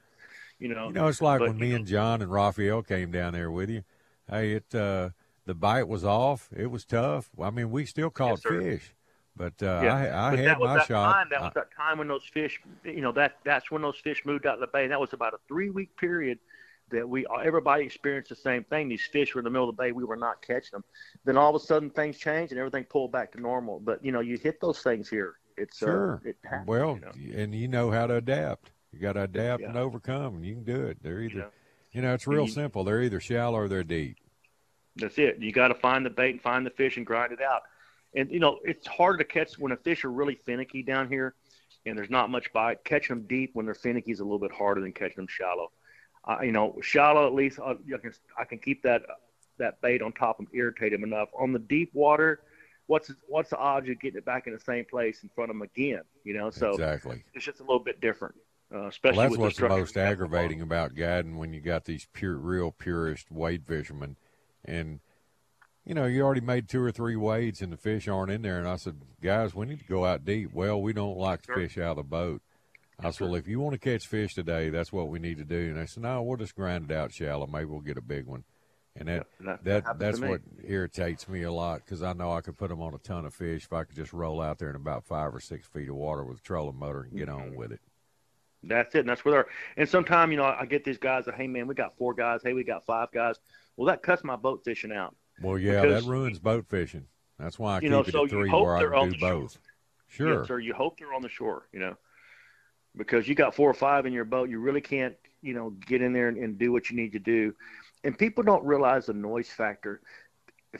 You 0.59 0.69
know. 0.69 0.87
You 0.87 0.93
know, 0.93 1.07
it's 1.07 1.21
like 1.21 1.39
but, 1.39 1.49
when 1.49 1.57
me 1.57 1.73
and 1.73 1.85
John 1.85 2.21
and 2.21 2.31
Raphael 2.31 2.81
came 2.81 3.11
down 3.11 3.33
there 3.33 3.51
with 3.51 3.69
you. 3.69 3.83
Hey, 4.29 4.53
it 4.53 4.73
uh, 4.73 5.09
the 5.45 5.53
bite 5.53 5.87
was 5.87 6.03
off. 6.03 6.49
It 6.55 6.71
was 6.71 6.83
tough. 6.83 7.29
I 7.39 7.51
mean, 7.51 7.69
we 7.69 7.85
still 7.85 8.09
caught 8.09 8.41
sir. 8.41 8.59
fish, 8.59 8.95
but 9.35 9.53
uh, 9.61 9.81
Yeah. 9.83 9.95
I, 9.95 10.27
I 10.27 10.29
but 10.31 10.39
had 10.39 10.47
that 10.47 10.59
was 10.59 10.67
my 10.69 10.77
that 10.77 10.87
shot. 10.87 11.13
Time, 11.13 11.27
that 11.31 11.41
was 11.41 11.51
that 11.55 11.67
time 11.75 11.97
when 11.97 12.07
those 12.07 12.23
fish, 12.25 12.61
you 12.83 13.01
know, 13.01 13.11
that 13.13 13.37
that's 13.43 13.69
when 13.71 13.81
those 13.81 13.97
fish 13.97 14.23
moved 14.25 14.45
out 14.45 14.55
of 14.55 14.59
the 14.61 14.67
bay. 14.67 14.83
And 14.83 14.91
that 14.91 14.99
was 14.99 15.13
about 15.13 15.33
a 15.33 15.37
three 15.47 15.69
week 15.69 15.95
period 15.97 16.39
that 16.91 17.07
we 17.07 17.25
everybody 17.43 17.83
experienced 17.83 18.29
the 18.29 18.35
same 18.35 18.63
thing. 18.63 18.87
These 18.89 19.05
fish 19.11 19.33
were 19.33 19.39
in 19.39 19.43
the 19.45 19.49
middle 19.49 19.67
of 19.69 19.75
the 19.75 19.81
bay. 19.81 19.91
We 19.91 20.03
were 20.03 20.15
not 20.15 20.41
catching 20.41 20.69
them. 20.73 20.83
Then 21.25 21.35
all 21.37 21.55
of 21.55 21.61
a 21.61 21.65
sudden 21.65 21.89
things 21.89 22.17
changed 22.17 22.51
and 22.51 22.59
everything 22.59 22.83
pulled 22.85 23.11
back 23.11 23.31
to 23.33 23.41
normal. 23.41 23.79
But 23.79 24.03
you 24.05 24.11
know, 24.11 24.19
you 24.21 24.37
hit 24.37 24.61
those 24.61 24.79
things 24.79 25.09
here. 25.09 25.35
It's 25.57 25.77
Sure. 25.77 26.21
Uh, 26.25 26.29
it 26.29 26.37
happens, 26.43 26.67
well, 26.67 26.99
you 27.15 27.31
know. 27.33 27.41
and 27.41 27.55
you 27.55 27.67
know 27.67 27.89
how 27.89 28.07
to 28.07 28.15
adapt. 28.17 28.71
You 28.91 28.99
got 28.99 29.13
to 29.13 29.23
adapt 29.23 29.61
Yeah. 29.61 29.69
and 29.69 29.77
overcome, 29.77 30.35
and 30.35 30.45
you 30.45 30.53
can 30.53 30.63
do 30.63 30.85
it. 30.85 30.97
They're 31.01 31.21
either, 31.21 31.35
know. 31.39 31.49
you 31.93 32.01
know, 32.01 32.13
it's 32.13 32.27
real 32.27 32.43
you- 32.45 32.51
simple. 32.51 32.83
They're 32.83 33.01
either 33.01 33.19
shallow 33.21 33.57
or 33.59 33.67
they're 33.67 33.83
deep. 33.83 34.17
That's 34.97 35.17
it. 35.17 35.39
You 35.39 35.51
got 35.51 35.69
to 35.69 35.75
find 35.75 36.05
the 36.05 36.09
bait 36.09 36.31
and 36.31 36.41
find 36.41 36.65
the 36.65 36.69
fish 36.69 36.95
and 36.97 37.05
grind 37.05 37.31
it 37.33 37.41
out. 37.41 37.63
And 38.15 38.31
you 38.31 38.39
know, 38.39 38.59
it's 38.63 38.87
hard 38.87 39.19
to 39.19 39.25
catch 39.25 39.57
when 39.59 39.71
the 39.71 39.77
fish 39.77 40.05
are 40.05 40.11
really 40.11 40.35
finicky 40.45 40.83
down 40.83 41.09
here, 41.09 41.35
and 41.85 41.97
there's 41.97 42.09
not 42.09 42.29
much 42.29 42.51
bite. 42.53 42.83
Catching 42.83 43.15
them 43.17 43.27
deep 43.27 43.51
when 43.53 43.65
they're 43.65 43.75
finicky 43.75 44.11
is 44.11 44.19
a 44.19 44.23
little 44.23 44.39
bit 44.39 44.51
harder 44.51 44.81
than 44.81 44.93
catching 44.93 45.17
them 45.17 45.27
shallow. 45.27 45.71
Uh, 46.27 46.37
you 46.41 46.51
know, 46.51 46.77
shallow 46.81 47.27
at 47.27 47.33
least 47.33 47.59
uh, 47.59 47.75
I 47.93 47.97
can 47.97 48.13
I 48.39 48.45
can 48.45 48.59
keep 48.59 48.83
that 48.83 49.03
that 49.57 49.81
bait 49.81 50.01
on 50.01 50.11
top 50.13 50.39
and 50.39 50.47
irritate 50.53 50.91
them 50.91 51.03
enough. 51.03 51.29
On 51.37 51.51
the 51.51 51.59
deep 51.59 51.91
water, 51.93 52.41
what's 52.87 53.11
what's 53.27 53.49
the 53.49 53.57
odds 53.57 53.89
of 53.89 53.99
getting 53.99 54.17
it 54.17 54.25
back 54.25 54.47
in 54.47 54.53
the 54.53 54.59
same 54.59 54.85
place 54.85 55.23
in 55.23 55.29
front 55.29 55.49
of 55.49 55.55
them 55.55 55.61
again? 55.61 56.01
You 56.23 56.35
know, 56.37 56.49
so 56.49 56.71
Exactly. 56.71 57.23
it's 57.33 57.45
just 57.45 57.59
a 57.59 57.63
little 57.63 57.79
bit 57.79 58.01
different. 58.01 58.35
Uh, 58.73 58.87
especially 58.87 59.17
Well, 59.17 59.25
that's 59.25 59.31
with 59.31 59.39
what's 59.41 59.57
the 59.57 59.67
the 59.67 59.69
most 59.69 59.97
aggravating 59.97 60.61
about 60.61 60.95
guiding 60.95 61.37
when 61.37 61.53
you 61.53 61.61
got 61.61 61.85
these 61.85 62.07
pure, 62.13 62.35
real 62.35 62.71
purist 62.71 63.29
wade 63.31 63.65
fishermen, 63.67 64.15
and 64.63 64.99
you 65.85 65.93
know 65.93 66.05
you 66.05 66.21
already 66.21 66.41
made 66.41 66.67
two 66.67 66.81
or 66.81 66.91
three 66.91 67.15
wades 67.15 67.61
and 67.61 67.71
the 67.71 67.77
fish 67.77 68.07
aren't 68.07 68.31
in 68.31 68.41
there. 68.41 68.57
And 68.59 68.67
I 68.67 68.75
said, 68.77 68.95
guys, 69.21 69.53
we 69.53 69.65
need 69.65 69.79
to 69.79 69.85
go 69.85 70.05
out 70.05 70.25
deep. 70.25 70.51
Well, 70.53 70.81
we 70.81 70.93
don't 70.93 71.17
like 71.17 71.41
to 71.43 71.45
Sure. 71.47 71.55
fish 71.55 71.77
out 71.77 71.91
of 71.91 71.97
the 71.97 72.03
boat. 72.03 72.41
I 72.99 73.11
said, 73.11 73.25
well, 73.25 73.35
if 73.35 73.47
you 73.47 73.59
want 73.59 73.73
to 73.73 73.79
catch 73.79 74.07
fish 74.07 74.33
today, 74.33 74.69
that's 74.69 74.91
what 74.93 75.09
we 75.09 75.19
need 75.19 75.37
to 75.39 75.43
do. 75.43 75.69
And 75.69 75.77
they 75.77 75.85
said, 75.85 76.03
no, 76.03 76.23
we'll 76.23 76.37
just 76.37 76.55
grind 76.55 76.89
it 76.89 76.95
out 76.95 77.11
shallow. 77.13 77.45
Maybe 77.45 77.65
we'll 77.65 77.81
get 77.81 77.97
a 77.97 78.01
big 78.01 78.25
one. 78.25 78.45
And 78.95 79.09
that 79.09 79.27
Yep, 79.43 79.63
that- 79.63 79.63
that 79.85 79.99
that's 79.99 80.19
what 80.21 80.39
irritates 80.63 81.27
me 81.27 81.41
a 81.43 81.51
lot 81.51 81.81
because 81.83 82.01
I 82.01 82.13
know 82.13 82.31
I 82.31 82.39
could 82.39 82.57
put 82.57 82.69
them 82.69 82.81
on 82.81 82.93
a 82.93 82.97
ton 82.99 83.25
of 83.25 83.33
fish 83.33 83.65
if 83.65 83.73
I 83.73 83.83
could 83.83 83.97
just 83.97 84.13
roll 84.13 84.39
out 84.41 84.57
there 84.59 84.69
in 84.69 84.77
about 84.77 85.03
five 85.03 85.35
or 85.35 85.41
six 85.41 85.67
feet 85.67 85.89
of 85.89 85.95
water 85.95 86.23
with 86.23 86.37
a 86.37 86.41
trolling 86.41 86.77
motor 86.79 87.01
and 87.01 87.17
get 87.17 87.27
Mm-hmm. 87.27 87.41
on 87.41 87.55
with 87.55 87.73
it. 87.73 87.81
That's 88.63 88.95
it. 88.95 88.99
And 88.99 89.09
that's 89.09 89.25
where 89.25 89.31
they're. 89.33 89.47
And 89.75 89.87
sometimes, 89.89 90.31
you 90.31 90.37
know, 90.37 90.45
I 90.45 90.65
get 90.65 90.85
these 90.85 90.97
guys 90.97 91.25
that, 91.25 91.35
hey, 91.35 91.45
man, 91.47 91.67
we 91.67 91.75
got 91.75 91.97
four 91.97 92.13
guys. 92.13 92.41
Hey, 92.43 92.53
we 92.53 92.63
got 92.63 92.85
five 92.85 93.11
guys. 93.11 93.35
Well, 93.75 93.87
that 93.87 94.01
cuts 94.01 94.23
my 94.23 94.37
boat 94.37 94.63
fishing 94.63 94.93
out. 94.93 95.13
Well, 95.41 95.57
yeah, 95.57 95.81
Because- 95.81 96.03
that 96.05 96.09
ruins 96.09 96.39
boat 96.39 96.65
fishing. 96.67 97.07
That's 97.37 97.59
why 97.59 97.77
I 97.77 97.79
keep 97.81 97.89
know, 97.89 97.99
it 98.01 98.11
so 98.11 98.23
at 98.23 98.29
three 98.29 98.49
where 98.49 98.77
I 98.77 98.81
can 98.81 99.09
do 99.09 99.11
the 99.11 99.17
shore. 99.19 99.41
both. 99.41 99.57
Sure. 100.07 100.39
Yes, 100.39 100.47
sir. 100.47 100.59
You 100.59 100.73
hope 100.73 100.97
they're 100.97 101.13
on 101.13 101.21
the 101.21 101.27
shore, 101.29 101.67
you 101.73 101.79
know, 101.79 101.97
because 102.95 103.27
you 103.27 103.35
got 103.35 103.53
four 103.53 103.69
or 103.69 103.73
five 103.73 104.05
in 104.05 104.13
your 104.13 104.23
boat. 104.23 104.49
You 104.49 104.59
really 104.59 104.79
can't, 104.81 105.15
you 105.41 105.53
know, 105.53 105.71
get 105.71 106.01
in 106.01 106.13
there 106.13 106.29
and, 106.29 106.37
and 106.37 106.57
do 106.57 106.71
what 106.71 106.89
you 106.89 106.95
need 106.95 107.11
to 107.11 107.19
do. 107.19 107.53
And 108.05 108.17
people 108.17 108.43
don't 108.43 108.63
realize 108.63 109.07
the 109.07 109.13
noise 109.13 109.49
factor 109.49 110.01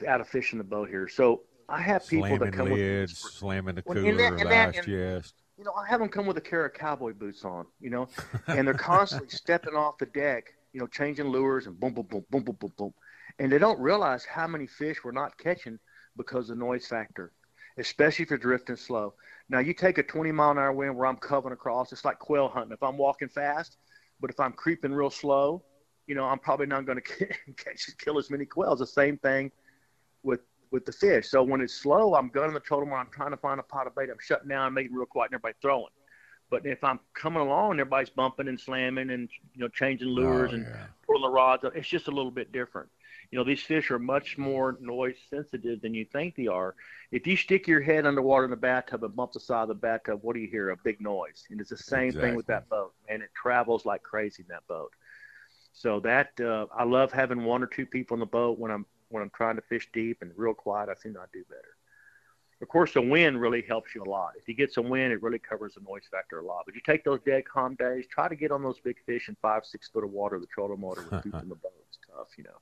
out 0.08 0.22
of 0.22 0.28
fishing 0.30 0.58
the 0.58 0.64
boat 0.64 0.88
here. 0.90 1.10
So 1.10 1.42
I 1.68 1.82
have 1.82 2.08
people 2.08 2.28
slamming 2.28 2.40
that 2.40 2.54
come 2.54 2.70
lids, 2.72 3.22
with 3.24 3.34
slamming 3.34 3.76
the 3.76 3.84
Well, 3.86 3.96
cooler, 3.96 4.10
and 4.10 4.20
that- 4.20 4.34
and 4.40 4.50
that- 4.52 4.76
and- 4.78 4.86
chest. 4.86 5.36
you 5.58 5.66
know, 5.66 5.74
I 5.74 5.88
have 5.90 6.00
them 6.00 6.08
come 6.10 6.26
with 6.26 6.38
a 6.38 6.42
pair 6.42 6.66
of 6.66 6.74
cowboy 6.74 7.14
boots 7.14 7.44
on, 7.44 7.66
you 7.82 7.90
know, 7.90 8.08
and 8.48 8.66
they're 8.68 8.74
constantly 8.74 9.30
stepping 9.30 9.74
off 9.76 9.98
the 9.98 10.06
deck, 10.06 10.54
you 10.72 10.80
know, 10.80 10.88
changing 10.88 11.28
lures 11.28 11.66
and 11.68 11.78
boom, 11.78 11.94
boom, 11.94 12.06
boom, 12.06 12.26
boom, 12.30 12.44
boom, 12.44 12.56
boom, 12.60 12.74
boom. 12.78 12.94
And 13.40 13.52
they 13.52 13.58
don't 13.58 13.80
realize 13.80 14.24
how 14.26 14.48
many 14.48 14.68
fish 14.68 15.04
we're 15.04 15.12
not 15.12 15.38
catching 15.38 15.80
because 16.16 16.50
of 16.50 16.58
the 16.58 16.64
noise 16.66 16.88
factor, 16.88 17.34
especially 17.78 18.24
if 18.24 18.30
you're 18.30 18.40
drifting 18.40 18.76
slow. 18.78 19.14
Now, 19.50 19.60
you 19.60 19.74
take 19.74 19.98
a 19.98 20.04
20 20.04 20.32
mile 20.32 20.52
an 20.52 20.58
hour 20.58 20.72
wind 20.72 20.96
where 20.96 21.06
I'm 21.06 21.18
covering 21.18 21.54
across, 21.54 21.92
it's 21.92 22.06
like 22.06 22.20
quail 22.20 22.48
hunting. 22.48 22.72
If 22.72 22.82
I'm 22.82 22.98
walking 22.98 23.28
fast, 23.30 23.78
but 24.22 24.30
if 24.30 24.40
I'm 24.40 24.54
creeping 24.54 24.94
real 24.94 25.10
slow, 25.10 25.64
you 26.08 26.16
know, 26.16 26.26
I'm 26.26 26.40
probably 26.40 26.66
not 26.68 26.86
going 26.86 26.98
to 27.02 27.26
catch 27.58 27.90
kill 27.98 28.18
as 28.18 28.30
many 28.30 28.46
quails. 28.46 28.80
The 28.80 28.88
same 28.88 29.18
thing 29.18 29.52
with 30.24 30.42
with 30.72 30.86
the 30.86 30.92
fish. 30.92 31.30
So 31.30 31.44
when 31.44 31.62
it's 31.62 31.74
slow, 31.74 32.16
I'm 32.16 32.30
gunning 32.30 32.54
the 32.54 32.60
totem 32.60 32.90
where 32.90 33.00
I'm 33.00 33.10
trying 33.12 33.32
to 33.32 33.38
find 33.38 33.60
a 33.60 33.64
pot 33.64 33.88
of 33.88 33.96
bait. 33.96 34.10
I'm 34.10 34.18
shutting 34.20 34.50
down, 34.50 34.74
making 34.74 34.94
it 34.94 34.98
real 34.98 35.06
quiet, 35.06 35.32
and 35.32 35.36
everybody 35.36 35.56
throwing. 35.62 35.92
But 36.50 36.66
if 36.66 36.84
I'm 36.84 37.00
coming 37.14 37.42
along, 37.42 37.74
everybody's 37.80 38.10
bumping 38.10 38.48
and 38.48 38.60
slamming 38.60 39.10
and 39.10 39.30
you 39.54 39.62
know 39.62 39.68
changing 39.68 40.08
lures 40.08 40.52
Oh, 40.52 40.56
and 40.56 40.66
yeah. 40.66 40.86
pulling 41.06 41.22
the 41.24 41.30
rods. 41.30 41.64
up. 41.64 41.76
It's 41.76 41.88
just 41.88 42.08
a 42.08 42.12
little 42.12 42.32
bit 42.32 42.52
different. 42.52 42.90
You 43.32 43.38
know, 43.38 43.44
these 43.44 43.62
fish 43.62 43.92
are 43.92 44.00
much 44.00 44.38
more 44.38 44.78
noise 44.80 45.18
sensitive 45.30 45.82
than 45.82 45.94
you 45.94 46.06
think 46.06 46.36
they 46.36 46.48
are. 46.48 46.76
If 47.12 47.28
you 47.28 47.36
stick 47.36 47.68
your 47.68 47.82
head 47.82 48.06
underwater 48.06 48.46
in 48.46 48.52
the 48.52 48.58
bathtub 48.58 49.04
and 49.04 49.16
bump 49.16 49.34
the 49.34 49.40
side 49.40 49.64
of 49.64 49.68
the 49.70 49.76
bathtub, 49.76 50.20
what 50.22 50.34
do 50.36 50.40
you 50.40 50.48
hear? 50.48 50.70
A 50.70 50.78
big 50.78 51.02
noise. 51.02 51.46
And 51.50 51.60
it's 51.60 51.70
the 51.70 51.78
same 51.78 52.12
thing 52.12 52.36
with 52.36 52.48
that 52.48 52.70
boat, 52.70 52.94
and 53.10 53.22
it 53.22 53.30
travels 53.36 53.86
like 53.86 54.04
crazy 54.04 54.44
in 54.44 54.48
that 54.50 54.68
boat. 54.68 54.92
So 55.74 56.00
that 56.02 56.40
uh, 56.40 56.68
I 56.74 56.86
love 56.86 57.12
having 57.12 57.44
one 57.44 57.62
or 57.62 57.68
two 57.68 57.86
people 57.86 58.16
in 58.16 58.20
the 58.20 58.26
boat 58.26 58.58
when 58.58 58.72
I'm 58.72 58.86
when 59.10 59.22
I'm 59.22 59.32
trying 59.32 59.56
to 59.58 59.62
fish 59.62 59.90
deep 59.94 60.22
and 60.22 60.32
real 60.36 60.54
quiet. 60.54 60.90
I 60.90 60.96
seem 60.96 61.18
I 61.18 61.26
do 61.34 61.44
better. 61.50 61.76
Of 62.62 62.70
course, 62.70 62.94
the 62.94 63.02
wind 63.02 63.42
really 63.42 63.62
helps 63.62 63.94
you 63.94 64.02
a 64.02 64.10
lot. 64.10 64.32
If 64.38 64.48
you 64.48 64.54
get 64.54 64.72
some 64.72 64.88
wind, 64.88 65.12
it 65.12 65.22
really 65.22 65.40
covers 65.40 65.74
the 65.76 65.82
noise 65.82 66.04
factor 66.10 66.40
a 66.40 66.46
lot. 66.46 66.64
But 66.66 66.76
you 66.76 66.82
take 66.86 67.04
those 67.04 67.20
dead 67.26 67.44
calm 67.46 67.76
days, 67.76 68.06
try 68.10 68.30
to 68.30 68.36
get 68.36 68.52
on 68.52 68.64
those 68.64 68.80
big 68.80 68.98
fish 69.06 69.28
in 69.28 69.36
five, 69.42 69.66
six 69.66 69.90
foot 69.90 70.06
of 70.06 70.12
water, 70.12 70.40
the 70.40 70.48
trolling 70.48 70.80
motor 70.80 71.04
with 71.04 71.24
deep 71.24 71.34
in 71.36 71.50
the 71.50 71.56
boat. 71.56 71.74
It's 71.90 72.00
tough, 72.10 72.30
you 72.38 72.46
know. 72.46 72.58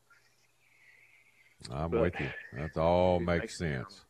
I'm 1.72 1.92
But- 1.92 2.02
with 2.02 2.20
you. 2.20 2.30
That 2.54 2.78
all 2.78 3.20
makes 3.20 3.42
makes 3.42 3.58
sense. 3.58 4.06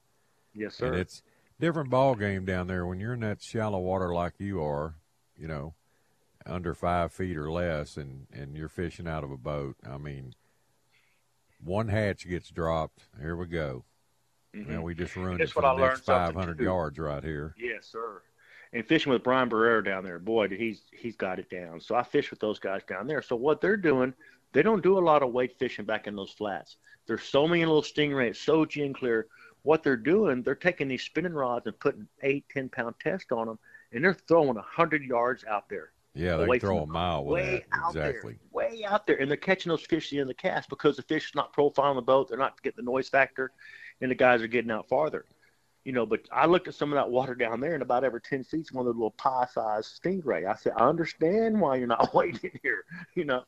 Yes, 0.54 0.80
And 0.80 0.94
sir. 0.94 1.00
it's 1.00 1.24
different 1.60 1.90
ball 1.90 2.16
game 2.16 2.46
down 2.46 2.68
there 2.68 2.86
when 2.86 3.00
you're 3.00 3.14
in 3.14 3.22
that 3.22 3.42
shallow 3.42 3.80
water 3.80 4.14
like 4.14 4.34
you 4.40 4.62
are. 4.64 4.96
You 5.36 5.48
know, 5.48 5.74
under 6.46 6.74
five 6.76 7.12
feet 7.12 7.38
or 7.38 7.52
less, 7.52 7.98
and 7.98 8.28
and 8.32 8.56
you're 8.56 8.70
fishing 8.70 9.08
out 9.08 9.24
of 9.24 9.32
a 9.32 9.38
boat. 9.38 9.76
I 9.88 9.98
mean, 9.98 10.36
one 11.64 11.88
hatch 11.88 12.28
gets 12.28 12.50
dropped. 12.50 13.08
Here 13.20 13.36
we 13.36 13.48
go. 13.48 13.84
Mm-hmm. 14.56 14.72
And 14.72 14.84
we 14.84 14.94
just 14.94 15.16
ruined 15.16 15.42
it 15.42 15.50
for 15.50 15.64
the 15.64 15.74
next 15.76 16.02
500 16.02 16.60
too. 16.60 16.64
yards 16.66 17.00
right 17.00 17.24
here. 17.24 17.56
Yes, 17.58 17.88
sir. 17.88 18.22
And 18.72 18.86
fishing 18.88 19.12
with 19.12 19.24
Brian 19.24 19.50
Barrera 19.50 19.84
down 19.84 20.04
there, 20.04 20.20
boy, 20.20 20.48
he's 20.50 20.84
he's 20.92 21.16
got 21.16 21.40
it 21.40 21.50
down. 21.50 21.80
So 21.80 21.96
I 21.96 22.04
fish 22.04 22.30
with 22.30 22.40
those 22.40 22.60
guys 22.60 22.84
down 22.84 23.08
there. 23.08 23.22
So 23.24 23.36
what 23.36 23.62
they're 23.62 23.78
doing, 23.78 24.14
they 24.54 24.62
don't 24.62 24.84
do 24.84 24.98
a 24.98 25.02
lot 25.02 25.24
of 25.24 25.32
weight 25.34 25.58
fishing 25.60 25.86
back 25.86 26.08
in 26.08 26.16
those 26.16 26.32
flats. 26.32 26.78
There's 27.08 27.24
so 27.24 27.48
many 27.48 27.66
little 27.66 27.82
stingrays, 27.82 28.38
so 28.38 28.66
gin 28.66 28.94
clear. 28.94 29.28
What 29.64 29.84
they're 29.84 29.96
doing, 29.98 30.44
they're 30.44 30.56
taking 30.56 30.88
these 30.88 31.04
spinning 31.04 31.34
rods 31.34 31.68
and 31.68 31.80
putting 31.80 32.08
eight, 32.22 32.46
ten 32.50 32.70
pound 32.70 32.96
test 33.02 33.32
on 33.32 33.48
them, 33.48 33.60
and 33.92 34.04
they're 34.04 34.14
throwing 34.14 34.58
a 34.58 34.62
hundred 34.62 35.04
yards 35.04 35.44
out 35.46 35.70
there. 35.70 35.92
Yeah, 36.16 36.38
they 36.38 36.60
throw 36.60 36.80
a 36.80 36.86
mile 36.86 37.26
way 37.26 37.66
that. 37.72 37.78
out 37.80 37.96
Exactly. 37.96 38.34
there, 38.34 38.40
way 38.52 38.84
out 38.86 39.08
there, 39.08 39.16
and 39.20 39.30
they're 39.30 39.38
catching 39.38 39.70
those 39.70 39.82
fish 39.86 40.12
in 40.12 40.20
the 40.20 40.26
the 40.26 40.34
cast 40.36 40.70
because 40.70 40.96
the 40.96 41.02
fish 41.04 41.30
is 41.30 41.36
not 41.36 41.56
profiling 41.56 41.96
the 41.96 42.02
boat. 42.02 42.30
They're 42.30 42.38
not 42.38 42.62
getting 42.62 42.86
the 42.86 42.92
noise 42.92 43.10
factor, 43.10 43.52
and 44.02 44.12
the 44.12 44.16
guys 44.16 44.42
are 44.42 44.48
getting 44.48 44.70
out 44.70 44.88
farther. 44.88 45.26
You 45.86 45.92
know, 45.92 46.06
but 46.06 46.22
I 46.32 46.46
looked 46.46 46.68
at 46.68 46.76
some 46.76 46.94
of 46.94 46.96
that 46.96 47.10
water 47.10 47.34
down 47.36 47.60
there, 47.60 47.74
and 47.74 47.82
about 47.82 48.04
every 48.04 48.22
ten 48.22 48.44
feet, 48.44 48.72
one 48.72 48.82
of 48.82 48.86
those 48.94 48.96
little 48.96 49.12
pie-sized 49.12 50.02
stingray. 50.04 50.46
I 50.46 50.56
said, 50.56 50.74
I 50.78 50.88
understand 50.88 51.60
why 51.60 51.78
you're 51.78 51.88
not 51.88 52.14
waiting 52.14 52.52
here. 52.62 52.86
You 53.16 53.26
know, 53.26 53.44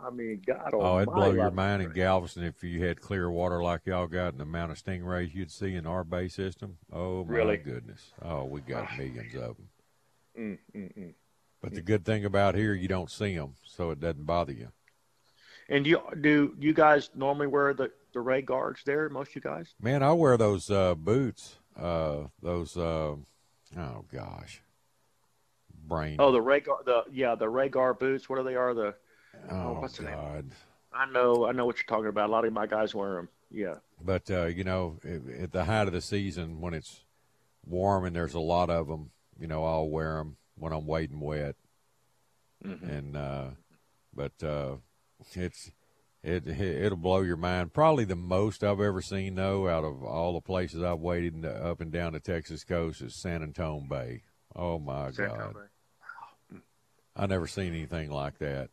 I 0.00 0.10
mean, 0.10 0.42
God, 0.46 0.70
Oh, 0.72 0.96
it'd 0.98 1.12
blow 1.12 1.32
your 1.32 1.50
mind 1.50 1.82
in 1.82 1.92
Galveston 1.92 2.44
if 2.44 2.62
you 2.64 2.84
had 2.84 3.00
clear 3.00 3.30
water 3.30 3.62
like 3.62 3.82
y'all 3.84 4.06
got 4.06 4.28
and 4.28 4.38
the 4.38 4.44
amount 4.44 4.72
of 4.72 4.82
stingrays 4.82 5.34
you'd 5.34 5.50
see 5.50 5.74
in 5.74 5.86
our 5.86 6.02
bay 6.02 6.28
system. 6.28 6.78
Oh, 6.92 7.24
my 7.24 7.32
Really? 7.32 7.56
goodness. 7.58 8.12
Oh, 8.22 8.44
we 8.44 8.60
got 8.62 8.96
millions 8.96 9.34
of 9.34 9.56
them. 9.56 9.68
Mm, 10.38 10.58
mm, 10.74 10.98
mm. 10.98 11.14
But 11.60 11.74
the 11.74 11.82
good 11.82 12.04
thing 12.04 12.24
about 12.24 12.54
here, 12.54 12.74
you 12.74 12.88
don't 12.88 13.10
see 13.10 13.36
them, 13.36 13.54
so 13.64 13.90
it 13.90 14.00
doesn't 14.00 14.24
bother 14.24 14.52
you. 14.52 14.68
And 15.68 15.86
you 15.86 16.00
do 16.20 16.56
you 16.58 16.74
guys 16.74 17.10
normally 17.14 17.46
wear 17.46 17.72
the 17.72 17.92
the 18.12 18.20
ray 18.20 18.42
guards 18.42 18.82
there? 18.84 19.08
Most 19.08 19.28
of 19.30 19.36
you 19.36 19.40
guys? 19.42 19.74
Man, 19.80 20.02
I 20.02 20.12
wear 20.12 20.36
those 20.36 20.70
uh, 20.70 20.94
boots. 20.94 21.56
Uh, 21.78 22.24
those, 22.42 22.76
uh, 22.76 23.14
oh, 23.78 24.04
gosh. 24.12 24.60
Brain. 25.86 26.16
Oh, 26.18 26.32
the 26.32 26.42
ray 26.42 26.60
guard, 26.60 26.84
the 26.84 27.04
yeah, 27.12 27.34
the 27.36 27.48
ray 27.48 27.68
guard 27.68 27.98
boots. 27.98 28.28
What 28.28 28.38
are 28.38 28.42
they? 28.42 28.56
Are 28.56 28.74
the 28.74 28.94
oh, 29.50 29.80
what's 29.80 29.98
the 29.98 30.04
name? 30.04 30.14
God. 30.14 30.50
I 30.92 31.06
know, 31.10 31.46
I 31.46 31.52
know 31.52 31.64
what 31.64 31.76
you're 31.76 31.84
talking 31.86 32.08
about. 32.08 32.28
A 32.28 32.32
lot 32.32 32.44
of 32.44 32.52
my 32.52 32.66
guys 32.66 32.94
wear 32.94 33.14
them. 33.14 33.28
Yeah. 33.50 33.74
But 34.02 34.30
uh, 34.30 34.46
you 34.46 34.64
know, 34.64 34.98
at, 35.04 35.52
the 35.52 35.64
height 35.64 35.86
of 35.86 35.92
the 35.92 36.00
season, 36.00 36.60
when 36.60 36.74
it's 36.74 37.04
warm 37.66 38.04
and 38.04 38.14
there's 38.14 38.34
a 38.34 38.40
lot 38.40 38.70
of 38.70 38.88
them, 38.88 39.10
you 39.38 39.46
know, 39.46 39.64
I'll 39.64 39.88
wear 39.88 40.18
them 40.18 40.36
when 40.56 40.72
I'm 40.72 40.86
wading 40.86 41.20
wet. 41.20 41.56
Mm-hmm. 42.64 42.88
And 42.88 43.16
uh, 43.16 43.46
but 44.14 44.42
uh, 44.42 44.76
it's 45.34 45.70
it 46.22 46.46
it'll 46.46 46.96
blow 46.96 47.20
your 47.20 47.36
mind. 47.36 47.72
Probably 47.72 48.04
the 48.04 48.16
most 48.16 48.62
I've 48.62 48.80
ever 48.80 49.02
seen 49.02 49.34
though, 49.34 49.68
out 49.68 49.84
of 49.84 50.02
all 50.02 50.34
the 50.34 50.40
places 50.40 50.82
I've 50.82 51.00
waded 51.00 51.42
the, 51.42 51.52
up 51.52 51.80
and 51.80 51.90
down 51.90 52.12
the 52.12 52.20
Texas 52.20 52.64
coast, 52.64 53.02
is 53.02 53.14
San 53.14 53.42
Antonio 53.42 53.86
Bay. 53.88 54.22
Oh 54.54 54.78
my 54.78 55.10
San 55.10 55.28
God! 55.28 55.40
Antonio 55.40 55.68
I 57.14 57.26
never 57.26 57.46
seen 57.46 57.74
anything 57.74 58.10
like 58.10 58.38
that. 58.38 58.70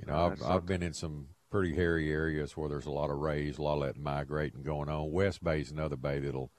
You 0.00 0.06
know, 0.06 0.26
I've 0.26 0.42
I've 0.42 0.66
been 0.66 0.82
in 0.82 0.92
some 0.92 1.28
pretty 1.50 1.74
hairy 1.74 2.10
areas 2.12 2.56
where 2.56 2.68
there's 2.68 2.86
a 2.86 2.90
lot 2.90 3.10
of 3.10 3.18
rays, 3.18 3.58
a 3.58 3.62
lot 3.62 3.78
of 3.80 3.84
that 3.86 3.96
migrating 4.00 4.62
going 4.62 4.88
on. 4.88 5.10
West 5.12 5.42
Bay's 5.42 5.70
another 5.70 5.96
bay 5.96 6.18
that'll 6.18 6.50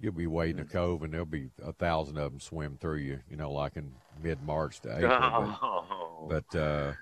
you'll 0.00 0.12
be 0.12 0.26
wading 0.26 0.60
a 0.60 0.64
cove 0.64 1.02
and 1.02 1.12
there'll 1.12 1.26
be 1.26 1.50
a 1.62 1.72
thousand 1.72 2.16
of 2.18 2.30
them 2.32 2.40
swim 2.40 2.78
through 2.80 2.98
you. 2.98 3.20
You 3.28 3.36
know, 3.36 3.50
like 3.52 3.76
in 3.76 3.92
mid 4.22 4.42
March 4.42 4.80
to 4.80 4.88
April. 4.96 5.10
but- 5.10 5.58
Oh. 5.62 6.26
But 6.28 6.58
uh, 6.58 6.92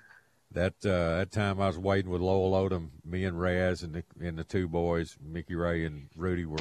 that 0.51 0.73
uh, 0.85 1.17
that 1.19 1.31
time 1.31 1.59
I 1.59 1.67
was 1.67 1.77
wading 1.77 2.11
with 2.11 2.21
Lowell 2.21 2.51
Odom, 2.69 2.89
me 3.03 3.25
and 3.25 3.39
Raz 3.39 3.81
and 3.83 3.93
the, 3.95 4.03
and 4.25 4.37
the 4.37 4.43
two 4.43 4.67
boys, 4.67 5.17
Mickey 5.21 5.55
Ray 5.55 5.85
and 5.85 6.07
Rudy, 6.15 6.45
were 6.45 6.57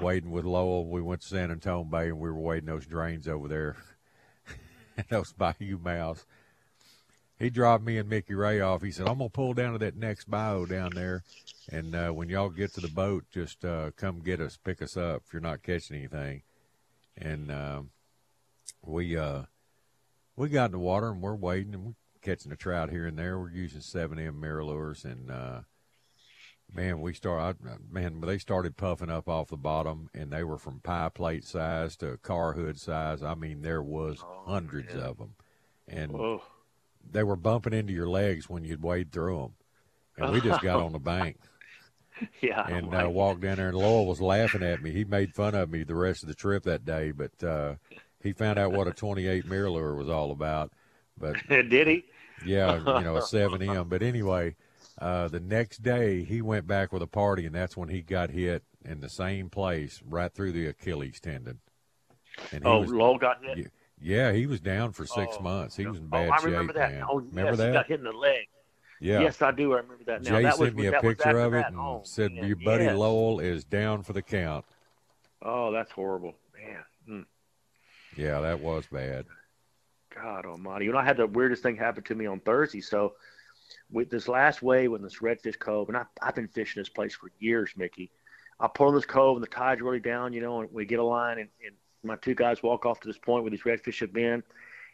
wading 0.00 0.30
with 0.30 0.44
Lowell. 0.44 0.86
We 0.86 1.02
went 1.02 1.20
to 1.22 1.28
San 1.28 1.50
Antonio 1.50 1.84
Bay 1.84 2.08
and 2.08 2.18
we 2.20 2.30
were 2.30 2.38
wading 2.40 2.66
those 2.66 2.86
drains 2.86 3.26
over 3.28 3.48
there, 3.48 3.76
those 5.10 5.32
bayou 5.32 5.78
mouths. 5.78 6.24
He 7.40 7.48
dropped 7.48 7.82
me 7.82 7.96
and 7.96 8.08
Mickey 8.08 8.34
Ray 8.34 8.60
off. 8.60 8.82
He 8.82 8.90
said, 8.90 9.08
"I'm 9.08 9.16
gonna 9.18 9.30
pull 9.30 9.54
down 9.54 9.72
to 9.72 9.78
that 9.78 9.96
next 9.96 10.30
bayou 10.30 10.66
down 10.66 10.90
there, 10.94 11.24
and 11.72 11.94
uh, 11.94 12.10
when 12.10 12.28
y'all 12.28 12.50
get 12.50 12.74
to 12.74 12.80
the 12.82 12.88
boat, 12.88 13.24
just 13.32 13.64
uh, 13.64 13.92
come 13.96 14.20
get 14.20 14.40
us, 14.40 14.58
pick 14.62 14.82
us 14.82 14.94
up 14.96 15.22
if 15.26 15.32
you're 15.32 15.40
not 15.40 15.62
catching 15.62 15.96
anything." 15.96 16.42
And 17.16 17.50
um, 17.50 17.90
we 18.84 19.16
uh, 19.16 19.44
we 20.36 20.50
got 20.50 20.66
in 20.66 20.72
the 20.72 20.78
water 20.78 21.08
and 21.08 21.22
we're 21.22 21.34
wading 21.34 21.72
and 21.74 21.84
we're 21.86 21.92
catching 22.22 22.52
a 22.52 22.56
trout 22.56 22.90
here 22.90 23.06
and 23.06 23.18
there. 23.18 23.38
We're 23.38 23.50
using 23.50 23.80
seven 23.80 24.18
M 24.18 24.38
MirrOlures 24.38 25.06
and 25.06 25.30
uh, 25.30 25.60
man, 26.72 27.00
we 27.00 27.14
start 27.14 27.56
I, 27.64 27.76
man 27.90 28.20
they 28.20 28.36
started 28.38 28.76
puffing 28.76 29.10
up 29.10 29.30
off 29.30 29.48
the 29.48 29.56
bottom 29.56 30.10
and 30.14 30.30
they 30.30 30.44
were 30.44 30.58
from 30.58 30.80
pie 30.80 31.08
plate 31.08 31.44
size 31.44 31.96
to 31.96 32.18
car 32.18 32.52
hood 32.52 32.78
size. 32.78 33.22
I 33.22 33.34
mean, 33.34 33.62
there 33.62 33.82
was 33.82 34.22
hundreds 34.44 34.94
of 34.94 35.16
them, 35.16 35.36
and 35.88 36.14
Oh. 36.14 36.42
They 37.08 37.22
were 37.22 37.36
bumping 37.36 37.72
into 37.72 37.92
your 37.92 38.08
legs 38.08 38.48
when 38.48 38.64
you'd 38.64 38.82
wade 38.82 39.12
through 39.12 39.38
them. 39.38 39.52
And 40.16 40.32
we 40.32 40.40
just 40.40 40.62
got 40.62 40.80
on 40.84 40.92
the 40.92 40.98
bank 40.98 41.38
Yeah. 42.42 42.66
and 42.68 42.92
right. 42.92 43.06
uh, 43.06 43.10
walked 43.10 43.40
down 43.40 43.56
there, 43.56 43.68
and 43.68 43.76
Lowell 43.76 44.06
was 44.06 44.20
laughing 44.20 44.62
at 44.62 44.82
me. 44.82 44.90
He 44.92 45.04
made 45.04 45.34
fun 45.34 45.54
of 45.54 45.70
me 45.70 45.82
the 45.82 45.94
rest 45.94 46.22
of 46.22 46.28
the 46.28 46.34
trip 46.34 46.64
that 46.64 46.84
day, 46.84 47.10
but 47.12 47.42
uh, 47.42 47.74
he 48.22 48.32
found 48.32 48.58
out 48.58 48.72
what 48.72 48.86
a 48.86 48.92
28 48.92 49.46
MirrOlure 49.46 49.96
was 49.96 50.08
all 50.08 50.30
about. 50.30 50.72
But 51.18 51.36
Did 51.48 51.86
he? 51.86 52.04
yeah, 52.44 52.76
you 52.76 53.04
know, 53.04 53.16
a 53.16 53.20
7M. 53.22 53.88
But 53.88 54.02
anyway, 54.02 54.56
Uh, 54.98 55.28
the 55.28 55.40
next 55.40 55.82
day, 55.82 56.22
he 56.24 56.42
went 56.42 56.66
back 56.66 56.92
with 56.92 57.00
a 57.02 57.06
party, 57.06 57.46
and 57.46 57.54
that's 57.54 57.76
when 57.76 57.88
he 57.88 58.02
got 58.02 58.28
hit 58.30 58.62
in 58.84 59.00
the 59.00 59.08
same 59.08 59.48
place, 59.48 60.02
right 60.06 60.32
through 60.34 60.52
the 60.52 60.66
Achilles 60.66 61.20
tendon. 61.20 61.60
And 62.52 62.66
Oh, 62.66 62.80
was, 62.80 62.90
Lowell 62.90 63.16
got 63.18 63.42
hit? 63.42 63.70
Yeah, 64.00 64.32
he 64.32 64.46
was 64.46 64.60
down 64.60 64.92
for 64.92 65.04
six 65.06 65.36
Oh, 65.38 65.42
months. 65.42 65.76
He 65.76 65.86
was 65.86 65.98
in 65.98 66.04
Oh, 66.04 66.08
bad 66.08 66.30
I 66.30 66.36
shape, 66.36 66.46
remember 66.46 66.72
that. 66.74 66.92
man. 66.92 67.04
Oh, 67.08 67.16
remember 67.18 67.42
yes, 67.50 67.58
that? 67.58 67.66
he 67.66 67.72
got 67.72 67.86
hit 67.86 67.98
in 67.98 68.04
the 68.04 68.12
leg. 68.12 68.48
Yeah. 69.00 69.20
Yes, 69.20 69.40
I 69.40 69.50
do. 69.50 69.72
I 69.72 69.76
remember 69.78 70.04
that. 70.04 70.22
Now 70.22 70.30
Jay 70.30 70.42
that 70.42 70.58
was 70.58 70.68
sent 70.68 70.76
me 70.76 70.86
a 70.86 71.00
picture 71.00 71.38
of 71.38 71.54
it 71.54 71.66
and 71.66 71.76
Oh, 71.78 72.02
said 72.04 72.32
man, 72.32 72.46
your 72.46 72.56
buddy 72.56 72.84
yes. 72.84 72.96
Lowell 72.96 73.40
is 73.40 73.64
down 73.64 74.02
for 74.02 74.12
the 74.12 74.22
count. 74.22 74.64
Oh, 75.42 75.72
that's 75.72 75.90
horrible, 75.90 76.34
man. 76.54 76.84
Mm. 77.08 77.26
Yeah, 78.16 78.40
that 78.40 78.60
was 78.60 78.86
bad. 78.86 79.26
God 80.14 80.44
Almighty! 80.44 80.84
You 80.86 80.92
know, 80.92 80.98
I 80.98 81.04
had 81.04 81.16
the 81.16 81.26
weirdest 81.26 81.62
thing 81.62 81.76
happen 81.76 82.02
to 82.04 82.14
me 82.14 82.26
on 82.26 82.40
Thursday. 82.40 82.80
So, 82.80 83.14
with 83.90 84.10
this 84.10 84.28
last 84.28 84.60
wave 84.60 84.92
in 84.92 85.02
this 85.02 85.20
Redfish 85.20 85.58
Cove, 85.58 85.88
and 85.88 85.96
I, 85.96 86.04
I've 86.20 86.34
been 86.34 86.48
fishing 86.48 86.80
this 86.80 86.88
place 86.88 87.14
for 87.14 87.30
years, 87.38 87.72
Mickey. 87.76 88.10
I 88.58 88.68
pull 88.68 88.88
in 88.90 88.94
this 88.94 89.06
cove, 89.06 89.36
and 89.36 89.42
the 89.42 89.48
tide's 89.48 89.80
really 89.80 90.00
down, 90.00 90.34
you 90.34 90.42
know, 90.42 90.60
and 90.60 90.70
we 90.72 90.84
get 90.84 90.98
a 90.98 91.04
line, 91.04 91.38
and, 91.38 91.48
and 91.64 91.74
my 92.02 92.16
two 92.16 92.34
guys 92.34 92.62
walk 92.62 92.86
off 92.86 93.00
to 93.00 93.08
this 93.08 93.18
point 93.18 93.44
where 93.44 93.50
these 93.50 93.62
redfish 93.62 94.00
have 94.00 94.12
been. 94.12 94.42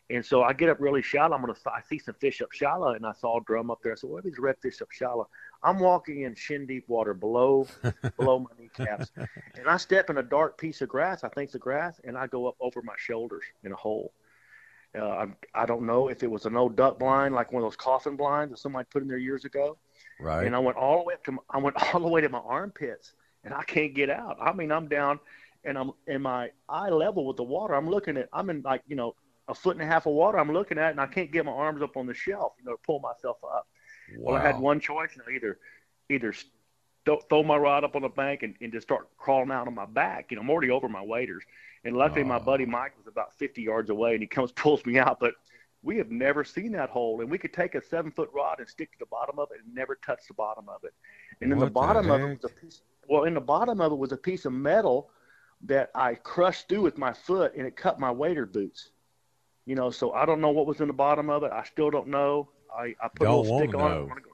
And 0.08 0.24
so 0.24 0.42
I 0.42 0.52
get 0.52 0.68
up 0.68 0.78
really 0.78 1.02
shallow. 1.02 1.34
I'm 1.34 1.40
gonna. 1.40 1.54
I 1.66 1.80
see 1.80 1.98
some 1.98 2.14
fish 2.14 2.40
up 2.40 2.52
shallow, 2.52 2.92
and 2.92 3.04
I 3.04 3.12
saw 3.12 3.40
a 3.40 3.44
drum 3.44 3.72
up 3.72 3.80
there. 3.82 3.92
I 3.92 3.96
said, 3.96 4.08
"What 4.08 4.18
are 4.18 4.22
these 4.22 4.38
redfish 4.38 4.80
up 4.80 4.92
shallow?" 4.92 5.28
I'm 5.64 5.80
walking 5.80 6.22
in 6.22 6.36
shin 6.36 6.64
deep 6.64 6.88
water, 6.88 7.12
below 7.12 7.66
below 8.16 8.38
my 8.38 8.50
kneecaps, 8.56 9.10
and 9.16 9.66
I 9.66 9.76
step 9.76 10.08
in 10.08 10.18
a 10.18 10.22
dark 10.22 10.58
piece 10.58 10.80
of 10.80 10.88
grass. 10.88 11.24
I 11.24 11.28
think 11.30 11.48
it's 11.48 11.56
a 11.56 11.58
grass, 11.58 12.00
and 12.04 12.16
I 12.16 12.28
go 12.28 12.46
up 12.46 12.54
over 12.60 12.82
my 12.82 12.94
shoulders 12.96 13.42
in 13.64 13.72
a 13.72 13.76
hole. 13.76 14.12
Uh, 14.96 15.26
I, 15.54 15.62
I 15.62 15.66
don't 15.66 15.82
know 15.82 16.08
if 16.08 16.22
it 16.22 16.30
was 16.30 16.46
an 16.46 16.56
old 16.56 16.76
duck 16.76 16.98
blind, 16.98 17.34
like 17.34 17.52
one 17.52 17.62
of 17.62 17.66
those 17.66 17.76
coffin 17.76 18.16
blinds 18.16 18.52
that 18.52 18.58
somebody 18.58 18.86
put 18.90 19.02
in 19.02 19.08
there 19.08 19.18
years 19.18 19.44
ago. 19.44 19.76
Right. 20.20 20.46
And 20.46 20.54
I 20.54 20.58
went 20.58 20.76
all 20.76 20.98
the 20.98 21.04
way 21.04 21.14
up 21.14 21.24
to 21.24 21.32
my, 21.32 21.38
I 21.50 21.58
went 21.58 21.76
all 21.94 22.00
the 22.00 22.08
way 22.08 22.20
to 22.20 22.28
my 22.28 22.38
armpits, 22.38 23.12
and 23.44 23.52
I 23.52 23.62
can't 23.64 23.94
get 23.94 24.08
out. 24.08 24.38
I 24.40 24.52
mean, 24.52 24.72
I'm 24.72 24.88
down, 24.88 25.18
and 25.66 25.76
I'm 25.76 25.92
in 26.06 26.22
my 26.22 26.50
eye 26.68 26.90
level 26.90 27.26
with 27.26 27.36
the 27.36 27.42
water. 27.42 27.74
I'm 27.74 27.88
looking 27.88 28.16
at. 28.16 28.28
I'm 28.32 28.50
in 28.50 28.62
like 28.62 28.82
you 28.86 28.96
know 28.96 29.14
a 29.48 29.54
foot 29.54 29.76
and 29.76 29.82
a 29.82 29.86
half 29.86 30.06
of 30.06 30.12
water. 30.12 30.38
I'm 30.38 30.52
looking 30.52 30.78
at, 30.78 30.90
and 30.90 31.00
I 31.00 31.06
can't 31.06 31.30
get 31.30 31.44
my 31.44 31.52
arms 31.52 31.82
up 31.82 31.96
on 31.96 32.06
the 32.06 32.14
shelf, 32.14 32.52
you 32.58 32.64
know, 32.64 32.72
to 32.72 32.78
pull 32.84 33.00
myself 33.00 33.38
up. 33.44 33.66
Well, 34.18 34.36
I 34.36 34.40
had 34.40 34.58
one 34.58 34.80
choice: 34.80 35.10
you 35.16 35.22
know, 35.22 35.34
either 35.34 35.58
either 36.08 36.32
th- 37.04 37.20
throw 37.28 37.42
my 37.42 37.56
rod 37.56 37.84
up 37.84 37.96
on 37.96 38.02
the 38.02 38.08
bank 38.08 38.42
and, 38.42 38.54
and 38.60 38.72
just 38.72 38.86
start 38.86 39.08
crawling 39.16 39.50
out 39.50 39.66
on 39.66 39.74
my 39.74 39.86
back. 39.86 40.30
You 40.30 40.36
know, 40.36 40.42
I'm 40.42 40.50
already 40.50 40.70
over 40.70 40.88
my 40.88 41.02
waders. 41.02 41.44
And 41.84 41.96
luckily, 41.96 42.24
my 42.24 42.38
buddy 42.38 42.66
Mike 42.66 42.96
was 42.98 43.06
about 43.06 43.32
50 43.34 43.62
yards 43.62 43.90
away, 43.90 44.12
and 44.12 44.22
he 44.22 44.26
comes 44.26 44.52
pulls 44.56 44.84
me 44.84 44.98
out. 44.98 45.18
But 45.20 45.34
we 45.82 45.96
have 45.98 46.10
never 46.10 46.44
seen 46.44 46.72
that 46.72 46.90
hole, 46.90 47.20
and 47.20 47.30
we 47.30 47.38
could 47.38 47.52
take 47.52 47.74
a 47.74 47.82
seven 47.82 48.10
foot 48.10 48.30
rod 48.34 48.58
and 48.58 48.68
stick 48.68 48.92
to 48.92 48.98
the 48.98 49.06
bottom 49.06 49.38
of 49.38 49.48
it 49.52 49.60
and 49.64 49.74
never 49.74 49.96
touch 50.04 50.20
the 50.28 50.34
bottom 50.34 50.68
of 50.68 50.84
it. 50.84 50.94
And 51.40 51.52
in 51.52 51.58
What 51.58 51.64
the 51.64 51.66
the 51.66 51.72
bottom 51.72 52.10
of 52.10 52.20
it 52.20 52.42
was 52.42 52.44
a 52.44 52.48
piece. 52.48 52.82
Well, 53.08 53.24
in 53.24 53.34
the 53.34 53.40
bottom 53.40 53.80
of 53.80 53.92
it 53.92 53.96
was 53.96 54.10
a 54.12 54.16
piece 54.16 54.44
of 54.44 54.52
metal 54.52 55.10
that 55.64 55.90
I 55.94 56.14
crushed 56.14 56.68
through 56.68 56.82
with 56.82 56.98
my 56.98 57.12
foot, 57.12 57.54
and 57.56 57.66
it 57.66 57.76
cut 57.76 57.98
my 57.98 58.10
wader 58.10 58.46
boots. 58.46 58.90
You 59.66 59.74
know, 59.74 59.90
so 59.90 60.12
I 60.12 60.24
don't 60.26 60.40
know 60.40 60.50
what 60.50 60.66
was 60.66 60.80
in 60.80 60.88
the 60.88 60.94
bottom 60.94 61.28
of 61.30 61.42
it. 61.42 61.52
I 61.52 61.64
still 61.64 61.90
don't 61.90 62.08
know. 62.08 62.50
I, 62.76 62.94
I 63.02 63.08
put 63.14 63.28
a 63.28 63.32
Don't 63.32 63.36
little 63.36 63.44
stick 63.44 63.74
on 63.74 63.92
know. 63.92 63.92
it. 63.92 64.08
Go- 64.22 64.30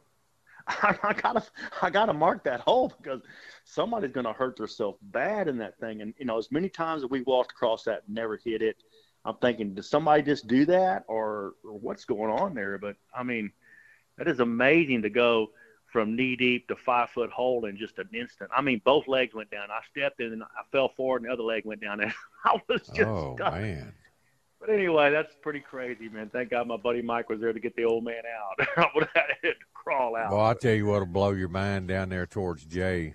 I 0.66 1.12
gotta, 1.14 1.42
I 1.82 1.90
gotta 1.90 2.12
mark 2.12 2.44
that 2.44 2.60
hole 2.60 2.92
because 3.02 3.20
somebody's 3.64 4.12
gonna 4.12 4.32
hurt 4.32 4.56
themselves 4.56 4.98
bad 5.02 5.48
in 5.48 5.58
that 5.58 5.78
thing. 5.78 6.02
And 6.02 6.14
you 6.18 6.24
know, 6.26 6.38
as 6.38 6.50
many 6.52 6.68
times 6.68 7.02
as 7.02 7.10
we 7.10 7.22
walked 7.22 7.52
across 7.52 7.84
that, 7.84 8.02
and 8.06 8.14
never 8.14 8.36
hit 8.36 8.62
it. 8.62 8.76
I'm 9.24 9.36
thinking, 9.36 9.74
did 9.74 9.84
somebody 9.84 10.22
just 10.22 10.48
do 10.48 10.64
that, 10.66 11.04
or, 11.06 11.54
or 11.64 11.78
what's 11.78 12.04
going 12.04 12.30
on 12.30 12.54
there? 12.54 12.78
But 12.78 12.96
I 13.16 13.22
mean, 13.22 13.52
that 14.18 14.28
is 14.28 14.40
amazing 14.40 15.02
to 15.02 15.10
go 15.10 15.50
from 15.92 16.16
knee 16.16 16.34
deep 16.36 16.66
to 16.68 16.76
five 16.76 17.10
foot 17.10 17.30
hole 17.30 17.66
in 17.66 17.76
just 17.76 17.98
an 17.98 18.08
instant. 18.14 18.50
I 18.56 18.62
mean, 18.62 18.80
both 18.84 19.06
legs 19.06 19.34
went 19.34 19.50
down. 19.50 19.70
I 19.70 19.80
stepped 19.90 20.20
in 20.20 20.32
and 20.32 20.42
I 20.42 20.62
fell 20.72 20.88
forward, 20.88 21.22
and 21.22 21.28
the 21.28 21.32
other 21.34 21.42
leg 21.42 21.64
went 21.64 21.80
down. 21.80 22.00
And 22.02 22.12
I 22.44 22.58
was 22.68 22.80
just 22.88 23.08
oh 23.08 23.36
stuck. 23.36 23.52
man. 23.52 23.92
But 24.58 24.70
anyway, 24.70 25.10
that's 25.10 25.34
pretty 25.42 25.60
crazy, 25.60 26.08
man. 26.08 26.30
Thank 26.32 26.50
God 26.50 26.66
my 26.66 26.76
buddy 26.76 27.02
Mike 27.02 27.28
was 27.28 27.40
there 27.40 27.52
to 27.52 27.60
get 27.60 27.76
the 27.76 27.84
old 27.84 28.04
man 28.04 28.22
out. 28.26 28.68
I 28.76 28.86
would 28.94 29.08
have 29.14 29.26
had 29.42 29.50
to 29.50 29.54
crawl 29.74 30.16
out. 30.16 30.32
Well, 30.32 30.40
I'll 30.40 30.54
tell 30.54 30.74
you 30.74 30.86
what'll 30.86 31.06
blow 31.06 31.32
your 31.32 31.48
mind 31.48 31.88
down 31.88 32.08
there 32.08 32.26
towards 32.26 32.64
Jay, 32.64 33.14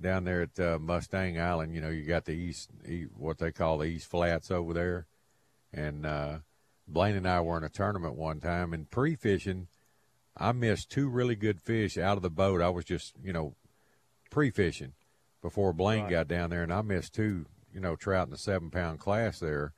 down 0.00 0.24
there 0.24 0.42
at 0.42 0.60
uh, 0.60 0.78
Mustang 0.80 1.40
Island. 1.40 1.74
You 1.74 1.80
know, 1.80 1.90
you 1.90 2.04
got 2.04 2.24
the 2.24 2.32
east, 2.32 2.70
what 3.16 3.38
they 3.38 3.52
call 3.52 3.78
the 3.78 3.86
East 3.86 4.08
Flats 4.08 4.50
over 4.50 4.72
there, 4.74 5.06
and 5.72 6.04
uh, 6.04 6.38
Blaine 6.86 7.16
and 7.16 7.28
I 7.28 7.40
were 7.40 7.56
in 7.56 7.64
a 7.64 7.68
tournament 7.68 8.14
one 8.16 8.40
time, 8.40 8.72
and 8.72 8.90
pre-fishing, 8.90 9.68
I 10.36 10.52
missed 10.52 10.90
two 10.90 11.08
really 11.08 11.36
good 11.36 11.60
fish 11.60 11.96
out 11.96 12.16
of 12.16 12.22
the 12.22 12.30
boat. 12.30 12.60
I 12.60 12.68
was 12.68 12.84
just, 12.84 13.14
you 13.22 13.32
know, 13.32 13.54
pre-fishing 14.30 14.94
before 15.42 15.72
Blaine 15.72 16.02
Right. 16.04 16.10
got 16.10 16.28
down 16.28 16.50
there, 16.50 16.62
and 16.62 16.72
I 16.72 16.82
missed 16.82 17.14
two, 17.14 17.46
you 17.72 17.80
know, 17.80 17.96
trout 17.96 18.26
in 18.26 18.30
the 18.30 18.38
seven-pound 18.38 18.98
class 18.98 19.38
there, 19.38 19.72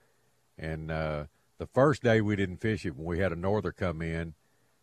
and 0.59 0.91
uh, 0.91 1.25
the 1.59 1.67
first 1.67 2.03
day 2.03 2.21
we 2.21 2.37
didn't 2.37 2.59
fish 2.59 2.87
it 2.87 2.97
when 2.97 3.07
we 3.07 3.19
had 3.19 3.33
a 3.33 3.37
norther 3.37 3.73
come 3.73 4.01
in, 4.01 4.35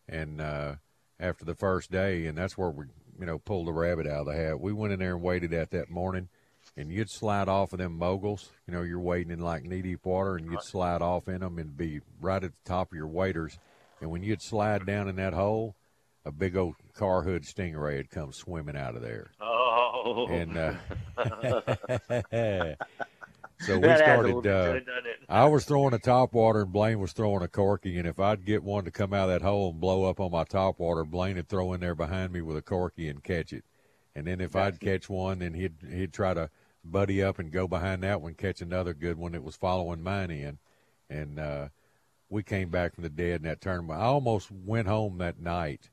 and 0.07 0.41
uh, 0.41 0.75
after 1.19 1.45
the 1.45 1.55
first 1.55 1.89
day, 1.91 2.25
and 2.27 2.37
that's 2.37 2.57
where 2.57 2.69
we, 2.69 2.85
you 3.19 3.25
know, 3.25 3.39
pulled 3.39 3.67
the 3.67 3.73
rabbit 3.73 4.05
out 4.05 4.21
of 4.21 4.25
the 4.27 4.35
hat. 4.35 4.59
We 4.59 4.73
went 4.73 4.93
in 4.93 4.99
there 4.99 5.13
and 5.13 5.21
waited 5.23 5.53
at 5.53 5.71
that 5.71 5.89
morning, 5.89 6.27
and 6.75 6.91
you'd 6.91 7.09
slide 7.09 7.47
off 7.47 7.73
of 7.73 7.79
them 7.79 7.97
moguls. 7.97 8.51
You 8.67 8.73
know, 8.73 8.81
you're 8.81 8.99
wading 8.99 9.31
in 9.31 9.39
like 9.39 9.63
knee 9.63 9.81
deep 9.81 10.05
water, 10.05 10.35
and 10.35 10.45
you'd 10.45 10.63
slide 10.63 11.01
off 11.01 11.27
in 11.27 11.39
them 11.39 11.57
and 11.57 11.75
be 11.77 12.01
right 12.21 12.43
at 12.43 12.51
the 12.51 12.69
top 12.69 12.91
of 12.91 12.95
your 12.97 13.07
waders. 13.07 13.57
And 14.03 14.11
when 14.11 14.21
you'd 14.21 14.41
slide 14.41 14.85
down 14.85 15.07
in 15.07 15.15
that 15.15 15.33
hole, 15.33 15.77
a 16.25 16.31
big 16.31 16.57
old 16.57 16.75
car 16.93 17.21
hood 17.23 17.43
stingray 17.43 17.95
had 17.95 18.09
come 18.09 18.33
swimming 18.33 18.75
out 18.75 18.97
of 18.97 19.01
there. 19.01 19.31
Oh. 19.39 20.27
And 20.29 20.57
uh, 20.57 20.73
so 23.59 23.79
we 23.79 23.87
started. 23.95 24.25
little 24.35 24.41
bit 24.41 24.49
to 24.49 24.71
Uh, 24.71 24.73
it. 24.75 25.19
I 25.29 25.45
was 25.45 25.63
throwing 25.63 25.93
a 25.93 25.99
top 25.99 26.33
water, 26.33 26.63
and 26.63 26.71
Blaine 26.73 26.99
was 26.99 27.13
throwing 27.13 27.43
a 27.43 27.47
corky. 27.47 27.97
And 27.97 28.05
if 28.05 28.19
I'd 28.19 28.43
get 28.43 28.61
one 28.61 28.83
to 28.83 28.91
come 28.91 29.13
out 29.13 29.29
of 29.29 29.39
that 29.39 29.41
hole 29.41 29.69
and 29.71 29.79
blow 29.79 30.03
up 30.03 30.19
on 30.19 30.31
my 30.31 30.43
top 30.43 30.79
water, 30.79 31.05
Blaine 31.05 31.37
would 31.37 31.47
throw 31.47 31.71
in 31.71 31.79
there 31.79 31.95
behind 31.95 32.33
me 32.33 32.41
with 32.41 32.57
a 32.57 32.61
corky 32.61 33.07
and 33.07 33.23
catch 33.23 33.53
it. 33.53 33.63
And 34.15 34.27
then 34.27 34.41
if 34.41 34.53
I'd 34.55 34.81
catch 34.81 35.09
one, 35.09 35.39
then 35.39 35.53
he'd 35.53 35.75
he'd 35.89 36.11
try 36.11 36.33
to 36.33 36.49
buddy 36.83 37.23
up 37.23 37.39
and 37.39 37.51
go 37.53 37.69
behind 37.69 38.03
that 38.03 38.19
one, 38.21 38.33
catch 38.33 38.61
another 38.61 38.93
good 38.93 39.17
one 39.17 39.31
that 39.31 39.43
was 39.43 39.55
following 39.55 40.03
mine 40.03 40.29
in. 40.29 40.57
And 41.09 41.39
uh, 41.39 41.69
we 42.33 42.41
came 42.43 42.69
back 42.69 42.95
from 42.95 43.03
the 43.03 43.09
dead 43.09 43.37
in 43.37 43.43
that 43.43 43.61
tournament. 43.61 43.99
I 43.99 44.05
almost 44.05 44.51
went 44.51 44.87
home 44.87 45.19
that 45.19 45.39
night, 45.39 45.89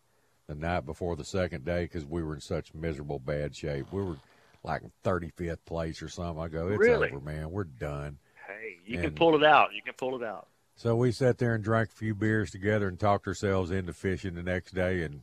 the 0.46 0.54
night 0.54 0.86
before 0.86 1.14
the 1.14 1.24
second 1.24 1.66
day, 1.66 1.84
because 1.84 2.06
we 2.06 2.22
were 2.22 2.34
in 2.34 2.40
such 2.40 2.72
miserable 2.72 3.18
bad 3.18 3.54
shape. 3.54 3.92
We 3.92 4.02
were 4.02 4.16
like 4.64 4.82
35th 5.04 5.64
place 5.66 6.02
or 6.02 6.08
something. 6.08 6.42
I 6.42 6.48
go, 6.48 6.68
it's 6.68 6.78
Really? 6.78 7.10
over, 7.10 7.20
man. 7.20 7.50
We're 7.50 7.64
done. 7.64 8.18
Hey, 8.48 8.78
you 8.86 8.98
can 8.98 9.14
pull 9.14 9.36
it 9.36 9.44
out. 9.44 9.74
You 9.74 9.82
can 9.82 9.92
pull 9.94 10.20
it 10.20 10.26
out. 10.26 10.48
So 10.76 10.96
we 10.96 11.12
sat 11.12 11.36
there 11.36 11.54
and 11.54 11.62
drank 11.62 11.90
a 11.90 11.94
few 11.94 12.14
beers 12.14 12.50
together 12.50 12.88
and 12.88 12.98
talked 12.98 13.26
ourselves 13.26 13.70
into 13.70 13.92
fishing 13.92 14.34
the 14.34 14.42
next 14.42 14.74
day. 14.74 15.02
And 15.02 15.20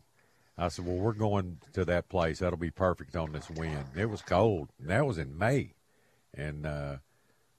I 0.56 0.68
said, 0.68 0.86
"Well, 0.86 0.98
we're 0.98 1.14
going 1.14 1.58
to 1.74 1.84
that 1.86 2.10
place. 2.10 2.40
That'll 2.40 2.58
be 2.60 2.70
perfect 2.70 3.16
on 3.16 3.32
this 3.32 3.50
wind." 3.50 3.86
It 3.96 4.06
was 4.06 4.22
cold. 4.22 4.70
And 4.80 4.90
that 4.90 5.08
was 5.08 5.18
in 5.18 5.36
May, 5.36 5.74
and 6.36 6.68
uh, 6.68 6.98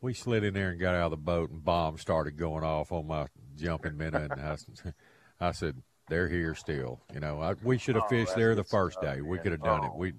we 0.00 0.14
slid 0.14 0.44
in 0.44 0.54
there 0.54 0.70
and 0.70 0.80
got 0.80 0.94
out 0.94 1.06
of 1.06 1.11
the 1.11 1.16
boat, 1.16 1.50
and 1.50 1.64
bombs 1.64 2.00
started 2.00 2.36
going 2.36 2.62
off 2.62 2.92
on 2.92 3.09
my 3.09 3.26
jumping 3.59 3.96
minnow. 3.96 4.28
And 4.30 4.40
I, 4.40 4.56
I 5.48 5.52
said, 5.52 5.82
"They're 6.09 6.28
here 6.28 6.54
still." 6.54 7.00
You 7.12 7.20
know, 7.20 7.40
I, 7.40 7.54
we 7.62 7.78
should 7.78 7.94
have 7.96 8.04
Oh, 8.04 8.09
fished 8.09 8.34
there 8.36 8.54
the 8.54 8.64
first 8.64 9.00
day. 9.00 9.20
We 9.20 9.38
could 9.38 9.52
have 9.52 9.62
done 9.62 9.84
it. 9.84 9.90
Oh, 9.94 9.98
We, 9.98 10.12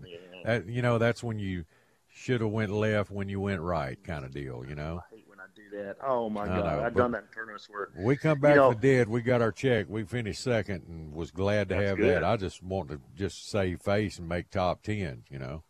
that, 0.44 0.68
you 0.68 0.82
know, 0.82 0.98
that's 0.98 1.24
when 1.24 1.40
you 1.40 1.66
should 2.12 2.42
have 2.42 2.50
went 2.52 2.72
left 2.72 3.12
when 3.12 3.30
you 3.30 3.40
went 3.40 3.62
right, 3.62 3.98
kind 4.04 4.26
of 4.26 4.32
deal. 4.32 4.66
You 4.68 4.76
know. 4.76 5.02
I 5.12 5.16
hate 5.16 5.26
when 5.28 5.40
I 5.40 5.46
do 5.56 5.78
that. 5.78 5.98
Oh 6.04 6.30
my 6.30 6.48
God, 6.48 6.66
know, 6.66 6.86
I've 6.86 6.96
done 6.96 7.12
that 7.12 7.24
in 7.24 7.28
tournaments 7.34 7.70
where 7.70 7.90
We 7.98 8.18
come 8.18 8.38
you 8.38 8.42
back 8.42 8.56
know, 8.56 8.72
from 8.72 8.82
the 8.82 8.88
dead. 8.96 9.10
We 9.10 9.22
got 9.22 9.42
our 9.42 9.52
check. 9.52 9.86
We 9.90 10.04
finished 10.04 10.42
second 10.42 10.84
and 10.88 11.14
was 11.14 11.32
glad 11.32 11.70
to 11.70 11.76
have 11.76 11.98
good. 11.98 12.22
that. 12.22 12.24
I 12.24 12.38
just 12.38 12.64
want 12.64 12.90
to 12.90 13.00
just 13.16 13.50
save 13.50 13.82
face 13.82 14.18
and 14.20 14.28
make 14.28 14.50
top 14.50 14.82
ten. 14.84 15.24
You 15.30 15.40
know. 15.40 15.64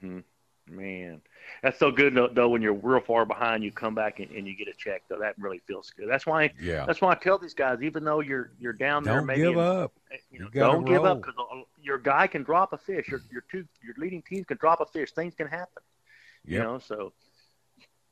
hmm 0.00 0.20
Man, 0.66 1.20
that's 1.62 1.78
so 1.78 1.90
good 1.90 2.14
though, 2.14 2.28
though. 2.28 2.48
When 2.48 2.62
you're 2.62 2.72
real 2.72 3.00
far 3.00 3.26
behind, 3.26 3.62
you 3.62 3.70
come 3.70 3.94
back 3.94 4.18
and, 4.18 4.30
and 4.30 4.46
you 4.46 4.56
get 4.56 4.66
a 4.66 4.72
check. 4.72 5.02
Though 5.08 5.18
that 5.18 5.34
really 5.38 5.60
feels 5.66 5.90
good. 5.90 6.08
That's 6.08 6.24
why. 6.24 6.52
Yeah. 6.58 6.86
That's 6.86 7.02
why 7.02 7.12
I 7.12 7.16
tell 7.16 7.38
these 7.38 7.52
guys, 7.52 7.82
even 7.82 8.02
though 8.02 8.20
you're 8.20 8.50
you're 8.58 8.72
down 8.72 9.04
there, 9.04 9.16
Don't 9.16 9.26
maybe 9.26 9.42
give 9.42 9.52
in- 9.52 9.58
up. 9.58 9.92
Eh, 10.10 10.16
you 10.30 10.38
know, 10.38 10.48
You 10.52 10.60
don't 10.60 10.84
give 10.86 11.04
up 11.04 11.20
because 11.20 11.34
your 11.82 11.98
guy 11.98 12.26
can 12.28 12.44
drop 12.44 12.72
a 12.72 12.78
fish. 12.78 13.08
Your 13.08 13.20
your 13.30 13.44
two 13.50 13.66
your 13.82 13.94
leading 13.98 14.22
teams 14.22 14.46
can 14.46 14.56
drop 14.56 14.80
a 14.80 14.86
fish. 14.86 15.12
Things 15.12 15.34
can 15.34 15.48
happen. 15.48 15.82
You 16.46 16.58
know, 16.58 16.78
so 16.78 17.12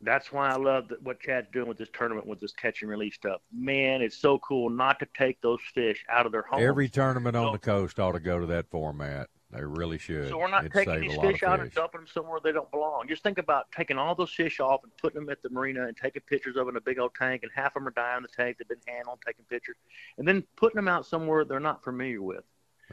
that's 0.02 0.32
why 0.32 0.50
I 0.50 0.56
love 0.56 0.88
that, 0.88 1.02
what 1.02 1.20
Chad's 1.20 1.48
doing 1.52 1.68
with 1.68 1.78
this 1.78 1.88
tournament 1.92 2.26
with 2.26 2.40
this 2.40 2.52
catch 2.52 2.82
and 2.82 2.90
release 2.90 3.14
stuff. 3.14 3.40
Man, 3.52 4.02
it's 4.02 4.18
so 4.18 4.38
cool 4.40 4.68
not 4.68 4.98
to 4.98 5.06
take 5.16 5.40
those 5.40 5.60
fish 5.74 6.04
out 6.10 6.26
of 6.26 6.32
their 6.32 6.42
homes. 6.42 6.64
Every 6.64 6.88
tournament 6.88 7.36
on 7.36 7.52
the 7.52 7.58
coast 7.58 7.98
ought 7.98 8.12
to 8.12 8.20
go 8.20 8.40
to 8.40 8.46
that 8.46 8.70
format. 8.70 9.28
They 9.52 9.62
really 9.62 9.98
should. 9.98 10.30
So 10.30 10.38
we're 10.38 10.48
not 10.48 10.64
It'd 10.64 10.72
taking 10.72 11.00
these 11.02 11.16
fish 11.18 11.42
out 11.42 11.60
and 11.60 11.70
dumping 11.72 12.00
them 12.00 12.06
somewhere 12.06 12.40
they 12.42 12.52
don't 12.52 12.70
belong. 12.70 13.06
Just 13.06 13.22
think 13.22 13.36
about 13.36 13.70
taking 13.70 13.98
all 13.98 14.14
those 14.14 14.32
fish 14.32 14.60
off 14.60 14.82
and 14.82 14.96
putting 14.96 15.20
them 15.20 15.28
at 15.30 15.42
the 15.42 15.50
marina 15.50 15.86
and 15.86 15.94
taking 15.96 16.22
pictures 16.22 16.56
of 16.56 16.64
them 16.64 16.70
in 16.70 16.76
a 16.78 16.80
big 16.80 16.98
old 16.98 17.14
tank, 17.14 17.42
and 17.42 17.52
half 17.54 17.76
of 17.76 17.82
them 17.82 17.88
are 17.88 17.90
dying 17.90 18.16
in 18.18 18.22
the 18.22 18.28
tank. 18.28 18.56
They've 18.58 18.66
been 18.68 18.78
handled, 18.88 19.18
taking 19.26 19.44
pictures, 19.44 19.76
and 20.16 20.26
then 20.26 20.42
putting 20.56 20.76
them 20.76 20.88
out 20.88 21.04
somewhere 21.04 21.44
they're 21.44 21.60
not 21.60 21.84
familiar 21.84 22.22
with. 22.22 22.44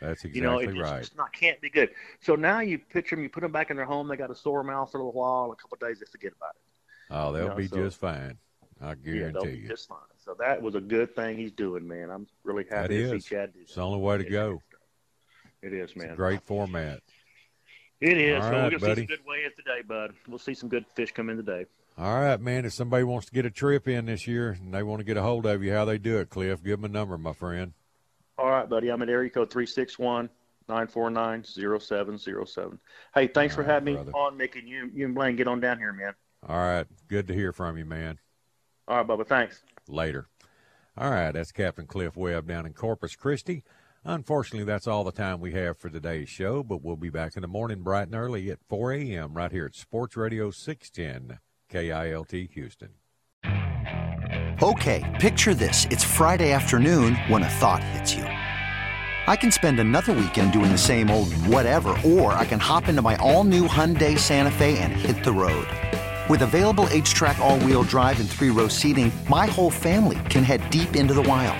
That's 0.01 0.26
exactly 0.26 0.41
you 0.41 0.45
know, 0.45 0.60
it 0.60 0.68
just, 0.76 0.91
right. 0.91 0.99
It's 0.99 1.16
not 1.16 1.32
can't 1.32 1.62
be 1.62 1.70
good. 1.70 1.91
So 2.20 2.36
now 2.36 2.60
you 2.60 2.78
picture 2.78 3.16
them, 3.16 3.24
you 3.24 3.30
put 3.30 3.41
them 3.41 3.51
back 3.53 3.70
in 3.72 3.78
their 3.78 3.86
home. 3.86 4.07
They 4.10 4.18
got 4.18 4.30
a 4.30 4.36
sore 4.36 4.64
mouth 4.64 4.91
for 4.91 4.97
a 4.97 5.03
little 5.05 5.20
while. 5.20 5.51
A 5.51 5.55
couple 5.55 5.76
of 5.82 5.88
days, 5.88 5.99
they 5.99 6.05
forget 6.12 6.34
about 6.36 6.55
it. 6.55 6.62
Oh, 7.10 7.32
they'll 7.32 7.43
you 7.43 7.49
know, 7.49 7.55
be 7.55 7.68
so- 7.68 7.76
just 7.78 7.97
fine. 7.99 8.38
I 8.82 8.89
Yeah, 8.89 8.95
they'll 8.95 9.14
guarantee 9.32 9.51
be 9.51 9.57
you. 9.64 9.68
just 9.68 9.89
fine. 9.89 9.97
So 10.18 10.36
that 10.39 10.62
was 10.62 10.76
a 10.76 10.80
good 10.82 11.14
thing 11.16 11.38
he's 11.38 11.51
doing, 11.51 11.86
man. 11.86 12.10
I'm 12.10 12.28
really 12.43 12.64
That 12.64 12.84
happy 12.84 12.97
to 12.97 13.16
is. 13.16 13.24
see 13.26 13.36
Chad 13.36 13.51
do 13.53 13.60
that. 13.60 13.64
It's 13.64 13.76
the 13.76 13.82
only 13.82 13.99
way 13.99 14.18
to 14.20 14.24
go. 14.24 14.62
It 15.62 15.74
is, 15.74 15.95
man. 15.95 16.16
great 16.16 16.41
format. 16.43 17.01
It 18.01 18.18
is. 18.18 18.36
All 18.38 18.43
so 18.43 18.49
right, 18.51 18.64
we're 18.64 18.70
gonna 18.70 18.80
see 18.80 18.88
buddy. 18.88 19.01
some 19.01 19.07
good 19.07 19.26
waves 19.28 19.55
today, 19.57 19.82
bud. 19.86 20.14
We'll 20.28 20.39
see 20.39 20.53
some 20.53 20.70
good 20.70 20.86
fish 20.95 21.12
come 21.12 21.30
in 21.30 21.38
today. 21.38 21.66
All 21.97 22.22
right, 22.22 22.39
man. 22.39 22.64
If 22.64 22.74
somebody 22.74 23.03
wants 23.03 23.26
to 23.28 23.34
get 23.34 23.45
a 23.45 23.51
trip 23.51 23.88
in 23.88 24.05
this 24.05 24.26
year 24.26 24.51
and 24.51 24.74
they 24.74 24.84
want 24.84 25.01
to 25.01 25.03
get 25.03 25.18
a 25.18 25.22
hold 25.22 25.45
of 25.45 25.62
you, 25.62 25.74
how 25.74 25.84
they 25.84 25.97
do 25.97 26.18
it, 26.20 26.30
Cliff? 26.30 26.64
Give 26.64 26.82
them 26.82 26.89
a 26.89 26.93
number, 26.93 27.18
my 27.18 27.34
friend. 27.34 27.74
All 28.38 28.49
right, 28.49 28.70
buddy. 28.70 28.89
I'm 28.89 29.01
at 29.01 29.10
area 29.10 29.30
code 29.30 29.51
three 29.51 29.66
six 29.66 29.99
one 29.99 30.30
nine 30.70 30.88
four 30.88 31.10
nine 31.10 31.43
zero 31.43 31.78
seven 31.78 32.18
zero 32.18 32.45
seven. 32.45 32.80
Hey, 33.14 33.28
thanks 33.28 33.53
for 33.53 33.64
having 33.64 33.95
brother. 33.95 34.12
me 34.12 34.18
on, 34.18 34.38
making 34.38 34.66
you 34.66 34.89
you 34.93 35.05
and 35.05 35.16
Blaine 35.16 35.36
get 35.36 35.47
on 35.49 35.60
down 35.60 35.78
here, 35.78 35.91
man. 35.91 36.14
All 36.47 36.55
right. 36.55 36.88
Good 37.10 37.28
to 37.28 37.34
hear 37.34 37.51
from 37.51 37.78
you, 37.78 37.84
man. 37.84 38.18
All 38.88 38.97
right, 38.97 39.07
Bubba. 39.07 39.28
Thanks. 39.28 39.62
Later. 39.89 40.30
All 40.97 41.10
right. 41.10 41.32
That's 41.34 41.51
Captain 41.51 41.86
Cliff 41.86 42.16
Webb 42.16 42.47
down 42.47 42.66
in 42.66 42.72
Corpus 42.72 43.18
Christi. 43.18 43.66
Unfortunately, 44.05 44.65
that's 44.65 44.87
all 44.87 45.03
the 45.03 45.11
time 45.11 45.41
we 45.41 45.51
have 45.51 45.77
for 45.77 45.89
today's 45.89 46.29
show, 46.29 46.63
but 46.63 46.81
we'll 46.81 46.95
be 46.95 47.09
back 47.09 47.35
in 47.35 47.41
the 47.41 47.47
morning 47.47 47.81
bright 47.81 48.07
and 48.07 48.15
early 48.15 48.49
at 48.49 48.59
4 48.69 48.93
a.m. 48.93 49.33
right 49.33 49.51
here 49.51 49.65
at 49.65 49.75
Sports 49.75 50.15
Radio 50.15 50.51
610 50.51 51.39
KILT 51.69 52.49
Houston. 52.53 52.89
Okay, 54.61 55.17
picture 55.19 55.53
this. 55.53 55.85
It's 55.85 56.03
Friday 56.03 56.51
afternoon 56.51 57.15
when 57.27 57.43
a 57.43 57.49
thought 57.49 57.83
hits 57.83 58.13
you. 58.13 58.23
I 58.23 59.35
can 59.35 59.51
spend 59.51 59.79
another 59.79 60.13
weekend 60.13 60.53
doing 60.53 60.71
the 60.71 60.77
same 60.77 61.09
old 61.09 61.33
whatever, 61.33 61.95
or 62.05 62.33
I 62.33 62.45
can 62.45 62.59
hop 62.59 62.87
into 62.87 63.01
my 63.01 63.15
all 63.17 63.43
new 63.43 63.67
Hyundai 63.67 64.17
Santa 64.17 64.51
Fe 64.51 64.77
and 64.79 64.93
hit 64.93 65.23
the 65.23 65.31
road. 65.31 65.67
With 66.29 66.41
available 66.41 66.85
HTRAC, 66.85 67.39
all 67.39 67.59
wheel 67.59 67.83
drive, 67.83 68.19
and 68.19 68.29
three 68.29 68.49
row 68.49 68.67
seating, 68.67 69.11
my 69.29 69.45
whole 69.45 69.71
family 69.71 70.19
can 70.29 70.43
head 70.43 70.67
deep 70.69 70.95
into 70.95 71.13
the 71.13 71.23
wild. 71.23 71.59